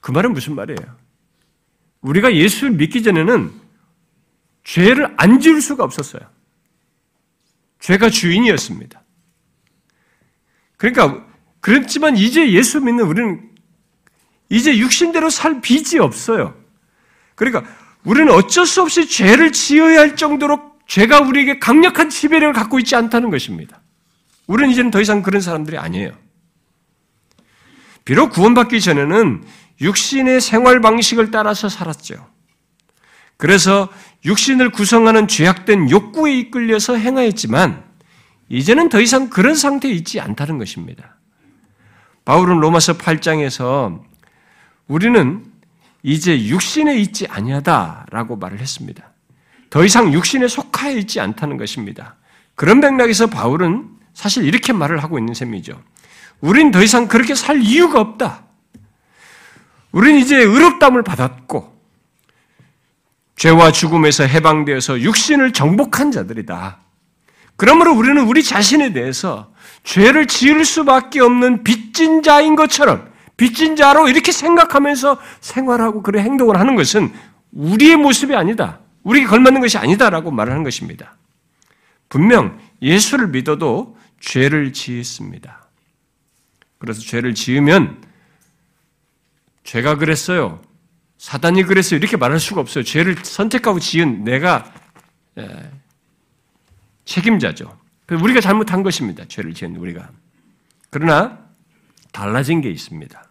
그 0.00 0.10
말은 0.10 0.32
무슨 0.32 0.54
말이에요? 0.54 0.96
우리가 2.00 2.34
예수를 2.34 2.72
믿기 2.72 3.02
전에는 3.02 3.52
죄를 4.64 5.14
안 5.16 5.40
지을 5.40 5.60
수가 5.60 5.84
없었어요. 5.84 6.22
죄가 7.78 8.10
주인이었습니다. 8.10 9.02
그러니까 10.76 11.24
그렇지만 11.60 12.16
이제 12.16 12.52
예수 12.52 12.80
믿는 12.80 13.04
우리는 13.04 13.51
이제 14.52 14.76
육신대로 14.76 15.30
살 15.30 15.62
빚이 15.62 15.98
없어요. 15.98 16.54
그러니까 17.36 17.64
우리는 18.04 18.30
어쩔 18.30 18.66
수 18.66 18.82
없이 18.82 19.08
죄를 19.08 19.50
지어야 19.50 20.00
할 20.00 20.14
정도로 20.14 20.72
죄가 20.86 21.20
우리에게 21.20 21.58
강력한 21.58 22.10
지배력을 22.10 22.52
갖고 22.52 22.78
있지 22.78 22.94
않다는 22.94 23.30
것입니다. 23.30 23.80
우리는 24.46 24.70
이제는 24.70 24.90
더 24.90 25.00
이상 25.00 25.22
그런 25.22 25.40
사람들이 25.40 25.78
아니에요. 25.78 26.12
비록 28.04 28.30
구원받기 28.32 28.82
전에는 28.82 29.42
육신의 29.80 30.42
생활 30.42 30.82
방식을 30.82 31.30
따라서 31.30 31.70
살았죠. 31.70 32.28
그래서 33.38 33.88
육신을 34.26 34.68
구성하는 34.68 35.28
죄악된 35.28 35.88
욕구에 35.88 36.36
이끌려서 36.36 36.96
행하였지만 36.96 37.84
이제는 38.50 38.90
더 38.90 39.00
이상 39.00 39.30
그런 39.30 39.54
상태에 39.54 39.90
있지 39.92 40.20
않다는 40.20 40.58
것입니다. 40.58 41.16
바울은 42.26 42.60
로마서 42.60 42.98
8장에서 42.98 44.11
우리는 44.92 45.42
이제 46.02 46.46
육신에 46.48 46.98
있지 46.98 47.26
아니하다라고 47.26 48.36
말을 48.36 48.60
했습니다. 48.60 49.10
더 49.70 49.86
이상 49.86 50.12
육신에 50.12 50.48
속하여 50.48 50.98
있지 50.98 51.18
않다는 51.18 51.56
것입니다. 51.56 52.16
그런 52.54 52.80
맥락에서 52.80 53.28
바울은 53.28 53.88
사실 54.12 54.44
이렇게 54.44 54.74
말을 54.74 55.02
하고 55.02 55.18
있는 55.18 55.32
셈이죠. 55.32 55.82
우린 56.42 56.70
더 56.70 56.82
이상 56.82 57.08
그렇게 57.08 57.34
살 57.34 57.62
이유가 57.62 58.00
없다. 58.00 58.44
우리는 59.92 60.20
이제 60.20 60.36
의롭담을 60.36 61.02
받았고 61.02 61.72
죄와 63.36 63.72
죽음에서 63.72 64.24
해방되어서 64.24 65.00
육신을 65.00 65.54
정복한 65.54 66.10
자들이다. 66.10 66.80
그러므로 67.56 67.94
우리는 67.94 68.22
우리 68.24 68.42
자신에 68.42 68.92
대해서 68.92 69.54
죄를 69.84 70.26
지을 70.26 70.66
수밖에 70.66 71.20
없는 71.20 71.64
빚진 71.64 72.22
자인 72.22 72.56
것처럼 72.56 73.11
빚진 73.36 73.76
자로 73.76 74.08
이렇게 74.08 74.32
생각하면서 74.32 75.18
생활하고 75.40 76.02
그런 76.02 76.24
행동을 76.24 76.58
하는 76.58 76.76
것은 76.76 77.12
우리의 77.52 77.96
모습이 77.96 78.34
아니다. 78.34 78.80
우리에게 79.02 79.26
걸맞는 79.26 79.60
것이 79.60 79.78
아니다라고 79.78 80.30
말을 80.30 80.52
하는 80.52 80.64
것입니다. 80.64 81.16
분명 82.08 82.58
예수를 82.80 83.28
믿어도 83.28 83.96
죄를 84.20 84.72
지었습니다. 84.72 85.66
그래서 86.78 87.00
죄를 87.00 87.34
지으면 87.34 88.02
죄가 89.64 89.96
그랬어요. 89.96 90.60
사단이 91.18 91.62
그랬어요. 91.64 91.98
이렇게 91.98 92.16
말할 92.16 92.40
수가 92.40 92.60
없어요. 92.60 92.84
죄를 92.84 93.16
선택하고 93.22 93.78
지은 93.78 94.24
내가 94.24 94.72
예, 95.38 95.70
책임자죠. 97.04 97.78
우리가 98.10 98.40
잘못한 98.40 98.82
것입니다. 98.82 99.24
죄를 99.26 99.54
지은 99.54 99.76
우리가. 99.76 100.10
그러나 100.90 101.41
달라진 102.12 102.60
게 102.60 102.70
있습니다. 102.70 103.24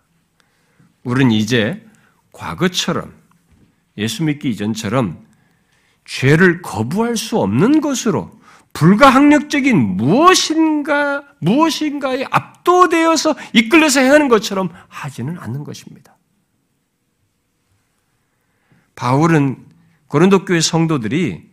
우리는 1.04 1.32
이제 1.32 1.86
과거처럼 2.32 3.14
예수 3.98 4.24
믿기 4.24 4.50
이전처럼 4.50 5.26
죄를 6.06 6.62
거부할 6.62 7.18
수 7.18 7.38
없는 7.38 7.82
것으로 7.82 8.32
불가항력적인 8.74 9.78
무엇인가 9.78 11.24
무엇인가에 11.40 12.26
압도되어서 12.30 13.36
이끌려서 13.54 14.00
행하는 14.00 14.30
것처럼 14.30 14.70
하지는 14.88 15.38
않는 15.38 15.64
것입니다. 15.64 16.18
바울은 18.96 19.66
고린도 20.08 20.46
교회 20.46 20.62
성도들이 20.62 21.50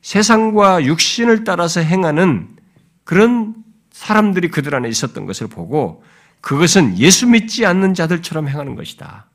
세상과 0.00 0.84
육신을 0.84 1.44
따라서 1.44 1.80
행하는 1.80 2.56
그런 3.04 3.54
사람들이 3.92 4.48
그들 4.48 4.74
안에 4.74 4.88
있었던 4.88 5.26
것을 5.26 5.46
보고 5.48 6.02
그것은 6.40 6.98
예수 6.98 7.26
믿지 7.26 7.66
않는 7.66 7.94
자들처럼 7.94 8.48
행하는 8.48 8.74
것이다. 8.76 9.26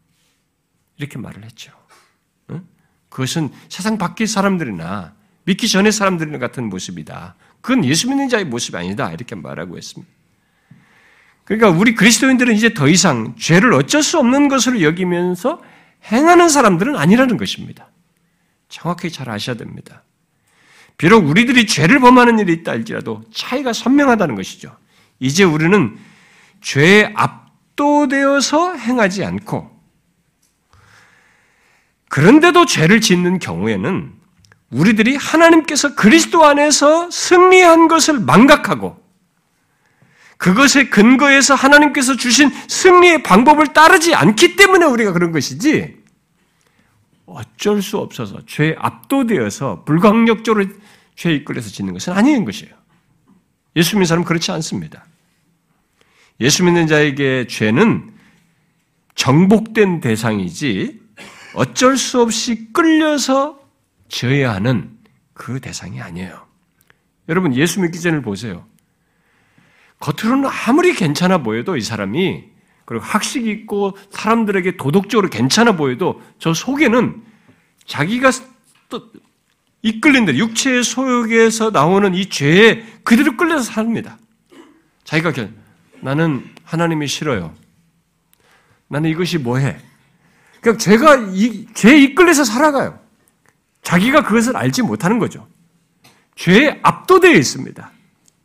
이렇게 0.97 1.17
말을 1.17 1.43
했죠. 1.43 1.71
그것은 3.09 3.49
세상 3.67 3.97
밖의 3.97 4.25
사람들이나 4.25 5.13
믿기 5.43 5.67
전의 5.67 5.91
사람들이나 5.91 6.37
같은 6.37 6.69
모습이다. 6.69 7.35
그건 7.59 7.83
예수 7.85 8.07
믿는 8.07 8.29
자의 8.29 8.45
모습이 8.45 8.77
아니다. 8.77 9.11
이렇게 9.11 9.35
말하고 9.35 9.77
있습니다. 9.77 10.11
그러니까 11.43 11.69
우리 11.69 11.93
그리스도인들은 11.95 12.55
이제 12.55 12.73
더 12.73 12.87
이상 12.87 13.35
죄를 13.37 13.73
어쩔 13.73 14.01
수 14.01 14.17
없는 14.19 14.47
것으로 14.47 14.81
여기면서 14.81 15.61
행하는 16.11 16.47
사람들은 16.47 16.95
아니라는 16.95 17.37
것입니다. 17.37 17.89
정확히 18.69 19.11
잘 19.11 19.29
아셔야 19.29 19.57
됩니다. 19.57 20.03
비록 20.97 21.27
우리들이 21.27 21.67
죄를 21.67 21.99
범하는 21.99 22.39
일이 22.39 22.53
있다 22.53 22.71
할지라도 22.71 23.23
차이가 23.33 23.73
선명하다는 23.73 24.35
것이죠. 24.35 24.77
이제 25.19 25.43
우리는 25.43 25.97
죄에 26.61 27.11
압도되어서 27.15 28.75
행하지 28.75 29.25
않고 29.25 29.69
그런데도 32.09 32.65
죄를 32.65 33.01
짓는 33.01 33.39
경우에는 33.39 34.13
우리들이 34.69 35.15
하나님께서 35.15 35.95
그리스도 35.95 36.45
안에서 36.45 37.09
승리한 37.11 37.87
것을 37.87 38.19
망각하고 38.19 39.01
그것의 40.37 40.89
근거에서 40.89 41.53
하나님께서 41.53 42.15
주신 42.15 42.49
승리의 42.67 43.23
방법을 43.23 43.73
따르지 43.73 44.15
않기 44.15 44.55
때문에 44.55 44.85
우리가 44.85 45.11
그런 45.13 45.31
것이지 45.31 46.01
어쩔 47.25 47.81
수 47.81 47.97
없어서 47.97 48.45
죄에 48.45 48.75
압도되어서 48.77 49.83
불광력적으로 49.85 50.65
죄에 51.15 51.35
이끌려서 51.35 51.69
짓는 51.69 51.93
것은 51.93 52.13
아닌 52.13 52.43
것이에요. 52.43 52.73
예수 53.75 53.95
믿는 53.95 54.05
사람은 54.05 54.25
그렇지 54.25 54.51
않습니다. 54.51 55.05
예수 56.41 56.63
믿는 56.63 56.87
자에게 56.87 57.45
죄는 57.47 58.11
정복된 59.13 60.01
대상이지 60.01 60.99
어쩔 61.53 61.97
수 61.97 62.19
없이 62.19 62.67
끌려서 62.73 63.59
져야 64.09 64.53
하는 64.55 64.97
그 65.33 65.59
대상이 65.59 66.01
아니에요. 66.01 66.47
여러분 67.29 67.55
예수 67.55 67.79
믿기 67.79 68.01
전을 68.01 68.23
보세요. 68.23 68.65
겉으로는 69.99 70.49
아무리 70.65 70.93
괜찮아 70.93 71.37
보여도 71.43 71.77
이 71.77 71.81
사람이 71.81 72.45
그리고 72.85 73.05
학식 73.05 73.45
있고 73.45 73.95
사람들에게 74.09 74.77
도덕적으로 74.77 75.29
괜찮아 75.29 75.73
보여도 75.73 76.21
저 76.39 76.55
속에는 76.55 77.21
자기가 77.85 78.31
또 78.89 79.11
이끌린 79.83 80.25
대 80.25 80.35
육체의 80.35 80.83
소욕에서 80.83 81.69
나오는 81.69 82.15
이 82.15 82.25
죄에 82.25 82.83
그대로 83.03 83.37
끌려서 83.37 83.71
삽니다. 83.71 84.17
자기가 85.03 85.33
나는 86.01 86.43
하나님이 86.63 87.07
싫어요. 87.07 87.53
나는 88.87 89.09
이것이 89.09 89.37
뭐해? 89.37 89.79
그러니까 90.59 90.83
죄가 90.83 91.15
이, 91.33 91.67
죄에 91.73 91.97
이끌려서 91.97 92.43
살아가요. 92.43 92.99
자기가 93.83 94.23
그것을 94.23 94.55
알지 94.55 94.83
못하는 94.83 95.17
거죠. 95.19 95.47
죄에 96.35 96.79
압도되어 96.83 97.33
있습니다. 97.33 97.91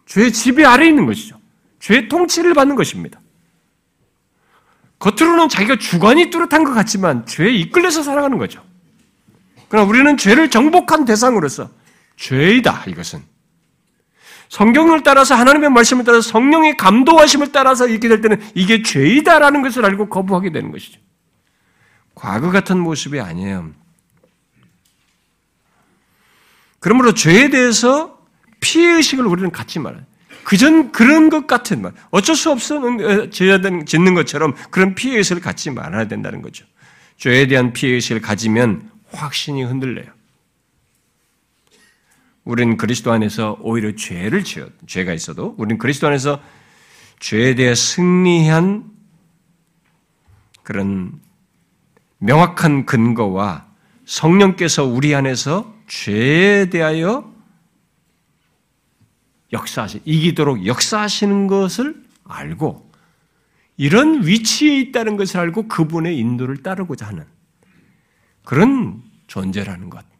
죄의 0.07 0.33
지배 0.33 0.65
아래 0.65 0.89
있는 0.89 1.07
것이죠. 1.07 1.39
죄의 1.81 2.09
통치를 2.09 2.55
받는 2.55 2.77
것입니다. 2.77 3.21
겉으로는 4.99 5.49
자기가 5.49 5.77
주관이 5.77 6.31
뚜렷한 6.31 6.65
것 6.65 6.73
같지만 6.73 7.27
죄에 7.27 7.51
이끌려서 7.51 8.03
살아가는 8.03 8.39
거죠. 8.39 8.65
그러나 9.69 9.89
우리는 9.89 10.17
죄를 10.17 10.51
정복한 10.51 11.05
대상으로서 11.05 11.71
죄이다, 12.17 12.85
이것은. 12.87 13.23
성경을 14.49 15.03
따라서 15.03 15.34
하나님의 15.34 15.70
말씀을 15.70 16.05
따라서 16.05 16.30
성령의 16.30 16.76
감동하심을 16.76 17.53
따라서 17.53 17.86
이렇게 17.86 18.09
될 18.09 18.20
때는 18.20 18.40
이게 18.55 18.82
죄이다라는 18.82 19.62
것을 19.62 19.84
알고 19.84 20.09
거부하게 20.09 20.53
되는 20.53 20.70
것이죠. 20.70 21.01
과거 22.14 22.51
같은 22.51 22.78
모습이 22.78 23.20
아니에요. 23.20 23.70
그러므로 26.80 27.14
죄에 27.14 27.51
대해서 27.51 28.18
피해의식을 28.61 29.26
우리는 29.26 29.51
갖지 29.51 29.78
말아요. 29.78 30.03
그전 30.44 30.92
그런 30.92 31.28
것 31.28 31.49
같은 31.49 31.82
말, 31.82 31.92
어쩔 32.11 32.36
수 32.36 32.53
없는 32.53 33.32
죄 33.32 33.61
짓는 33.84 34.14
것처럼 34.14 34.55
그런 34.70 34.94
피해의식을 34.94 35.42
갖지 35.42 35.70
말아야 35.70 36.07
된다는 36.07 36.40
거죠. 36.40 36.64
죄에 37.16 37.49
대한 37.49 37.72
피해의식을 37.72 38.22
가지면 38.22 38.88
확신이 39.11 39.64
흔들려요. 39.64 40.16
우리는 42.47 42.76
그리스도 42.76 43.12
안에서 43.12 43.59
오히려 43.61 43.94
죄를 43.97 44.44
지어, 44.44 44.68
죄가 44.86 45.12
있어도 45.12 45.57
우리는 45.59 45.78
그리스도 45.78 46.07
안에서 46.07 46.40
죄에 47.18 47.57
대해 47.57 47.74
승리한 47.74 48.88
그런 50.62 51.20
명확한 52.18 52.86
근거와 52.86 53.66
성령께서 54.05 54.84
우리 54.84 55.12
안에서 55.14 55.74
죄에 55.88 56.70
대하여 56.70 57.34
역사하시, 59.53 60.03
이기도록 60.05 60.66
역사하시는 60.66 61.49
것을 61.49 62.01
알고 62.24 62.88
이런 63.76 64.24
위치에 64.24 64.78
있다는 64.78 65.16
것을 65.16 65.40
알고 65.40 65.66
그분의 65.66 66.16
인도를 66.16 66.62
따르고자 66.62 67.09
하는 67.09 67.24
그런 68.44 69.03
존재라는 69.26 69.90
것. 69.90 70.16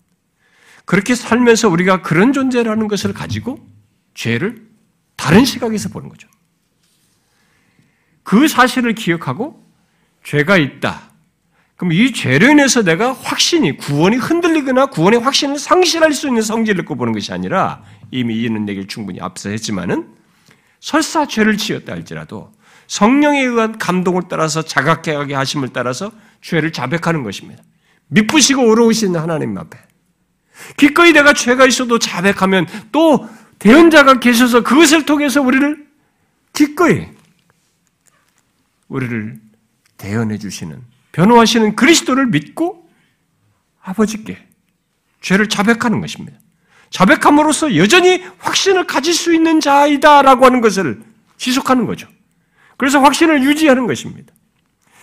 그렇게 0.87 1.15
살면서 1.15 1.69
우리가 1.69 2.01
그런 2.01 2.33
존재라는 2.33 2.89
것을 2.89 3.13
가지고 3.13 3.59
죄를 4.15 4.67
다른 5.17 5.45
시각에서 5.45 5.91
보는 5.91 6.09
거죠. 6.09 6.29
그 8.23 8.49
사실을 8.49 8.95
기억하고 8.95 9.63
죄가 10.25 10.57
있다. 10.57 11.11
그럼 11.77 11.93
이 11.93 12.13
죄로 12.13 12.49
인해서 12.49 12.83
내가 12.83 13.13
확신이, 13.13 13.77
구원이 13.77 14.17
흔들리거나 14.17 14.87
구원의 14.87 15.21
확신을 15.21 15.59
상실할 15.59 16.13
수 16.13 16.27
있는 16.29 16.41
성질을 16.41 16.85
갖고 16.85 16.95
보는 16.95 17.13
것이 17.13 17.33
아니라 17.33 17.83
이미 18.11 18.43
이는 18.43 18.69
얘기를 18.69 18.89
충분히 18.89 19.21
앞서 19.21 19.51
했지만은 19.51 20.15
설사 20.81 21.27
죄를 21.27 21.57
지었다 21.57 21.93
할지라도 21.93 22.53
성령에 22.87 23.43
의한 23.43 23.79
감동을 23.79 24.23
따라서 24.29 24.63
자각하게 24.63 25.35
하심을 25.35 25.71
따라서 25.73 26.13
죄를 26.41 26.73
자백하는 26.73 27.25
것입니다. 27.25 27.63
미쁘시고 28.09 28.71
어려우신 28.71 29.17
하나님 29.17 29.59
앞에. 29.59 29.86
기꺼이 30.77 31.13
내가 31.13 31.33
죄가 31.33 31.67
있어도 31.67 31.99
자백하면 31.99 32.67
또 32.93 33.29
대언자가 33.59 34.21
계셔서 34.21 34.63
그것을 34.63 35.05
통해서 35.05 35.41
우리를 35.43 35.87
기꺼이 36.53 37.09
우리를 38.89 39.39
대언해 39.97 40.39
주시는 40.39 40.81
변호하시는 41.13 41.77
그리스도를 41.77 42.27
믿고 42.27 42.89
아버지께 43.83 44.39
죄를 45.21 45.49
자백하는 45.49 46.01
것입니다. 46.01 46.39
자백함으로써 46.91 47.77
여전히 47.77 48.25
확신을 48.39 48.87
가질 48.87 49.13
수 49.13 49.35
있는 49.35 49.61
자이다라고 49.61 50.45
하는 50.45 50.61
것을 50.61 51.03
지속하는 51.37 51.87
거죠. 51.87 52.09
그래서 52.77 53.01
확신을 53.01 53.43
유지하는 53.43 53.87
것입니다. 53.87 54.33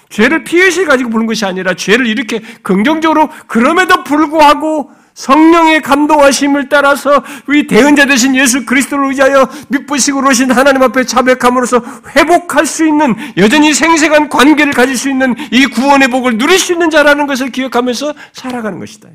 죄를 0.10 0.44
피해시 0.44 0.86
가지고 0.86 1.10
보는 1.10 1.26
것이 1.26 1.44
아니라 1.44 1.74
죄를 1.74 2.06
이렇게 2.08 2.40
긍정적으로 2.62 3.30
그럼에도 3.48 4.04
불구하고 4.04 4.92
성령의 5.14 5.82
감동하심을 5.82 6.70
따라서 6.70 7.24
우리 7.48 7.68
대언자 7.68 8.06
되신 8.06 8.36
예수 8.36 8.66
그리스도를 8.66 9.08
의지하여 9.10 9.48
믿부시고 9.70 10.28
오신 10.28 10.52
하나님 10.52 10.82
앞에 10.84 11.06
자백함으로써 11.06 11.82
회복할 12.16 12.66
수 12.66 12.86
있는 12.88 13.16
여전히 13.38 13.74
생생한 13.74 14.30
관계를 14.30 14.74
가질 14.74 14.98
수 14.98 15.10
있는 15.10 15.36
이 15.52 15.66
구원의 15.68 16.08
복을 16.10 16.38
누릴 16.38 16.58
수 16.58 16.74
있는 16.74 16.90
자라는 16.90 17.28
것을 17.28 17.52
기억하면서 17.52 18.14
살아가는 18.34 18.80
것이다. 18.80 19.10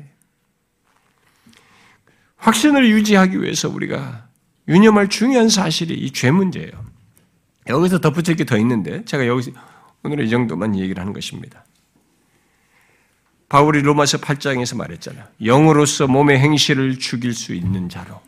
확신을 2.37 2.89
유지하기 2.89 3.41
위해서 3.41 3.67
우리가 3.69 4.25
유념할 4.67 5.09
중요한 5.09 5.49
사실이 5.49 5.93
이 5.95 6.11
죄 6.11 6.31
문제예요. 6.31 6.71
여기서 7.67 7.99
덧붙일 7.99 8.35
게 8.35 8.45
더 8.45 8.57
있는데 8.57 9.03
제가 9.05 9.27
여기서 9.27 9.51
오늘은 10.03 10.25
이 10.25 10.29
정도만 10.29 10.77
얘기를 10.79 10.99
하는 11.01 11.11
것입니다. 11.13 11.65
바울이 13.49 13.81
로마서 13.81 14.19
8장에서 14.19 14.77
말했잖아요. 14.77 15.25
영으로서 15.43 16.07
몸의 16.07 16.39
행실을 16.39 16.99
죽일 16.99 17.33
수 17.33 17.53
있는 17.53 17.89
자로. 17.89 18.21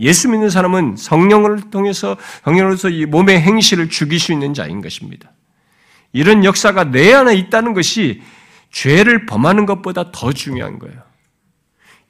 예수 0.00 0.28
믿는 0.28 0.50
사람은 0.50 0.96
성령을 0.96 1.70
통해서 1.70 2.16
성령으로서 2.44 2.90
이 2.90 3.06
몸의 3.06 3.40
행실을 3.40 3.88
죽일 3.88 4.20
수 4.20 4.32
있는 4.32 4.52
자인 4.52 4.82
것입니다. 4.82 5.30
이런 6.12 6.44
역사가 6.44 6.90
내 6.90 7.14
안에 7.14 7.34
있다는 7.34 7.74
것이 7.74 8.22
죄를 8.72 9.24
범하는 9.26 9.64
것보다 9.66 10.10
더 10.12 10.32
중요한 10.32 10.78
거예요. 10.78 10.96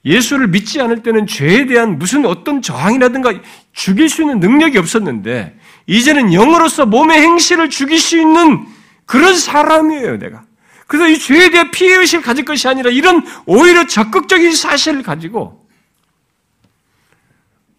예수를 0.04 0.48
믿지 0.48 0.80
않을 0.80 1.02
때는 1.02 1.26
죄에 1.26 1.66
대한 1.66 1.98
무슨 1.98 2.24
어떤 2.26 2.62
저항이라든가 2.62 3.34
죽일 3.72 4.08
수 4.08 4.22
있는 4.22 4.40
능력이 4.40 4.78
없었는데, 4.78 5.58
이제는 5.86 6.32
영으로서 6.32 6.86
몸의 6.86 7.20
행실을 7.20 7.70
죽일 7.70 7.98
수 7.98 8.18
있는 8.18 8.66
그런 9.04 9.36
사람이에요, 9.36 10.18
내가. 10.18 10.44
그래서 10.86 11.08
이 11.08 11.18
죄에 11.18 11.50
대해 11.50 11.70
피해의식을 11.70 12.24
가질 12.24 12.44
것이 12.44 12.68
아니라 12.68 12.90
이런 12.90 13.24
오히려 13.46 13.86
적극적인 13.86 14.54
사실을 14.54 15.02
가지고 15.02 15.66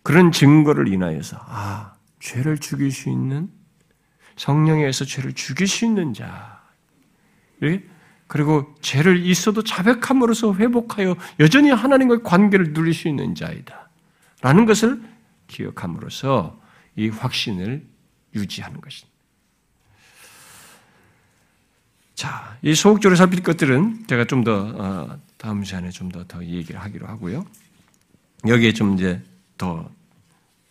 그런 0.04 0.32
증거를 0.32 0.88
인하여서, 0.88 1.38
아, 1.42 1.94
죄를 2.22 2.60
죽일 2.60 2.92
수 2.94 3.10
있는, 3.10 3.50
성령에 4.38 4.80
의해서 4.80 5.04
죄를 5.04 5.34
죽일 5.34 5.68
수 5.68 5.84
있는 5.84 6.14
자. 6.14 6.62
예? 7.64 7.84
그리고 8.28 8.74
죄를 8.82 9.26
있어도 9.26 9.64
자백함으로써 9.64 10.54
회복하여 10.54 11.16
여전히 11.40 11.72
하나님과의 11.72 12.24
관계를 12.24 12.72
누릴 12.72 12.94
수 12.94 13.08
있는 13.08 13.36
자이다. 13.36 13.90
라는 14.42 14.66
것을 14.66 15.02
기억함으로써 15.48 16.58
이 16.96 17.10
확신을 17.10 17.86
유지하는 18.36 18.80
것입니다. 18.80 19.17
자, 22.18 22.58
이 22.64 22.74
소극적으로 22.74 23.16
살필 23.16 23.44
것들은 23.44 24.08
제가 24.08 24.26
좀더 24.26 24.74
어, 24.76 25.20
다음 25.38 25.64
시간에 25.64 25.92
좀 25.92 26.10
더 26.10 26.24
더 26.24 26.44
얘기를 26.44 26.82
하기로 26.82 27.06
하고요. 27.06 27.46
여기에 28.48 28.74
좀 28.74 28.96
이제 28.96 29.24
더 29.56 29.88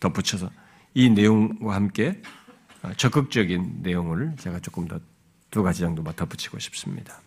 덧붙여서 0.01 0.51
이 0.93 1.09
내용과 1.09 1.73
함께 1.73 2.21
어, 2.83 2.91
적극적인 2.97 3.79
내용을 3.81 4.35
제가 4.39 4.59
조금 4.59 4.89
더 4.89 4.99
두 5.49 5.63
가지 5.63 5.79
정도 5.79 6.03
덧붙이고 6.03 6.59
싶습니다. 6.59 7.21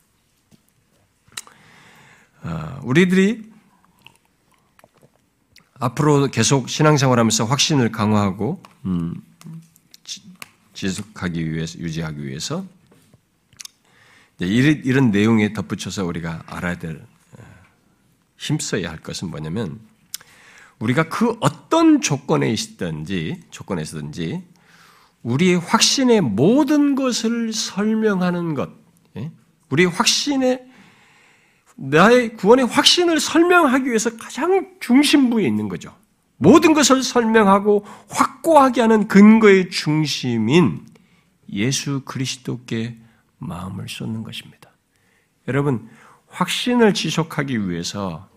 어, 2.42 2.78
우리들이 2.82 3.50
앞으로 5.78 6.26
계속 6.30 6.68
신앙생활하면서 6.68 7.46
확신을 7.46 7.90
강화하고 7.90 8.62
음, 8.84 9.14
지속하기 10.74 11.50
위해서 11.50 11.78
유지하기 11.78 12.22
위해서 12.26 12.66
이런, 14.46 14.82
이런 14.84 15.10
내용에 15.10 15.52
덧붙여서 15.52 16.04
우리가 16.04 16.42
알아야 16.46 16.78
될 16.78 17.04
힘써야 18.36 18.90
할 18.90 18.98
것은 18.98 19.30
뭐냐면 19.30 19.78
우리가 20.78 21.08
그 21.08 21.36
어떤 21.40 22.00
조건에 22.00 22.50
있든지 22.50 23.42
조건에 23.50 23.82
있든지 23.82 24.42
우리의 25.22 25.58
확신의 25.58 26.22
모든 26.22 26.94
것을 26.94 27.52
설명하는 27.52 28.54
것, 28.54 28.70
예? 29.16 29.30
우리의 29.68 29.90
확신의 29.90 30.64
나의 31.76 32.36
구원의 32.36 32.66
확신을 32.66 33.20
설명하기 33.20 33.86
위해서 33.86 34.16
가장 34.16 34.68
중심부에 34.80 35.46
있는 35.46 35.68
거죠. 35.68 35.94
모든 36.36 36.72
것을 36.72 37.02
설명하고 37.02 37.84
확고하게 38.08 38.80
하는 38.80 39.08
근거의 39.08 39.68
중심인 39.68 40.86
예수 41.52 42.00
그리스도께 42.06 42.96
마음을 43.40 43.88
쏟는 43.88 44.22
것입니다. 44.22 44.70
여러분, 45.48 45.88
확신을 46.28 46.94
지속하기 46.94 47.68
위해서 47.68 48.28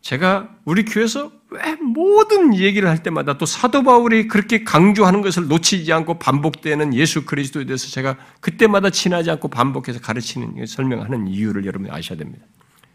제가 0.00 0.48
우리 0.64 0.84
교회에서 0.84 1.30
왜 1.50 1.74
모든 1.74 2.54
얘기를 2.54 2.88
할 2.88 3.02
때마다 3.02 3.36
또 3.36 3.44
사도 3.44 3.82
바울이 3.82 4.28
그렇게 4.28 4.64
강조하는 4.64 5.20
것을 5.20 5.48
놓치지 5.48 5.92
않고 5.92 6.18
반복되는 6.18 6.94
예수 6.94 7.26
그리스도에 7.26 7.64
대해서 7.64 7.88
제가 7.88 8.16
그때마다 8.40 8.90
지나지 8.90 9.30
않고 9.30 9.48
반복해서 9.48 10.00
가르치는 10.00 10.64
설명하는 10.66 11.26
이유를 11.26 11.66
여러분이 11.66 11.90
아셔야 11.90 12.16
됩니다. 12.16 12.46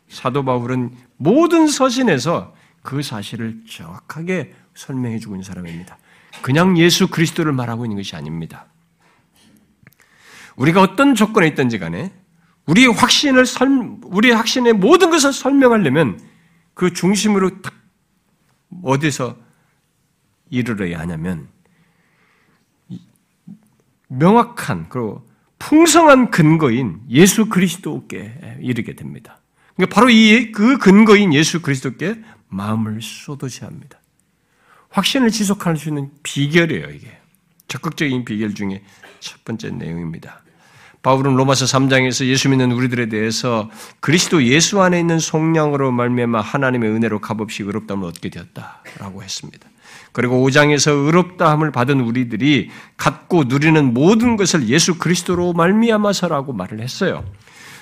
사도 0.07 0.43
바울은 0.45 0.95
모든 1.17 1.67
서신에서 1.67 2.55
그 2.81 3.01
사실을 3.01 3.61
정확하게 3.69 4.53
설명해 4.73 5.19
주고 5.19 5.35
있는 5.35 5.43
사람입니다. 5.43 5.97
그냥 6.41 6.77
예수 6.77 7.07
그리스도를 7.07 7.51
말하고 7.51 7.85
있는 7.85 7.97
것이 7.97 8.15
아닙니다. 8.15 8.67
우리가 10.55 10.81
어떤 10.81 11.15
조건에 11.15 11.47
있든지 11.47 11.79
간에 11.79 12.13
우리의 12.65 12.87
확신을 12.93 13.45
설, 13.45 13.67
우리의 14.03 14.35
확신의 14.35 14.73
모든 14.73 15.09
것을 15.09 15.33
설명하려면 15.33 16.19
그 16.73 16.93
중심으로 16.93 17.61
딱 17.61 17.73
어디서 18.83 19.37
이르러야 20.49 20.99
하냐면 20.99 21.47
명확한 24.07 24.89
그리고 24.89 25.27
풍성한 25.59 26.31
근거인 26.31 27.01
예수 27.09 27.47
그리스도께 27.47 28.57
이르게 28.61 28.95
됩니다. 28.95 29.41
그러니까 29.75 29.95
바로 29.95 30.09
이 30.09 30.51
그 30.51 30.77
근거인 30.77 31.33
예수 31.33 31.61
그리스도께 31.61 32.21
마음을 32.47 33.01
쏟으셔야 33.01 33.69
합니다. 33.69 33.99
확신을 34.89 35.31
지속할 35.31 35.75
수 35.77 35.89
있는 35.89 36.11
비결이에요, 36.23 36.89
이게. 36.89 37.17
적극적인 37.67 38.23
비결 38.23 38.53
중에 38.53 38.83
첫 39.19 39.43
번째 39.43 39.71
내용입니다. 39.71 40.44
바울은 41.05 41.35
로마서 41.35 41.65
3장에서 41.65 42.25
예수 42.25 42.49
믿는 42.49 42.71
우리들에 42.71 43.09
대해서 43.09 43.69
그리스도 43.99 44.43
예수 44.43 44.81
안에 44.81 44.99
있는 44.99 45.19
속량으로 45.19 45.91
말미암아 45.91 46.41
하나님의 46.41 46.89
은혜로 46.89 47.21
값없이 47.21 47.61
의롭다함을 47.61 48.07
얻게 48.07 48.29
되었다라고 48.29 49.21
했습니다. 49.21 49.69
그리고 50.13 50.43
5장에서 50.43 51.05
의롭다함을 51.05 51.71
받은 51.71 51.99
우리들이 51.99 52.71
갖고 52.97 53.43
누리는 53.43 53.93
모든 53.93 54.35
것을 54.35 54.67
예수 54.67 54.97
그리스도로 54.97 55.53
말미암아서라고 55.53 56.53
말을 56.53 56.81
했어요. 56.81 57.23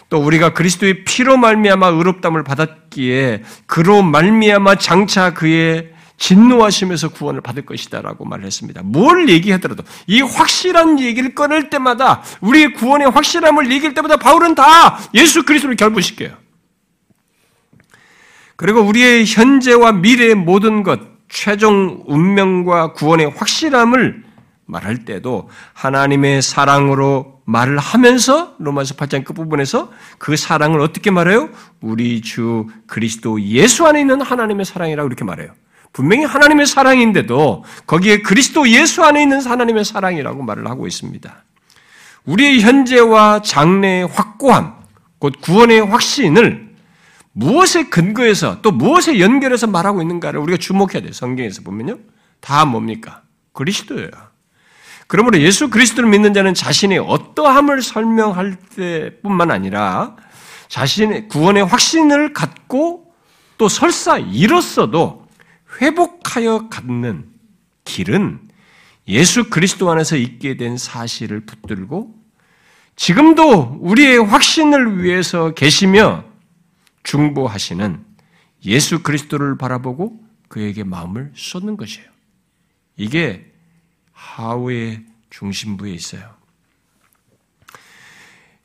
또 0.10 0.18
우리가 0.18 0.52
그리스도의 0.52 1.06
피로 1.06 1.38
말미암아 1.38 1.88
의롭다함을 1.88 2.44
받았기에 2.44 3.44
그로 3.68 4.02
말미암아 4.04 4.76
장차 4.76 5.34
그의 5.34 5.93
진노하시면서 6.18 7.10
구원을 7.10 7.42
받을 7.42 7.66
것이다라고 7.66 8.26
말을 8.26 8.46
했습니다. 8.46 8.82
뭘 8.84 9.30
얘기하더라도 9.30 9.84
이 10.08 10.22
확실한 10.22 11.00
얘기를 11.00 11.36
꺼낼 11.36 11.70
때마다 11.70 12.22
우리의 12.42 12.74
구원의 12.74 13.12
확실함을 13.12 13.72
얘기할 13.72 13.94
때마다 13.94 14.18
바울은 14.18 14.56
다 14.56 15.00
예수 15.14 15.44
그리스도를 15.44 15.76
결부시켜요. 15.76 16.38
그리고 18.56 18.82
우리의 18.82 19.26
현재와 19.26 19.94
미래의 19.94 20.36
모든 20.36 20.84
것, 20.84 21.00
최종 21.28 22.04
운명과 22.08 22.94
구원의 22.94 23.32
확실함을 23.32 24.24
말할 24.66 25.06
때도 25.06 25.50
하나님의 25.74 26.42
사랑으로 26.42 27.42
말을 27.46 27.78
하면서 27.78 28.56
로마서 28.60 28.96
8장 28.96 29.26
끝부분에서 29.26 29.92
그 30.18 30.38
사랑을 30.38 30.80
어떻게 30.80 31.12
말해요? 31.12 31.50
우리 31.82 32.22
주 32.22 32.68
그리스도 32.88 33.42
예수 33.42 33.86
안에 33.86 34.00
있는 34.00 34.22
하나님의 34.22 34.66
사랑이라고 34.66 35.08
이렇게 35.08 35.26
말해요. 35.26 35.52
분명히 35.94 36.26
하나님의 36.26 36.66
사랑인데도 36.66 37.64
거기에 37.86 38.24
그리스도 38.24 38.68
예수 38.68 39.04
안에 39.04 39.22
있는 39.22 39.46
하나님의 39.46 39.86
사랑이라고 39.86 40.42
말을 40.42 40.68
하고 40.68 40.88
있습니다. 40.88 41.44
우리의 42.26 42.62
현재와 42.62 43.44
장래의 43.44 44.08
확고함, 44.08 44.74
곧 45.20 45.34
구원의 45.40 45.86
확신을 45.86 46.74
무엇에 47.32 47.86
근거해서 47.90 48.62
또 48.62 48.72
무엇에 48.72 49.20
연결해서 49.20 49.68
말하고 49.68 50.02
있는가를 50.02 50.40
우리가 50.40 50.58
주목해야 50.58 51.02
돼요. 51.02 51.14
성경에서 51.14 51.62
보면요. 51.62 51.98
다 52.40 52.66
뭡니까? 52.66 53.22
그리스도예요. 53.54 54.10
그러므로 55.08 55.40
예수 55.40 55.70
그리스도를 55.70 56.10
믿는 56.10 56.34
자는 56.34 56.54
자신의 56.54 57.00
어떠함을 57.00 57.82
설명할 57.84 58.56
때뿐만 58.76 59.52
아니라 59.52 60.16
자신의 60.70 61.28
구원의 61.28 61.66
확신을 61.66 62.34
갖고 62.34 63.14
또 63.58 63.70
설사 63.70 64.18
이뤘어도 64.18 65.23
회복하여 65.82 66.70
갖는 66.70 67.30
길은 67.86 68.40
예수 69.08 69.50
그리스도 69.50 69.92
안에서 69.92 70.16
있게 70.16 70.56
된 70.58 70.78
사실을 70.78 71.42
붙들고 71.42 72.24
지금도 72.96 73.80
우리의 73.82 74.24
확신을 74.24 75.04
위해서 75.04 75.54
계시며 75.54 76.24
중보하시는 77.04 78.06
예수 78.66 79.04
그리스도를 79.04 79.58
바라보고 79.58 80.20
그에게 80.48 80.84
마음을 80.84 81.32
쏟는 81.36 81.76
것이에요. 81.76 82.08
이게 82.96 83.52
하우의 84.14 85.04
중심부에 85.30 85.92
있어요. 85.92 86.32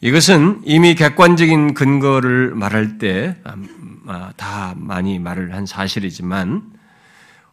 이것은 0.01 0.61
이미 0.65 0.95
객관적인 0.95 1.75
근거를 1.75 2.55
말할 2.55 2.99
때다 2.99 3.57
아, 4.07 4.75
많이 4.77 5.19
말을 5.19 5.55
한 5.55 5.67
사실이지만 5.67 6.78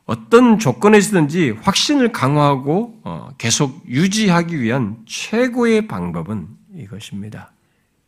어떤 0.05 0.59
조건에서든지 0.59 1.51
확신을 1.61 2.11
강화하고 2.11 3.01
어, 3.03 3.29
계속 3.37 3.83
유지하기 3.87 4.61
위한 4.61 4.97
최고의 5.07 5.87
방법은 5.87 6.47
이것입니다. 6.75 7.51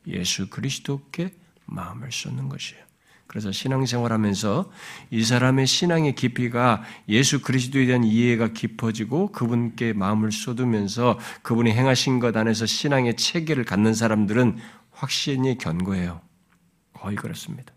예수 0.07 0.49
그리스도께 0.49 1.33
마음을 1.65 2.11
쏟는 2.11 2.49
것이에요. 2.49 2.87
그래서 3.25 3.51
신앙생활하면서 3.51 4.71
이 5.11 5.23
사람의 5.23 5.67
신앙의 5.67 6.15
깊이가 6.15 6.83
예수 7.09 7.41
그리스도에 7.41 7.85
대한 7.85 8.03
이해가 8.05 8.53
깊어지고 8.53 9.33
그분께 9.33 9.91
마음을 9.93 10.31
쏟으면서 10.31 11.19
그분이 11.41 11.71
행하신 11.71 12.19
것 12.19 12.37
안에서 12.37 12.65
신앙의 12.65 13.17
체계를 13.17 13.65
갖는 13.65 13.93
사람들은 13.93 14.57
확신이 14.91 15.57
견고해요. 15.57 16.21
거의 16.93 17.17
그렇습니다. 17.17 17.73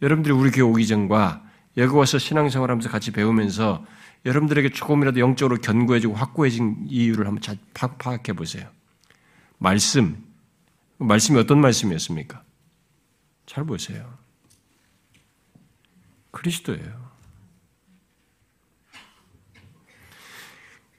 여러분들이 0.00 0.34
우리 0.34 0.50
교회 0.50 0.62
오기 0.62 0.86
전과 0.86 1.43
여기 1.76 1.94
와서 1.94 2.18
신앙생활하면서 2.18 2.88
같이 2.88 3.10
배우면서 3.10 3.84
여러분들에게 4.24 4.70
조금이라도 4.70 5.20
영적으로 5.20 5.60
견고해지고 5.60 6.14
확고해진 6.14 6.86
이유를 6.88 7.26
한번 7.26 7.42
잘 7.42 7.58
파악해 7.74 8.32
보세요. 8.32 8.68
말씀, 9.58 10.24
말씀이 10.98 11.38
어떤 11.38 11.60
말씀이었습니까? 11.60 12.42
잘 13.46 13.64
보세요. 13.64 14.18
그리스도예요. 16.30 17.04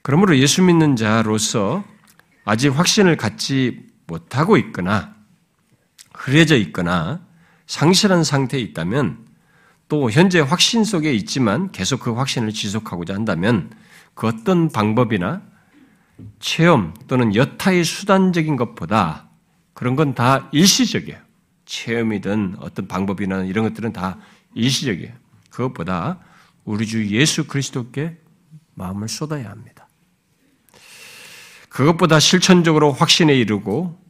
그러므로 0.02 0.38
예수 0.38 0.62
믿는 0.62 0.94
자로서 0.94 1.84
아직 2.44 2.68
확신을 2.68 3.16
갖지 3.16 3.86
못하고 4.06 4.56
있거나 4.56 5.16
흐려져 6.14 6.56
있거나 6.56 7.26
상실한 7.66 8.22
상태에 8.22 8.60
있다면 8.60 9.25
또 9.88 10.10
현재 10.10 10.40
확신 10.40 10.84
속에 10.84 11.12
있지만 11.14 11.70
계속 11.70 12.00
그 12.00 12.12
확신을 12.12 12.52
지속하고자 12.52 13.14
한다면 13.14 13.70
그 14.14 14.26
어떤 14.26 14.70
방법이나 14.70 15.42
체험 16.40 16.94
또는 17.06 17.34
여타의 17.34 17.84
수단적인 17.84 18.56
것보다 18.56 19.28
그런 19.74 19.94
건 19.94 20.14
다 20.14 20.48
일시적이에요. 20.52 21.18
체험이든 21.66 22.56
어떤 22.60 22.88
방법이나 22.88 23.44
이런 23.44 23.64
것들은 23.68 23.92
다 23.92 24.18
일시적이에요. 24.54 25.12
그것보다 25.50 26.20
우리 26.64 26.86
주 26.86 27.06
예수 27.10 27.46
그리스도께 27.46 28.16
마음을 28.74 29.08
쏟아야 29.08 29.50
합니다. 29.50 29.88
그것보다 31.68 32.18
실천적으로 32.18 32.92
확신에 32.92 33.34
이르고 33.34 34.00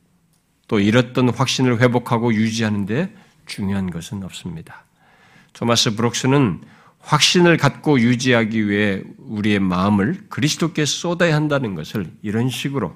또 0.69 0.81
잃었던 0.81 1.31
확신을 1.31 1.81
회복하고 1.81 2.33
유지하는데 2.33 3.15
중요한 3.47 3.91
것은 3.91 4.23
없습니다. 4.23 4.86
토마스 5.57 5.97
브록스는 5.97 6.61
확신을 7.01 7.57
갖고 7.57 7.99
유지하기 7.99 8.69
위해 8.69 9.03
우리의 9.17 9.59
마음을 9.59 10.27
그리스도께 10.29 10.85
쏟아야 10.85 11.35
한다는 11.35 11.75
것을 11.75 12.13
이런 12.21 12.51
식으로 12.51 12.95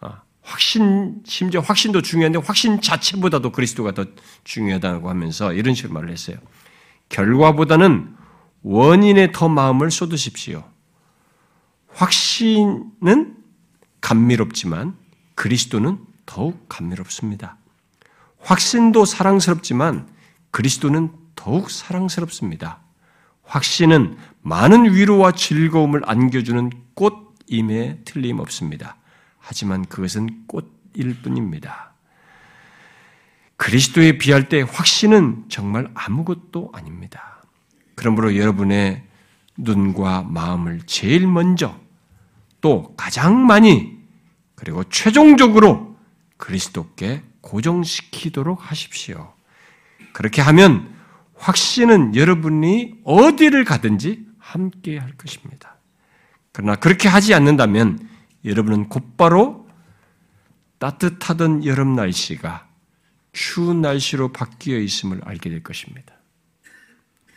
어, 0.00 0.12
확신 0.42 1.22
심지어 1.24 1.60
확신도 1.60 2.02
중요한데 2.02 2.40
확신 2.40 2.80
자체보다도 2.80 3.52
그리스도가 3.52 3.92
더 3.92 4.04
중요하다고 4.42 5.08
하면서 5.08 5.52
이런 5.52 5.74
식으로 5.74 5.94
말을 5.94 6.10
했어요. 6.10 6.38
결과보다는 7.08 8.16
원인에 8.62 9.30
더 9.30 9.48
마음을 9.48 9.92
쏟으십시오. 9.92 10.64
확신은 11.92 13.36
감미롭지만 14.00 14.96
그리스도는 15.36 15.98
더욱 16.26 16.68
감미롭습니다. 16.68 17.58
확신도 18.40 19.04
사랑스럽지만 19.04 20.08
그리스도는 20.50 21.19
더욱 21.40 21.70
사랑스럽습니다. 21.70 22.80
확신은 23.44 24.18
많은 24.42 24.92
위로와 24.94 25.32
즐거움을 25.32 26.02
안겨주는 26.04 26.70
꽃임에 26.92 28.00
틀림없습니다. 28.04 28.96
하지만 29.38 29.86
그것은 29.86 30.46
꽃일 30.46 31.22
뿐입니다. 31.22 31.94
그리스도에 33.56 34.18
비할 34.18 34.50
때 34.50 34.60
확신은 34.60 35.46
정말 35.48 35.90
아무것도 35.94 36.72
아닙니다. 36.74 37.42
그러므로 37.94 38.36
여러분의 38.36 39.02
눈과 39.56 40.24
마음을 40.24 40.82
제일 40.84 41.26
먼저 41.26 41.74
또 42.60 42.94
가장 42.98 43.46
많이 43.46 43.98
그리고 44.56 44.84
최종적으로 44.84 45.96
그리스도께 46.36 47.22
고정시키도록 47.40 48.70
하십시오. 48.70 49.32
그렇게 50.12 50.42
하면 50.42 50.99
확신은 51.40 52.14
여러분이 52.16 53.00
어디를 53.04 53.64
가든지 53.64 54.26
함께 54.38 54.98
할 54.98 55.12
것입니다. 55.16 55.76
그러나 56.52 56.76
그렇게 56.76 57.08
하지 57.08 57.34
않는다면 57.34 57.98
여러분은 58.44 58.88
곧바로 58.88 59.66
따뜻하던 60.78 61.64
여름 61.64 61.94
날씨가 61.94 62.68
추운 63.32 63.80
날씨로 63.80 64.32
바뀌어 64.32 64.78
있음을 64.78 65.22
알게 65.24 65.48
될 65.48 65.62
것입니다. 65.62 66.14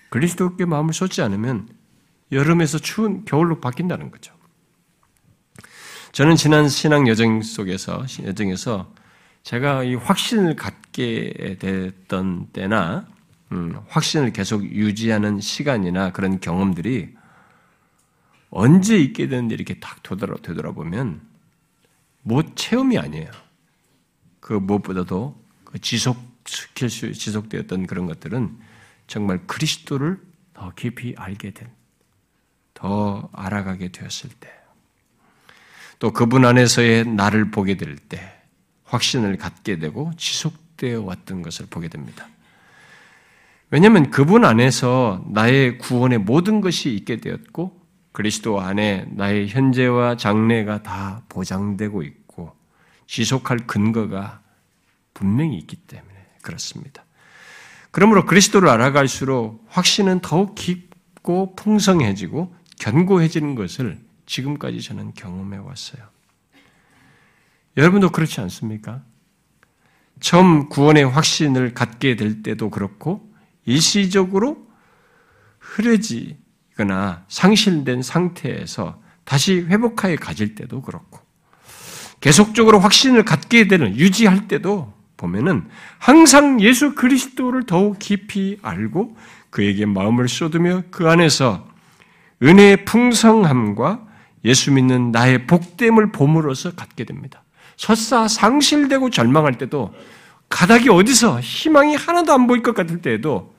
그리스도께 0.10 0.66
마음을 0.66 0.94
쏟지 0.94 1.22
않으면 1.22 1.70
여름에서 2.32 2.80
추운 2.80 3.24
겨울로 3.26 3.62
바뀐다는 3.62 4.12
거죠. 4.12 4.34
저는 6.12 6.36
지난 6.36 6.68
신앙 6.68 7.08
여정 7.08 7.42
속에서 7.42 8.06
여정에서 8.24 8.94
제가 9.44 9.84
이 9.84 9.96
확신을 9.96 10.56
갖게 10.56 11.58
됐던 11.60 12.50
때나 12.54 13.13
음, 13.54 13.80
확신을 13.88 14.34
계속 14.34 14.64
유지하는 14.64 15.40
시간이나 15.40 16.12
그런 16.12 16.40
경험들이 16.40 17.16
언제 18.50 18.98
있게 18.98 19.28
되는지 19.28 19.54
이렇게 19.54 19.80
딱 19.80 20.02
되돌아, 20.02 20.38
되돌아보면 20.42 21.22
뭐 22.24 22.44
체험이 22.56 22.98
아니에요. 22.98 23.30
그 24.40 24.54
무엇보다도 24.54 25.40
그 25.66 25.80
지속시킬 25.80 26.90
수, 26.90 27.14
지속되었던 27.14 27.88
그런 27.88 28.08
것들은 28.08 28.58
정말 29.08 29.46
그리스도를 29.46 30.20
더 30.54 30.72
깊이 30.76 31.14
알게 31.18 31.52
된, 31.52 31.70
더 32.74 33.30
알아가게 33.34 33.92
되었을 33.92 34.30
때, 34.40 34.50
또 36.00 36.12
그분 36.12 36.46
안에서의 36.46 37.06
나를 37.06 37.52
보게 37.52 37.78
될 37.78 37.98
때, 37.98 38.42
확신을 38.86 39.38
갖게 39.38 39.80
되고 39.80 40.12
지속되어 40.18 41.02
왔던 41.02 41.42
것을 41.42 41.68
보게 41.68 41.88
됩니다. 41.88 42.28
왜냐하면 43.74 44.12
그분 44.12 44.46
안에서 44.46 45.26
나의 45.32 45.80
구원의 45.80 46.20
모든 46.20 46.62
것이 46.62 46.94
있게 46.94 47.18
되었고 47.18 47.82
그리스도 48.12 48.62
안에 48.62 49.08
나의 49.10 49.48
현재와 49.48 50.16
장래가 50.16 50.84
다 50.84 51.24
보장되고 51.28 52.04
있고 52.04 52.56
지속할 53.08 53.66
근거가 53.66 54.42
분명히 55.16 55.58
있기 55.58 55.76
때문에 55.76 56.14
그렇습니다. 56.44 57.04
그러므로 57.90 58.28
그리스도를 58.28 58.70
알아갈수록 58.70 59.66
확신은 59.70 60.20
더욱 60.20 60.54
깊고 60.54 61.56
풍성해지고 61.56 62.56
견고해지는 62.78 63.56
것을 63.56 64.00
지금까지 64.28 64.82
저는 64.82 65.16
경험해 65.16 65.58
왔어요. 65.58 66.04
여러분도 67.76 68.12
그렇지 68.12 68.40
않습니까? 68.40 69.02
처음 70.20 70.70
구원의 70.70 71.06
확신을 71.06 71.74
갖게 71.74 72.16
될 72.16 72.44
때도 72.44 72.70
그렇고 72.70 73.33
일시적으로 73.66 74.68
흐려지거나 75.60 77.26
상실된 77.28 78.02
상태에서 78.02 79.02
다시 79.24 79.62
회복하여 79.62 80.16
가질 80.18 80.56
때도 80.56 80.82
그렇고 80.82 81.20
계속적으로 82.20 82.80
확신을 82.80 83.26
갖게 83.26 83.68
되는 83.68 83.98
유지할 83.98 84.48
때도 84.48 84.94
보면은 85.18 85.68
항상 86.00 86.62
예수 86.62 86.96
그리스도를 86.96 87.66
더욱 87.66 88.00
깊이 88.00 88.60
알고 88.62 89.16
그에게 89.50 89.86
마음을 89.86 90.28
쏟으며 90.28 90.84
그 90.90 91.10
안에서 91.10 91.68
은혜의 92.42 92.86
풍성함과 92.86 94.06
예수 94.46 94.72
믿는 94.72 95.12
나의 95.12 95.48
복됨을 95.48 96.12
봄으로써 96.12 96.72
갖게 96.76 97.06
됩니다. 97.06 97.44
설사 97.78 98.28
상실되고 98.28 99.10
절망할 99.10 99.58
때도 99.58 99.94
가닥이 100.50 100.90
어디서 100.90 101.40
희망이 101.40 101.96
하나도 101.96 102.34
안 102.34 102.48
보일 102.48 102.62
것 102.62 102.76
같을 102.76 103.02
때에도 103.02 103.53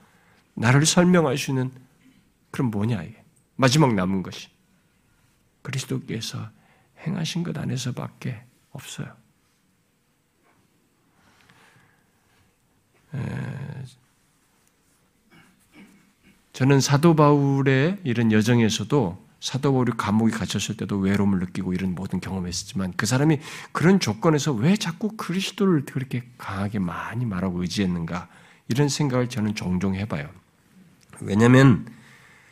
나를 0.55 0.85
설명할 0.85 1.37
수 1.37 1.51
있는 1.51 1.71
그럼 2.51 2.71
뭐냐 2.71 3.03
이게 3.03 3.23
마지막 3.55 3.93
남은 3.93 4.23
것이 4.23 4.49
그리스도께서 5.61 6.49
행하신 7.05 7.43
것 7.43 7.57
안에서밖에 7.57 8.41
없어요. 8.71 9.13
저는 16.53 16.79
사도 16.79 17.15
바울의 17.15 17.99
이런 18.03 18.31
여정에서도 18.31 19.25
사도 19.41 19.73
바울이 19.73 19.91
감옥에 19.97 20.31
갇혔을 20.31 20.77
때도 20.77 20.97
외로움을 20.97 21.39
느끼고 21.39 21.73
이런 21.73 21.93
모든 21.93 22.19
경험했었지만 22.19 22.93
그 22.95 23.05
사람이 23.05 23.39
그런 23.71 23.99
조건에서 23.99 24.53
왜 24.53 24.75
자꾸 24.75 25.15
그리스도를 25.17 25.85
그렇게 25.85 26.23
강하게 26.37 26.79
많이 26.79 27.25
말하고 27.25 27.61
의지했는가 27.61 28.29
이런 28.69 28.89
생각을 28.89 29.29
저는 29.29 29.55
종종 29.55 29.95
해봐요. 29.95 30.29
왜냐하면 31.21 31.87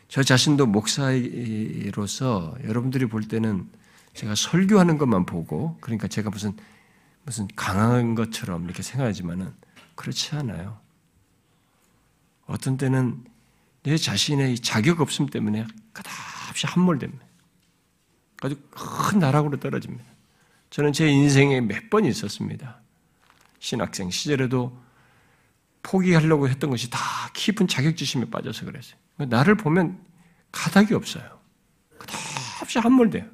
저 0.07 0.23
자신도 0.23 0.67
목사로서 0.67 2.55
여러분들이 2.63 3.05
볼 3.05 3.23
때는 3.27 3.69
제가 4.13 4.35
설교하는 4.35 4.97
것만 4.97 5.25
보고 5.25 5.77
그러니까 5.81 6.07
제가 6.07 6.29
무슨 6.29 6.53
무슨 7.23 7.47
강한 7.55 8.15
것처럼 8.15 8.65
이렇게 8.65 8.83
생각하지만은 8.83 9.53
그렇지 9.95 10.35
않아요. 10.35 10.77
어떤 12.45 12.77
때는 12.77 13.23
내 13.83 13.97
자신의 13.97 14.59
자격 14.59 15.01
없음 15.01 15.27
때문에 15.27 15.65
끝없이 15.93 16.67
함몰됩니다. 16.67 17.25
아주 18.41 18.57
큰 18.71 19.19
나락으로 19.19 19.59
떨어집니다. 19.59 20.03
저는 20.69 20.91
제 20.93 21.07
인생에 21.07 21.61
몇 21.61 21.89
번 21.89 22.05
있었습니다. 22.05 22.81
신학생 23.59 24.09
시절에도 24.09 24.77
포기하려고 25.83 26.49
했던 26.49 26.69
것이 26.69 26.89
다 26.89 26.99
깊은 27.33 27.67
자격지심에 27.67 28.29
빠져서 28.31 28.65
그랬어요. 28.65 28.97
나를 29.17 29.55
보면 29.55 29.99
가닥이 30.51 30.93
없어요. 30.93 31.23
끝없이 31.97 32.79
함몰돼요. 32.79 33.25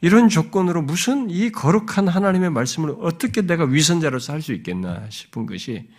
이런 0.00 0.28
조건으로 0.28 0.82
무슨 0.82 1.28
이 1.28 1.50
거룩한 1.50 2.06
하나님의 2.06 2.50
말씀을 2.50 2.94
어떻게 3.00 3.42
내가 3.42 3.64
위선자로서 3.64 4.32
할 4.32 4.42
수 4.42 4.52
있겠나 4.52 5.10
싶은 5.10 5.46
것이 5.46 5.90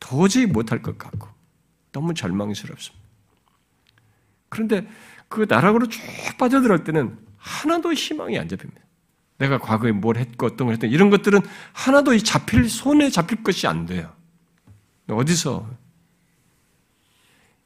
도저히 0.00 0.46
못할 0.46 0.80
것 0.80 0.96
같고 0.96 1.28
너무 1.92 2.14
절망스럽습니다. 2.14 3.02
그런데 4.48 4.88
그 5.28 5.46
나락으로 5.48 5.88
쭉 5.88 6.00
빠져들을 6.38 6.84
때는 6.84 7.18
하나도 7.36 7.92
희망이 7.92 8.38
안 8.38 8.48
잡힙니다. 8.48 8.80
내가 9.42 9.58
과거에 9.58 9.90
뭘 9.90 10.18
했고 10.18 10.46
어떤 10.46 10.68
걸 10.68 10.74
했던 10.74 10.88
이런 10.88 11.10
것들은 11.10 11.40
하나도 11.72 12.16
잡힐 12.18 12.70
손에 12.70 13.10
잡힐 13.10 13.42
것이 13.42 13.66
안 13.66 13.86
돼요. 13.86 14.14
어디서 15.08 15.68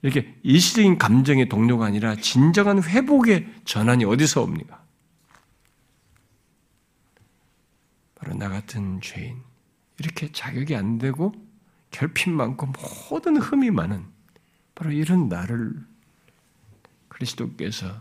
이렇게 0.01 0.35
일시적인 0.43 0.97
감정의 0.97 1.51
동료가 1.51 1.85
아니라 1.85 2.17
진정한 2.17 2.83
회복의 2.83 3.53
전환이 3.67 4.07
어디서 4.07 4.43
옵니까? 4.43 4.83
바로 8.15 8.35
나 8.35 8.49
같은 8.49 9.01
죄인 9.03 9.43
이렇게 9.99 10.33
자격이 10.33 10.75
안 10.75 10.97
되고 10.97 11.35
결핍 11.91 12.31
많고 12.31 12.73
모든 13.11 13.37
흠이 13.37 13.71
많은 13.71 14.03
바로 14.75 14.93
이런 14.93 15.29
나를 15.29 15.75
그리스도께서 17.09 18.01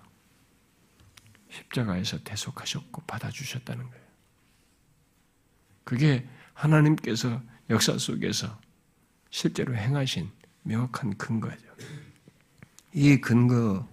십자가에서 1.55 2.23
대속하셨고 2.23 3.03
받아주셨다는 3.03 3.89
거예요. 3.89 4.05
그게 5.83 6.27
하나님께서 6.53 7.41
역사 7.69 7.97
속에서 7.97 8.59
실제로 9.29 9.75
행하신 9.75 10.29
명확한 10.63 11.17
근거죠. 11.17 11.65
이 12.93 13.17
근거에서 13.17 13.85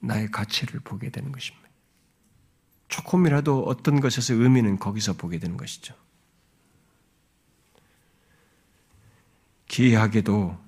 나의 0.00 0.30
가치를 0.30 0.80
보게 0.80 1.10
되는 1.10 1.32
것입니다. 1.32 1.68
조금이라도 2.88 3.64
어떤 3.64 4.00
것에서 4.00 4.34
의미는 4.34 4.78
거기서 4.78 5.14
보게 5.14 5.38
되는 5.38 5.56
것이죠. 5.56 5.94
기이하게도 9.66 10.62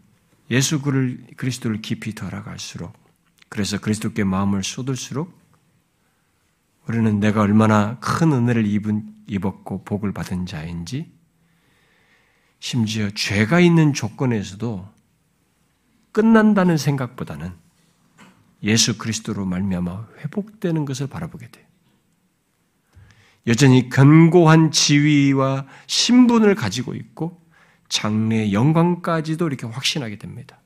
예수 0.50 0.80
그리스도를 0.80 1.82
깊이 1.82 2.14
더 2.14 2.26
알아갈수록 2.26 3.05
그래서 3.48 3.78
그리스도께 3.78 4.24
마음을 4.24 4.62
쏟을수록 4.62 5.36
우리는 6.88 7.18
내가 7.20 7.42
얼마나 7.42 7.98
큰 7.98 8.32
은혜를 8.32 8.66
입은, 8.66 9.14
입었고 9.26 9.84
복을 9.84 10.12
받은 10.12 10.46
자인지 10.46 11.12
심지어 12.58 13.10
죄가 13.10 13.60
있는 13.60 13.92
조건에서도 13.92 14.88
끝난다는 16.12 16.76
생각보다는 16.76 17.52
예수 18.62 18.96
그리스도로 18.98 19.44
말미암아 19.44 20.08
회복되는 20.18 20.84
것을 20.84 21.08
바라보게 21.08 21.50
돼요. 21.50 21.66
여전히 23.46 23.88
견고한 23.88 24.72
지위와 24.72 25.66
신분을 25.86 26.54
가지고 26.54 26.94
있고 26.94 27.40
장래 27.88 28.52
영광까지도 28.52 29.46
이렇게 29.46 29.66
확신하게 29.66 30.18
됩니다. 30.18 30.58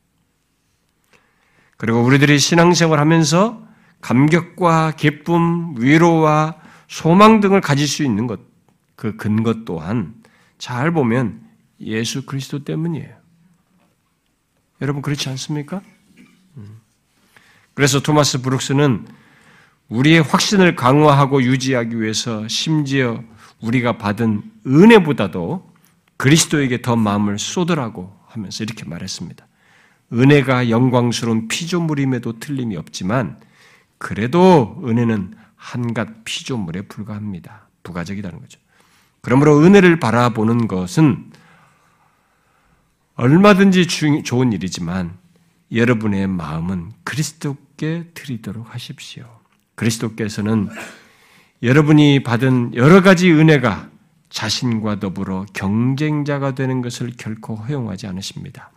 그리고 1.81 2.03
우리들이 2.03 2.39
신앙생활 2.39 3.01
하면서 3.01 3.67
감격과 4.03 4.97
기쁨, 4.99 5.75
위로와 5.79 6.57
소망 6.89 7.41
등을 7.41 7.63
가질 7.63 7.89
수 7.89 8.05
있는 8.05 8.27
것, 8.27 8.39
그 8.97 9.17
근거 9.17 9.65
또한 9.65 10.13
잘 10.59 10.91
보면 10.91 11.41
예수 11.81 12.27
그리스도 12.27 12.65
때문이에요. 12.65 13.17
여러분 14.83 15.01
그렇지 15.01 15.31
않습니까? 15.31 15.81
음. 16.59 16.83
그래서 17.73 18.01
토마스 18.01 18.43
브룩스는 18.43 19.07
우리의 19.89 20.21
확신을 20.21 20.77
강화하고 20.77 21.43
유지하기 21.43 21.99
위해서 21.99 22.47
심지어 22.47 23.25
우리가 23.63 23.97
받은 23.97 24.43
은혜보다도 24.67 25.73
그리스도에게 26.19 26.83
더 26.83 26.95
마음을 26.95 27.39
쏟으라고 27.39 28.15
하면서 28.27 28.65
이렇게 28.65 28.85
말했습니다. 28.85 29.47
은혜가 30.13 30.71
영광스러운 30.71 31.49
피조물임에도 31.49 32.39
틀림이 32.39 32.77
없지만 32.77 33.39
그래도 33.99 34.83
은혜는 34.85 35.35
한갓 35.57 36.25
피조물에 36.25 36.83
불과합니다. 36.83 37.69
부가적이라는 37.83 38.41
거죠. 38.41 38.59
그러므로 39.21 39.61
은혜를 39.63 40.01
바라보는 40.01 40.69
것은 40.69 41.31
얼마든지 43.15 43.87
좋은 44.25 44.53
일이지만 44.53 45.19
여러분의 45.73 46.27
마음은 46.27 46.93
그리스도께 47.05 48.11
드리도록 48.15 48.75
하십시오. 48.75 49.25
그리스도께서는 49.75 50.69
여러분이 51.63 52.23
받은 52.23 52.75
여러 52.75 53.03
가지 53.03 53.31
은혜가 53.31 53.91
자신과 54.31 55.01
더불어 55.01 55.45
경쟁자가 55.53 56.55
되는 56.55 56.81
것을 56.81 57.13
결코 57.19 57.57
허용하지 57.57 58.07
않으십니다. 58.07 58.71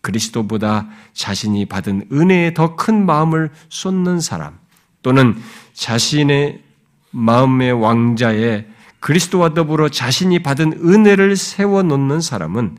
그리스도보다 0.00 0.88
자신이 1.12 1.66
받은 1.66 2.08
은혜에 2.12 2.54
더 2.54 2.76
큰 2.76 3.04
마음을 3.04 3.50
쏟는 3.68 4.20
사람 4.20 4.58
또는 5.02 5.36
자신의 5.74 6.62
마음의 7.10 7.72
왕자에 7.72 8.66
그리스도와 9.00 9.54
더불어 9.54 9.88
자신이 9.88 10.42
받은 10.42 10.80
은혜를 10.84 11.36
세워 11.36 11.82
놓는 11.82 12.20
사람은 12.20 12.78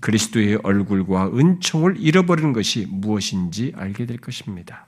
그리스도의 0.00 0.58
얼굴과 0.62 1.30
은총을 1.34 1.96
잃어버리는 1.98 2.52
것이 2.52 2.86
무엇인지 2.90 3.72
알게 3.76 4.06
될 4.06 4.18
것입니다. 4.18 4.86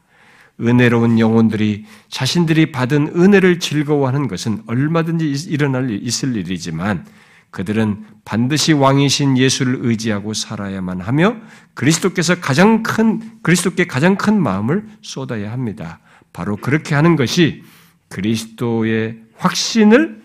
은혜로운 0.60 1.18
영혼들이 1.18 1.84
자신들이 2.08 2.70
받은 2.70 3.12
은혜를 3.16 3.58
즐거워하는 3.58 4.28
것은 4.28 4.62
얼마든지 4.66 5.30
일어날 5.48 5.90
있을 5.90 6.36
일이지만 6.36 7.06
그들은 7.54 8.04
반드시 8.24 8.72
왕이신 8.72 9.38
예수를 9.38 9.78
의지하고 9.82 10.34
살아야만 10.34 11.00
하며 11.00 11.36
그리스도께서 11.74 12.40
가장 12.40 12.82
큰 12.82 13.40
그리스도께 13.42 13.86
가장 13.86 14.16
큰 14.16 14.42
마음을 14.42 14.84
쏟아야 15.02 15.52
합니다. 15.52 16.00
바로 16.32 16.56
그렇게 16.56 16.96
하는 16.96 17.14
것이 17.14 17.62
그리스도의 18.08 19.20
확신을 19.36 20.20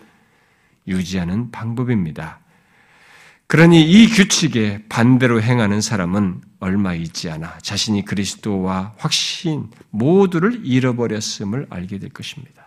유지하는 0.88 1.52
방법입니다. 1.52 2.40
그러니 3.46 3.80
이 3.80 4.08
규칙에 4.08 4.82
반대로 4.88 5.40
행하는 5.40 5.80
사람은 5.80 6.40
얼마 6.58 6.94
있지 6.94 7.30
않아 7.30 7.58
자신이 7.62 8.06
그리스도와 8.06 8.94
확신 8.98 9.70
모두를 9.90 10.62
잃어버렸음을 10.64 11.68
알게 11.70 12.00
될 12.00 12.10
것입니다. 12.10 12.59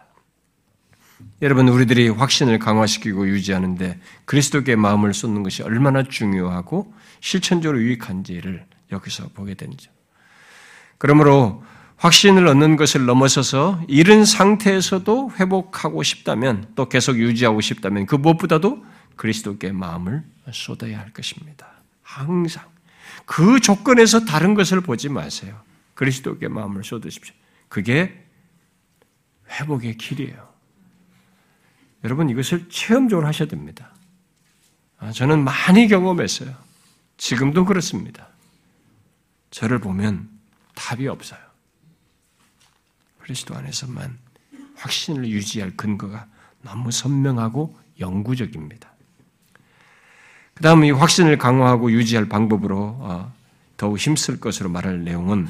여러분, 1.42 1.68
우리들이 1.68 2.10
확신을 2.10 2.60
강화시키고 2.60 3.28
유지하는데 3.28 4.00
그리스도께 4.26 4.76
마음을 4.76 5.14
쏟는 5.14 5.44
것이 5.44 5.64
얼마나 5.64 6.04
중요하고 6.04 6.94
실천적으로 7.20 7.82
유익한지를 7.82 8.66
여기서 8.92 9.30
보게 9.34 9.54
되죠. 9.54 9.92
그러므로 10.98 11.64
확신을 11.98 12.48
얻는 12.48 12.76
것을 12.76 13.06
넘어서서 13.06 13.82
이런 13.88 14.26
상태에서도 14.26 15.32
회복하고 15.40 16.04
싶다면 16.04 16.68
또 16.76 16.90
계속 16.90 17.18
유지하고 17.18 17.62
싶다면 17.62 18.06
그 18.06 18.16
무엇보다도 18.16 18.86
그리스도께 19.16 19.72
마음을 19.72 20.24
쏟아야 20.52 21.00
할 21.00 21.14
것입니다. 21.14 21.68
항상 22.02 22.64
그 23.26 23.60
조건에서 23.60 24.26
다른 24.26 24.54
것을 24.54 24.82
보지 24.82 25.10
마세요. 25.10 25.62
그리스도께 25.94 26.48
마음을 26.48 26.84
쏟으십시오. 26.84 27.34
그게 27.70 28.26
회복의 29.50 29.98
길이에요. 29.98 30.53
여러분 32.04 32.30
이것을 32.30 32.70
체험적으로 32.70 33.28
하셔야 33.28 33.48
됩니다. 33.48 33.92
아, 35.00 35.12
저는 35.12 35.44
많이 35.44 35.88
경험했어요. 35.88 36.54
지금도 37.18 37.66
그렇습니다. 37.66 38.28
저를 39.52 39.80
보면 39.80 40.30
답이 40.76 41.08
없어요. 41.08 41.40
그리스도 43.20 43.56
안에서만 43.56 44.18
확신을 44.76 45.28
유지할 45.28 45.78
근거가 45.78 46.28
너무 46.62 46.92
선명하고 46.92 47.76
영구적입니다. 48.00 48.92
그 50.54 50.64
다음 50.64 50.84
이 50.84 50.92
확신을 50.92 51.38
강화하고 51.38 51.92
유지할 51.92 52.28
방법으로 52.28 52.98
어, 53.00 53.34
더욱 53.78 53.98
힘쓸 53.98 54.40
것으로 54.40 54.70
말할 54.70 55.04
내용은 55.04 55.48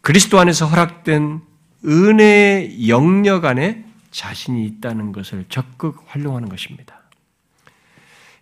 그리스도 0.00 0.38
안에서 0.38 0.66
허락된 0.66 1.40
은혜의 1.84 2.88
영역 2.88 3.44
안에 3.44 3.89
자신이 4.10 4.64
있다는 4.66 5.12
것을 5.12 5.44
적극 5.48 6.04
활용하는 6.06 6.48
것입니다. 6.48 7.00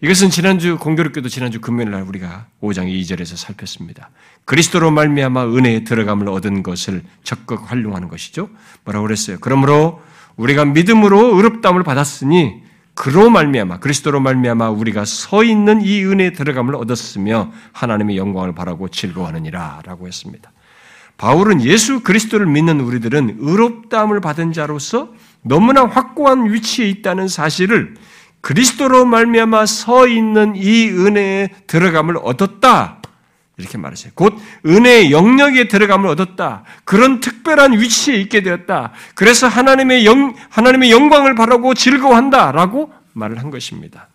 이것은 0.01 0.31
지난주 0.31 0.79
공교롭게도 0.79 1.29
지난주 1.29 1.61
금요일 1.61 1.91
날 1.91 2.03
우리가 2.03 2.47
5장 2.63 2.87
2절에서 2.87 3.37
살폈습니다. 3.37 4.11
그리스도로 4.45 4.93
말미암아 4.93 5.47
은혜에 5.47 5.83
들어감을 5.83 6.29
얻은 6.29 6.63
것을 6.63 7.03
적극 7.25 7.71
활용하는 7.71 8.09
것이죠. 8.09 8.49
뭐라고 8.85 9.07
그랬어요? 9.07 9.39
그러므로 9.41 10.01
우리가 10.37 10.65
믿음으로 10.67 11.37
의롭다함을 11.37 11.83
받았으니 11.83 12.63
그로 12.95 13.29
말미암아 13.29 13.81
그리스도로 13.81 14.21
말미암아 14.21 14.71
우리가 14.71 15.05
서 15.05 15.43
있는 15.43 15.83
이 15.83 16.05
은혜에 16.05 16.33
들어감을 16.33 16.77
얻었으며 16.77 17.53
하나님의 17.73 18.17
영광을 18.17 18.55
바라고 18.55 18.89
즐거워하느니라라고 18.89 20.07
했습니다. 20.07 20.53
바울은 21.17 21.63
예수 21.63 22.01
그리스도를 22.05 22.47
믿는 22.47 22.81
우리들은 22.81 23.39
의롭다함을 23.41 24.21
받은 24.21 24.53
자로서 24.53 25.13
너무나 25.43 25.87
확고한 25.87 26.53
위치에 26.53 26.89
있다는 26.89 27.29
사실을 27.29 27.95
그리스도로 28.41 29.05
말미암아 29.05 29.67
서 29.67 30.07
있는 30.07 30.55
이 30.57 30.89
은혜에 30.89 31.49
들어감을 31.67 32.19
얻었다. 32.23 32.99
이렇게 33.57 33.77
말하세요. 33.77 34.13
곧 34.15 34.35
은혜의 34.65 35.11
영역에 35.11 35.67
들어감을 35.67 36.09
얻었다. 36.11 36.63
그런 36.85 37.19
특별한 37.19 37.81
위치에 37.81 38.15
있게 38.17 38.43
되었다. 38.43 38.93
그래서 39.17 39.49
하나님의 39.49 40.07
영, 40.07 40.35
하나님의 40.49 40.93
영광을 40.93 41.35
바라고 41.35 41.75
즐거워한다라고 41.75 42.93
말을 43.15 43.41
한 43.41 43.51
것입니다. 43.51 44.09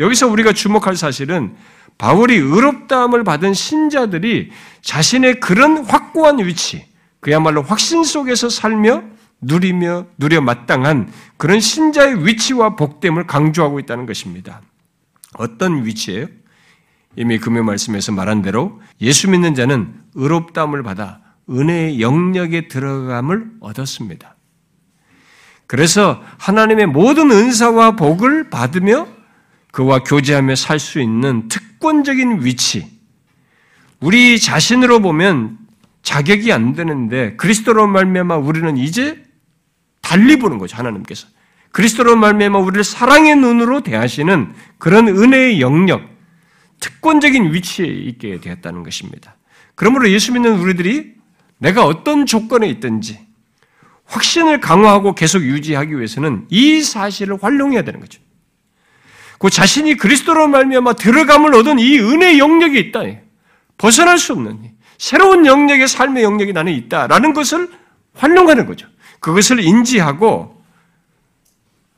여기서 0.00 0.28
우리가 0.28 0.52
주목할 0.52 0.96
사실은 0.96 1.54
바울이 1.98 2.36
의롭다함을 2.36 3.24
받은 3.24 3.54
신자들이 3.54 4.50
자신의 4.80 5.40
그런 5.40 5.84
확고한 5.84 6.38
위치, 6.38 6.86
그야말로 7.20 7.62
확신 7.62 8.04
속에서 8.04 8.48
살며 8.48 9.02
누리며 9.40 10.06
누려 10.18 10.40
마땅한 10.40 11.12
그런 11.36 11.60
신자의 11.60 12.26
위치와 12.26 12.76
복됨을 12.76 13.26
강조하고 13.26 13.78
있다는 13.80 14.06
것입니다. 14.06 14.62
어떤 15.34 15.84
위치예요? 15.84 16.26
이미 17.16 17.38
금요 17.38 17.62
말씀에서 17.64 18.12
말한 18.12 18.42
대로 18.42 18.80
예수 19.00 19.30
믿는 19.30 19.54
자는 19.54 19.94
의롭다함을 20.14 20.82
받아 20.82 21.20
은혜의 21.48 22.00
영역에 22.00 22.68
들어감을 22.68 23.52
얻었습니다. 23.60 24.36
그래서 25.66 26.22
하나님의 26.38 26.86
모든 26.86 27.30
은사와 27.30 27.96
복을 27.96 28.50
받으며 28.50 29.08
그와 29.72 30.00
교제하며 30.04 30.54
살 30.56 30.78
수 30.78 31.00
있는 31.00 31.48
특권적인 31.48 32.44
위치. 32.44 32.90
우리 34.00 34.38
자신으로 34.38 35.00
보면 35.00 35.58
자격이 36.02 36.52
안 36.52 36.74
되는데 36.74 37.34
그리스도로 37.36 37.86
말미암아 37.88 38.36
우리는 38.36 38.76
이제 38.76 39.25
달리 40.06 40.36
보는 40.36 40.58
거죠 40.58 40.76
하나님께서 40.76 41.26
그리스도로 41.72 42.14
말미암아 42.14 42.60
우리를 42.60 42.84
사랑의 42.84 43.34
눈으로 43.34 43.82
대하시는 43.82 44.54
그런 44.78 45.08
은혜의 45.08 45.60
영역, 45.60 46.08
특권적인 46.78 47.52
위치에 47.52 47.86
있게 47.86 48.40
되었다는 48.40 48.84
것입니다. 48.84 49.36
그러므로 49.74 50.08
예수 50.08 50.32
믿는 50.32 50.60
우리들이 50.60 51.14
내가 51.58 51.84
어떤 51.84 52.24
조건에 52.24 52.68
있든지 52.68 53.18
확신을 54.04 54.60
강화하고 54.60 55.16
계속 55.16 55.42
유지하기 55.42 55.96
위해서는 55.96 56.46
이 56.50 56.82
사실을 56.82 57.42
활용해야 57.42 57.82
되는 57.82 57.98
거죠. 57.98 58.22
그 59.38 59.50
자신이 59.50 59.96
그리스도로 59.96 60.46
말미암아 60.46 60.94
들어감을 60.94 61.52
얻은 61.56 61.80
이 61.80 61.98
은혜 61.98 62.38
영역이 62.38 62.78
있다. 62.78 63.00
벗어날 63.76 64.18
수 64.18 64.32
없는 64.32 64.70
새로운 64.98 65.44
영역의 65.44 65.88
삶의 65.88 66.22
영역이 66.22 66.52
나는 66.52 66.72
있다라는 66.72 67.34
것을 67.34 67.68
활용하는 68.14 68.66
거죠. 68.66 68.86
그것을 69.20 69.60
인지하고 69.60 70.62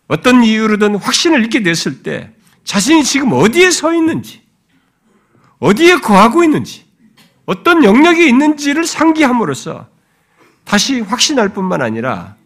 어떤 0.07 0.43
이유로든 0.43 0.97
확신을 0.97 1.41
잃게 1.43 1.62
됐을 1.62 2.03
때 2.03 2.33
자신이 2.64 3.05
지금 3.05 3.33
어디에 3.33 3.71
서 3.71 3.95
있는지, 3.95 4.43
어디에 5.59 5.97
거하고 6.01 6.45
있는지, 6.45 6.87
어떤 7.47 7.83
영역이 7.83 8.29
있는지를 8.29 8.87
상기함으로써 8.87 9.89
다시 10.64 11.01
확신할 11.01 11.55
뿐만 11.55 11.81
아니라 11.81 12.37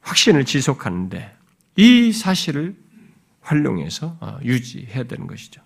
확신을 0.00 0.44
지속하는데 0.44 1.36
이 1.76 2.12
사실을 2.12 2.74
활용해서 3.42 4.16
어, 4.20 4.38
유지해야 4.42 5.04
되는 5.04 5.26
것이죠. 5.26 5.60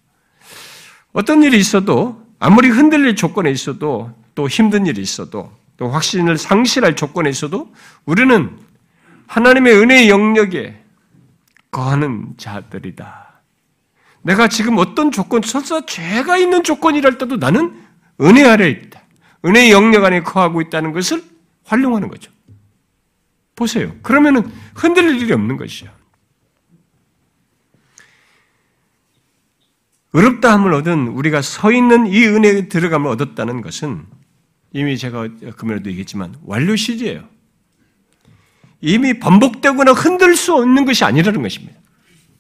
어떤 1.13 1.43
일이 1.43 1.59
있어도 1.59 2.25
아무리 2.39 2.69
흔들릴 2.69 3.17
조건에 3.17 3.51
있어도 3.51 4.13
또 4.37 4.49
힘든 4.49 4.87
일이 4.87 5.03
있어도 5.03 5.51
또 5.77 5.89
확신을 5.89 6.39
상실할 6.39 6.95
조건에 6.95 7.29
있어도 7.29 7.75
우리는 8.05 8.57
하나님의 9.27 9.75
은혜의 9.75 10.09
영역에 10.09 10.81
거하는 11.73 12.35
자들이다. 12.37 13.41
내가 14.23 14.49
지금 14.49 14.79
어떤 14.79 15.11
조건, 15.11 15.43
설사 15.43 15.85
죄가 15.85 16.37
있는 16.37 16.63
조건이랄 16.63 17.19
때도 17.19 17.37
나는 17.37 17.83
은혜 18.21 18.45
아래 18.45 18.69
있다. 18.69 19.03
은혜의 19.45 19.73
영역 19.73 20.05
안에 20.05 20.23
거하고 20.23 20.61
있다는 20.61 20.93
것을 20.93 21.23
활용하는 21.65 22.09
거죠. 22.09 22.31
보세요. 23.55 23.93
그러면은 24.03 24.51
흔들릴 24.75 25.21
일이 25.23 25.33
없는 25.33 25.57
것이죠. 25.57 25.91
의롭다함을 30.13 30.73
얻은 30.75 31.09
우리가 31.09 31.43
서 31.43 31.73
있는 31.73 32.07
이 32.07 32.27
은혜에 32.27 32.69
들어감을 32.69 33.11
얻었다는 33.11 33.63
것은 33.63 34.16
이미 34.77 34.99
제가 34.99 35.27
금요일도 35.57 35.89
얘기했지만 35.89 36.35
완료 36.43 36.77
시제예요. 36.77 37.27
이미 38.83 39.19
반복되거나 39.19 39.93
흔들 39.93 40.37
수 40.37 40.55
없는 40.55 40.85
것이 40.85 41.03
아니라는 41.03 41.41
것입니다. 41.41 41.81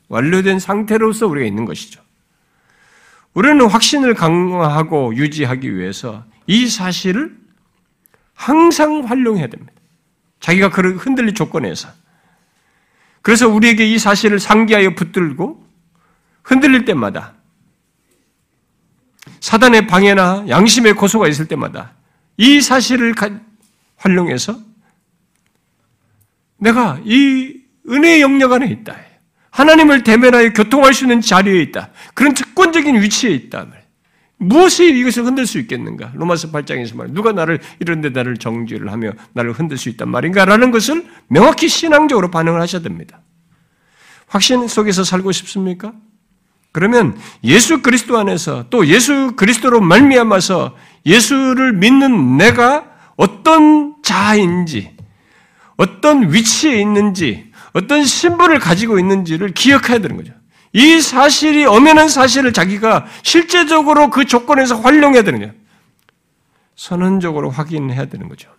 완료된 0.08 0.58
상태로서 0.58 1.28
우리가 1.28 1.46
있는 1.46 1.64
것이죠. 1.64 2.02
우리는 3.32 3.66
확신을 3.66 4.12
강화하고 4.12 5.16
유지하기 5.16 5.74
위해서 5.74 6.26
이 6.46 6.66
사실을 6.66 7.34
항상 8.34 9.06
활용해야 9.06 9.46
됩니다. 9.46 9.72
자기가 10.40 10.68
그런 10.68 10.96
흔들릴 10.96 11.32
조건에서. 11.32 11.88
그래서 13.22 13.48
우리에게 13.48 13.86
이 13.86 13.98
사실을 13.98 14.40
상기하여 14.40 14.94
붙들고 14.94 15.66
흔들릴 16.42 16.84
때마다 16.84 17.32
사단의 19.40 19.86
방해나 19.86 20.44
양심의 20.50 20.96
고소가 20.96 21.28
있을 21.28 21.48
때마다 21.48 21.95
이 22.36 22.60
사실을 22.60 23.14
활용해서 23.96 24.58
내가 26.58 27.00
이 27.04 27.60
은혜의 27.88 28.20
영역 28.20 28.52
안에 28.52 28.66
있다. 28.66 28.96
하나님을 29.50 30.04
대면하여 30.04 30.52
교통할 30.52 30.92
수 30.92 31.04
있는 31.04 31.20
자리에 31.20 31.62
있다. 31.62 31.90
그런 32.14 32.34
특권적인 32.34 33.00
위치에 33.00 33.30
있다. 33.30 33.66
무엇이 34.38 34.86
이것을 34.98 35.24
흔들 35.24 35.46
수 35.46 35.58
있겠는가? 35.58 36.12
로마서 36.14 36.50
8장에서 36.50 36.94
말 36.94 37.08
누가 37.08 37.32
나를 37.32 37.58
이런데 37.78 38.10
나를 38.10 38.36
정죄를 38.36 38.92
하며 38.92 39.12
나를 39.32 39.52
흔들 39.52 39.78
수 39.78 39.88
있단 39.88 40.10
말인가? 40.10 40.44
라는 40.44 40.70
것을 40.70 41.06
명확히 41.28 41.68
신앙적으로 41.68 42.30
반응을 42.30 42.60
하셔야 42.60 42.82
됩니다. 42.82 43.22
확신 44.26 44.68
속에서 44.68 45.04
살고 45.04 45.32
싶습니까? 45.32 45.94
그러면 46.76 47.18
예수 47.42 47.80
그리스도 47.80 48.18
안에서 48.18 48.66
또 48.68 48.86
예수 48.86 49.32
그리스도로 49.34 49.80
말미암아서 49.80 50.76
예수를 51.06 51.72
믿는 51.72 52.36
내가 52.36 52.84
어떤 53.16 53.94
자인지, 54.02 54.94
어떤 55.78 56.34
위치에 56.34 56.78
있는지, 56.78 57.50
어떤 57.72 58.04
신분을 58.04 58.58
가지고 58.58 58.98
있는지를 58.98 59.54
기억해야 59.54 60.00
되는 60.00 60.18
거죠. 60.18 60.34
이 60.74 61.00
사실이 61.00 61.64
엄연한 61.64 62.10
사실을 62.10 62.52
자기가 62.52 63.06
실제적으로 63.22 64.10
그 64.10 64.26
조건에서 64.26 64.78
활용해야 64.78 65.22
되는 65.22 65.38
거예요. 65.38 65.54
선언적으로 66.74 67.48
확인해야 67.48 68.04
되는 68.04 68.28
거죠. 68.28 68.50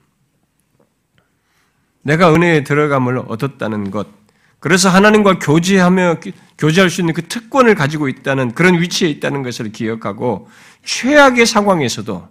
내가 2.01 2.33
은혜에 2.33 2.63
들어감을 2.63 3.19
얻었다는 3.27 3.91
것, 3.91 4.07
그래서 4.59 4.89
하나님과 4.89 5.39
교제하며 5.39 6.17
교제할 6.57 6.89
수 6.89 7.01
있는 7.01 7.13
그 7.13 7.27
특권을 7.27 7.75
가지고 7.75 8.07
있다는 8.09 8.53
그런 8.53 8.81
위치에 8.81 9.09
있다는 9.09 9.43
것을 9.43 9.71
기억하고 9.71 10.49
최악의 10.83 11.45
상황에서도 11.45 12.27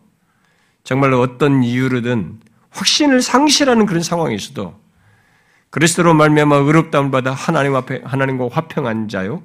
정말로 0.83 1.21
어떤 1.21 1.63
이유로든 1.63 2.41
확신을 2.71 3.23
상실하는 3.23 3.87
그런 3.87 4.03
상황에서도 4.03 4.79
그리스도로 5.71 6.15
말미암아 6.15 6.57
의롭다움을 6.57 7.11
받아 7.11 7.33
하나님 7.33 7.75
앞에 7.75 8.03
하나님과 8.05 8.49
화평한 8.51 9.09
자요 9.09 9.43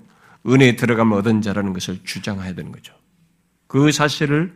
은혜에 0.48 0.76
들어가면 0.76 1.18
얻은 1.20 1.42
자라는 1.42 1.74
것을 1.74 2.00
주장해야 2.04 2.56
되는 2.56 2.72
거죠. 2.72 2.94
그 3.68 3.92
사실을 3.92 4.54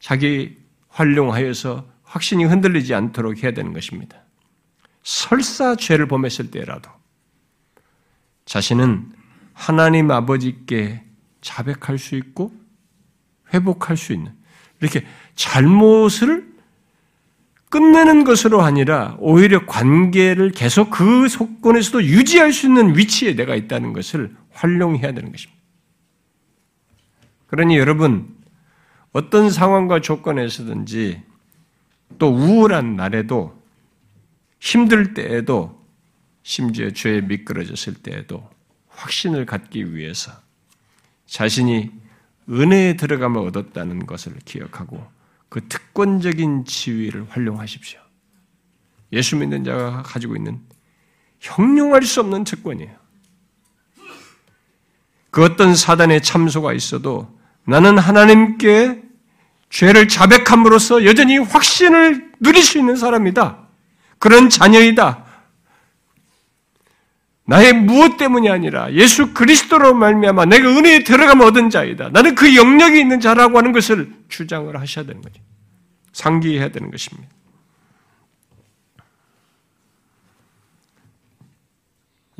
자기 0.00 0.56
활용하여서 0.88 1.86
확신이 2.02 2.44
흔들리지 2.44 2.94
않도록 2.94 3.42
해야 3.42 3.52
되는 3.52 3.72
것입니다. 3.72 4.18
설사 5.02 5.74
죄를 5.76 6.08
범했을 6.08 6.50
때라도 6.50 6.90
자신은 8.44 9.12
하나님 9.52 10.10
아버지께 10.10 11.04
자백할 11.40 11.98
수 11.98 12.14
있고 12.16 12.52
회복할 13.52 13.96
수 13.96 14.12
있는 14.12 14.32
이렇게 14.80 15.04
잘못을 15.34 16.48
끝내는 17.70 18.24
것으로 18.24 18.62
아니라 18.62 19.16
오히려 19.18 19.66
관계를 19.66 20.52
계속 20.52 20.90
그 20.90 21.28
속건에서도 21.28 22.04
유지할 22.04 22.52
수 22.52 22.66
있는 22.66 22.96
위치에 22.96 23.34
내가 23.34 23.54
있다는 23.54 23.92
것을 23.92 24.34
활용해야 24.50 25.12
되는 25.12 25.30
것입니다. 25.30 25.60
그러니 27.46 27.76
여러분 27.76 28.34
어떤 29.12 29.50
상황과 29.50 30.00
조건에서든지 30.00 31.22
또 32.18 32.28
우울한 32.28 32.96
날에도 32.96 33.57
힘들 34.60 35.14
때에도 35.14 35.78
심지어 36.42 36.90
죄에 36.90 37.20
미끄러졌을 37.20 37.94
때에도 37.94 38.48
확신을 38.88 39.46
갖기 39.46 39.94
위해서 39.94 40.32
자신이 41.26 41.90
은혜에 42.48 42.96
들어감을 42.96 43.40
얻었다는 43.48 44.06
것을 44.06 44.34
기억하고 44.44 45.06
그 45.48 45.66
특권적인 45.68 46.64
지위를 46.64 47.26
활용하십시오. 47.28 48.00
예수 49.12 49.36
믿는 49.36 49.64
자가 49.64 50.02
가지고 50.02 50.36
있는 50.36 50.60
형용할 51.40 52.02
수 52.02 52.20
없는 52.20 52.44
특권이에요. 52.44 52.96
그 55.30 55.44
어떤 55.44 55.74
사단의 55.74 56.22
참소가 56.22 56.72
있어도 56.72 57.38
나는 57.64 57.98
하나님께 57.98 59.02
죄를 59.70 60.08
자백함으로써 60.08 61.04
여전히 61.04 61.38
확신을 61.38 62.32
누릴 62.40 62.62
수 62.62 62.78
있는 62.78 62.96
사람이다. 62.96 63.67
그런 64.18 64.48
자녀이다. 64.48 65.24
나의 67.44 67.72
무엇 67.72 68.18
때문이 68.18 68.50
아니라 68.50 68.92
예수 68.92 69.32
그리스도로 69.32 69.94
말미암아 69.94 70.44
내가 70.44 70.68
은혜에 70.68 71.02
들어가면 71.04 71.46
얻은 71.46 71.70
자이다. 71.70 72.10
나는 72.10 72.34
그 72.34 72.54
영역이 72.54 73.00
있는 73.00 73.20
자라고 73.20 73.56
하는 73.56 73.72
것을 73.72 74.12
주장을 74.28 74.78
하셔야 74.78 75.06
되는 75.06 75.22
거죠. 75.22 75.40
상기해야 76.12 76.68
되는 76.68 76.90
것입니다. 76.90 77.28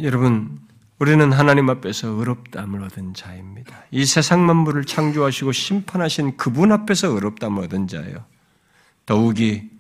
여러분, 0.01 0.61
우리는 0.99 1.33
하나님 1.33 1.70
앞에서 1.70 2.09
의롭다함을 2.09 2.83
얻은 2.83 3.14
자입니다. 3.14 3.85
이 3.91 4.05
세상 4.05 4.45
만물을 4.45 4.85
창조하시고 4.85 5.53
심판하신 5.53 6.37
그분 6.37 6.70
앞에서 6.70 7.09
의롭다함을 7.09 7.64
얻은 7.64 7.87
자예요. 7.87 8.24
더욱이 9.07 9.70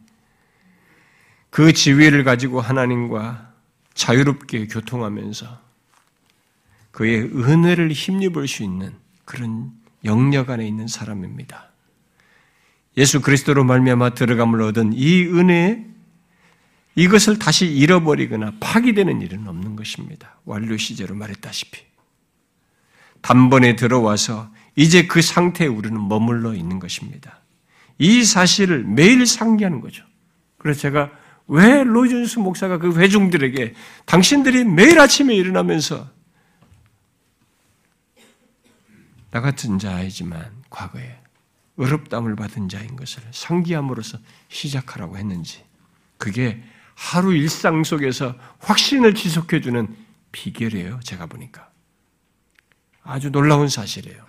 그 1.58 1.72
지위를 1.72 2.22
가지고 2.22 2.60
하나님과 2.60 3.52
자유롭게 3.94 4.68
교통하면서 4.68 5.60
그의 6.92 7.22
은혜를 7.22 7.90
힘입을 7.90 8.46
수 8.46 8.62
있는 8.62 8.94
그런 9.24 9.72
영역 10.04 10.50
안에 10.50 10.64
있는 10.64 10.86
사람입니다. 10.86 11.72
예수 12.96 13.20
그리스도로 13.20 13.64
말미암아 13.64 14.10
들어감을 14.10 14.62
얻은 14.62 14.92
이 14.92 15.24
은혜 15.24 15.84
이것을 16.94 17.40
다시 17.40 17.66
잃어버리거나 17.66 18.52
파기되는 18.60 19.20
일은 19.20 19.48
없는 19.48 19.74
것입니다. 19.74 20.38
완료 20.44 20.76
시제로 20.76 21.16
말했다시피. 21.16 21.82
단번에 23.20 23.74
들어와서 23.74 24.48
이제 24.76 25.08
그 25.08 25.20
상태에 25.20 25.66
우리는 25.66 26.06
머물러 26.06 26.54
있는 26.54 26.78
것입니다. 26.78 27.40
이 27.98 28.22
사실을 28.22 28.84
매일 28.84 29.26
상기하는 29.26 29.80
거죠. 29.80 30.04
그래서 30.58 30.82
제가 30.82 31.17
왜 31.48 31.82
로이존스 31.82 32.38
목사가 32.38 32.78
그 32.78 32.98
회중들에게 32.98 33.74
당신들이 34.04 34.64
매일 34.64 35.00
아침에 35.00 35.34
일어나면서 35.34 36.08
나 39.30 39.40
같은 39.40 39.78
자이지만 39.78 40.50
과거에 40.70 41.18
어렵담을 41.78 42.36
받은 42.36 42.68
자인 42.68 42.96
것을 42.96 43.22
상기함으로써 43.30 44.18
시작하라고 44.48 45.16
했는지 45.16 45.62
그게 46.18 46.62
하루 46.94 47.34
일상 47.34 47.84
속에서 47.84 48.34
확신을 48.58 49.14
지속해주는 49.14 49.96
비결이에요. 50.32 51.00
제가 51.04 51.26
보니까. 51.26 51.70
아주 53.02 53.30
놀라운 53.30 53.68
사실이에요. 53.68 54.26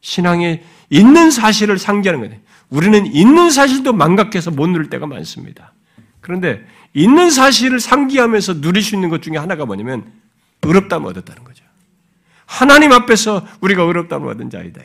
신앙에 0.00 0.64
있는 0.88 1.30
사실을 1.30 1.78
상기하는 1.78 2.26
거예요. 2.26 2.42
우리는 2.70 3.06
있는 3.06 3.50
사실도 3.50 3.92
망각해서 3.92 4.50
못 4.50 4.66
누릴 4.68 4.88
때가 4.88 5.06
많습니다. 5.06 5.74
그런데 6.20 6.66
있는 6.92 7.30
사실을 7.30 7.80
상기하면서 7.80 8.60
누릴 8.60 8.82
수 8.82 8.94
있는 8.94 9.08
것 9.08 9.22
중에 9.22 9.36
하나가 9.36 9.64
뭐냐면 9.64 10.12
어렵다면 10.62 11.08
얻었다는 11.08 11.44
거죠. 11.44 11.64
하나님 12.46 12.92
앞에서 12.92 13.46
우리가 13.60 13.86
어렵다면 13.86 14.28
얻은 14.28 14.50
자이다. 14.50 14.82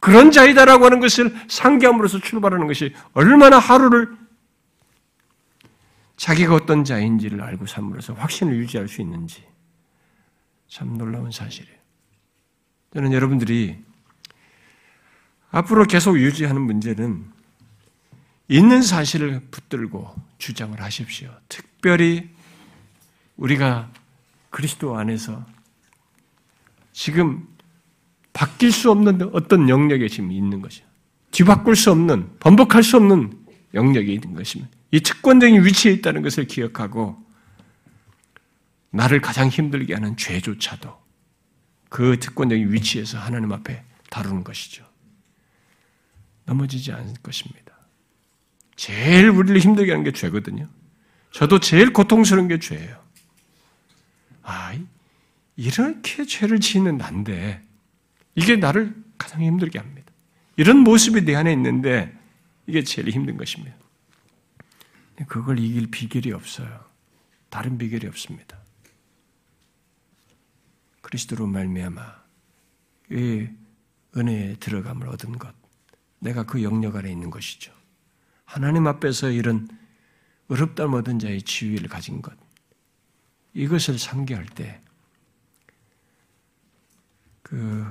그런 0.00 0.32
자이다라고 0.32 0.84
하는 0.86 0.98
것을 0.98 1.34
상기함으로써 1.48 2.18
출발하는 2.18 2.66
것이 2.66 2.94
얼마나 3.12 3.58
하루를 3.58 4.16
자기가 6.16 6.54
어떤 6.54 6.84
자인지를 6.84 7.40
알고 7.40 7.66
삶으로써 7.66 8.14
확신을 8.14 8.56
유지할 8.56 8.88
수 8.88 9.00
있는지 9.00 9.44
참 10.68 10.96
놀라운 10.96 11.30
사실이에요. 11.30 11.76
저는 12.94 13.12
여러분들이 13.12 13.78
앞으로 15.50 15.84
계속 15.84 16.18
유지하는 16.18 16.62
문제는 16.62 17.31
있는 18.52 18.82
사실을 18.82 19.40
붙들고 19.50 20.14
주장을 20.36 20.78
하십시오. 20.78 21.34
특별히 21.48 22.28
우리가 23.38 23.90
그리스도 24.50 24.98
안에서 24.98 25.42
지금 26.92 27.48
바뀔 28.34 28.70
수 28.70 28.90
없는 28.90 29.30
어떤 29.32 29.70
영역에 29.70 30.06
지금 30.08 30.32
있는 30.32 30.60
것이요. 30.60 30.84
뒤바꿀 31.30 31.76
수 31.76 31.90
없는, 31.92 32.38
번복할 32.40 32.82
수 32.82 32.98
없는 32.98 33.42
영역에 33.72 34.12
있는 34.12 34.34
것입니다. 34.34 34.70
이 34.90 35.00
특권적인 35.00 35.64
위치에 35.64 35.92
있다는 35.92 36.20
것을 36.20 36.44
기억하고 36.44 37.16
나를 38.90 39.22
가장 39.22 39.48
힘들게 39.48 39.94
하는 39.94 40.14
죄조차도 40.18 40.94
그 41.88 42.18
특권적인 42.20 42.70
위치에서 42.70 43.18
하나님 43.18 43.50
앞에 43.52 43.82
다루는 44.10 44.44
것이죠. 44.44 44.84
넘어지지 46.44 46.92
않을 46.92 47.14
것입니다. 47.22 47.61
제일 48.76 49.28
우리를 49.28 49.60
힘들게 49.60 49.92
하는 49.92 50.04
게 50.04 50.12
죄거든요. 50.12 50.68
저도 51.32 51.60
제일 51.60 51.92
고통스러운 51.92 52.48
게 52.48 52.58
죄예요. 52.58 53.02
아, 54.42 54.74
이렇게 55.56 56.24
죄를 56.24 56.60
짓는 56.60 56.98
난데 56.98 57.62
이게 58.34 58.56
나를 58.56 58.94
가장 59.18 59.42
힘들게 59.42 59.78
합니다. 59.78 60.12
이런 60.56 60.78
모습이 60.78 61.24
내 61.24 61.34
안에 61.34 61.52
있는데 61.52 62.16
이게 62.66 62.82
제일 62.82 63.10
힘든 63.10 63.36
것입니다. 63.36 63.76
그걸 65.28 65.58
이길 65.58 65.90
비결이 65.90 66.32
없어요. 66.32 66.84
다른 67.50 67.78
비결이 67.78 68.06
없습니다. 68.08 68.58
그리스도로 71.02 71.46
말미암아 71.46 72.02
이 73.10 73.48
은혜에 74.16 74.56
들어감을 74.56 75.08
얻은 75.08 75.38
것, 75.38 75.54
내가 76.18 76.44
그 76.44 76.62
영역 76.62 76.96
아래 76.96 77.10
있는 77.10 77.30
것이죠. 77.30 77.72
하나님 78.52 78.86
앞에서 78.86 79.30
이런 79.30 79.66
어렵다을 80.48 80.94
얻은 80.96 81.18
자의 81.20 81.40
지위를 81.40 81.88
가진 81.88 82.20
것, 82.20 82.36
이것을 83.54 83.98
상기할 83.98 84.44
때, 84.44 84.78
그 87.42 87.90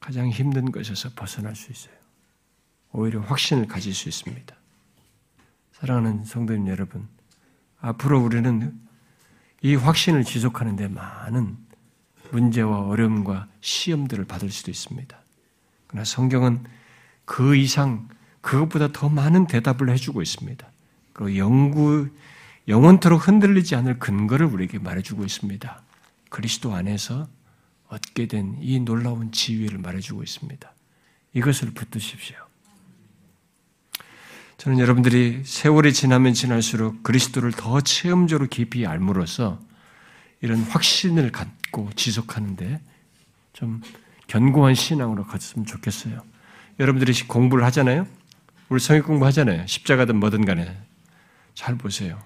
가장 0.00 0.30
힘든 0.30 0.72
것에서 0.72 1.10
벗어날 1.14 1.54
수 1.54 1.70
있어요. 1.70 1.94
오히려 2.92 3.20
확신을 3.20 3.66
가질 3.66 3.92
수 3.92 4.08
있습니다. 4.08 4.56
사랑하는 5.72 6.24
성도님 6.24 6.68
여러분, 6.68 7.06
앞으로 7.78 8.18
우리는 8.18 8.80
이 9.60 9.74
확신을 9.74 10.24
지속하는 10.24 10.76
데 10.76 10.88
많은 10.88 11.58
문제와 12.30 12.86
어려움과 12.86 13.46
시험들을 13.60 14.24
받을 14.24 14.50
수도 14.50 14.70
있습니다. 14.70 15.22
그러나 15.86 16.04
성경은 16.06 16.64
그 17.26 17.56
이상, 17.56 18.08
그것보다 18.40 18.88
더 18.92 19.08
많은 19.08 19.46
대답을 19.46 19.90
해주고 19.90 20.22
있습니다. 20.22 20.66
그 21.12 21.36
영구, 21.36 22.08
영원토록 22.68 23.26
흔들리지 23.26 23.74
않을 23.76 23.98
근거를 23.98 24.46
우리에게 24.46 24.78
말해주고 24.78 25.24
있습니다. 25.24 25.82
그리스도 26.30 26.74
안에서 26.74 27.28
얻게 27.88 28.26
된 28.26 28.56
이 28.60 28.80
놀라운 28.80 29.32
지위를 29.32 29.78
말해주고 29.78 30.22
있습니다. 30.22 30.72
이것을 31.34 31.72
붙드십시오. 31.72 32.36
저는 34.58 34.78
여러분들이 34.80 35.42
세월이 35.44 35.92
지나면 35.92 36.34
지날수록 36.34 37.02
그리스도를 37.02 37.52
더 37.52 37.80
체험적으로 37.80 38.48
깊이 38.48 38.86
알므로써 38.86 39.60
이런 40.40 40.62
확신을 40.62 41.30
갖고 41.30 41.90
지속하는데 41.94 42.80
좀 43.52 43.80
견고한 44.26 44.74
신앙으로 44.74 45.24
갔으면 45.24 45.64
좋겠어요. 45.64 46.22
여러분들이 46.80 47.12
공부를 47.26 47.64
하잖아요? 47.66 48.06
우리 48.68 48.80
성경 48.80 49.06
공부 49.06 49.26
하잖아요. 49.26 49.66
십자가든 49.66 50.16
뭐든 50.16 50.44
간에. 50.44 50.76
잘 51.54 51.76
보세요. 51.76 52.22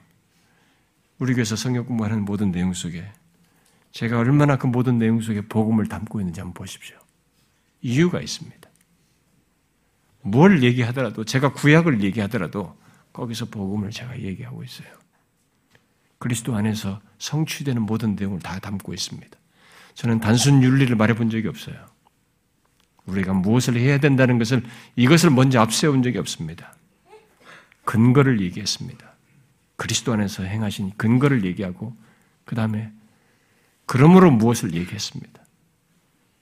우리 1.18 1.34
교회에서 1.34 1.55
성경 1.57 1.86
공부하는 1.86 2.24
모든 2.24 2.51
내용 2.51 2.72
속에 2.72 3.11
제가 3.93 4.18
얼마나 4.18 4.57
그 4.57 4.66
모든 4.66 4.99
내용 4.99 5.20
속에 5.20 5.43
복음을 5.43 5.86
담고 5.86 6.20
있는지 6.20 6.40
한번 6.40 6.55
보십시오. 6.55 6.97
이유가 7.80 8.20
있습니다. 8.20 8.68
뭘 10.22 10.62
얘기하더라도 10.62 11.24
제가 11.24 11.53
구약을 11.53 12.03
얘기하더라도 12.03 12.76
거기서 13.12 13.47
복음을 13.47 13.90
제가 13.90 14.18
얘기하고 14.20 14.64
있어요. 14.64 14.88
그리스도 16.18 16.55
안에서 16.57 17.01
성취되는 17.18 17.82
모든 17.82 18.16
내용을 18.16 18.40
다 18.40 18.59
담고 18.59 18.95
있습니다. 18.95 19.36
저는 19.95 20.20
단순 20.20 20.62
윤리를 20.62 20.95
말해본 20.97 21.30
적이 21.30 21.49
없어요. 21.49 21.91
우리가 23.07 23.32
무엇을 23.32 23.76
해야 23.76 23.98
된다는 23.98 24.38
것을 24.38 24.62
이것을 24.96 25.30
먼저 25.30 25.61
앞세운 25.61 26.03
적이 26.03 26.18
없습니다. 26.18 26.74
근거를 27.84 28.40
얘기했습니다. 28.40 29.12
그리스도 29.76 30.12
안에서 30.12 30.44
행하신 30.44 30.92
근거를 30.96 31.44
얘기하고 31.44 31.96
그 32.44 32.55
다음에 32.55 32.92
그러므로 33.86 34.30
무엇을 34.30 34.74
얘기했습니다. 34.74 35.42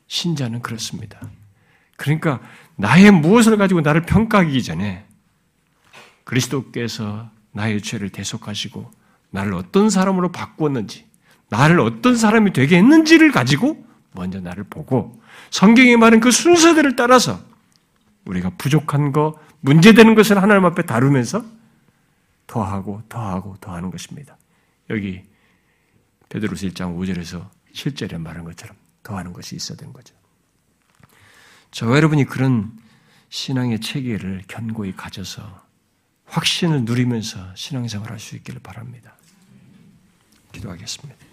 신자는 0.07 0.61
그렇습니다. 0.61 1.21
그러니까 1.97 2.41
나의 2.77 3.11
무엇을 3.11 3.57
가지고 3.57 3.81
나를 3.81 4.03
평가하기 4.03 4.63
전에 4.63 5.07
그리스도께서 6.25 7.31
나의 7.53 7.81
죄를 7.81 8.11
대속하시고 8.11 8.91
나를 9.31 9.55
어떤 9.55 9.91
사람으로 9.91 10.33
바꾸었는지, 10.33 11.07
나를 11.49 11.81
어떤 11.81 12.17
사람이 12.17 12.53
되게 12.53 12.77
했는지를 12.79 13.33
가지고 13.33 13.85
먼저 14.13 14.41
나를 14.41 14.65
보고 14.65 15.21
성경이 15.51 15.97
말한 15.97 16.21
그 16.21 16.31
순서대를 16.31 16.97
따라서 16.97 17.41
우리가 18.25 18.51
부족한 18.59 19.13
거, 19.13 19.39
문제되는 19.61 20.15
것을 20.15 20.41
하나님 20.43 20.65
앞에 20.67 20.83
다루면서 20.83 21.45
더하고 22.47 23.03
더하고 23.09 23.57
더하는 23.61 23.91
것입니다. 23.91 24.37
여기 24.91 25.23
베드로스 26.29 26.69
1장 26.69 26.97
5절에서 26.97 27.49
7절에 27.75 28.19
말한 28.19 28.45
것처럼 28.45 28.77
더하는 29.03 29.33
것이 29.33 29.57
있어야 29.57 29.77
되는 29.77 29.93
거죠. 29.93 30.15
저와 31.71 31.97
여러분이 31.97 32.25
그런 32.25 32.73
신앙의 33.29 33.81
체계를 33.81 34.43
견고히 34.49 34.95
가져서 34.97 35.43
확신을 36.27 36.85
누리면서 36.85 37.55
신앙생활 37.55 38.11
할 38.11 38.19
수 38.19 38.37
있기를 38.37 38.61
바랍니다. 38.61 39.15
기도하겠습니다. 40.53 41.30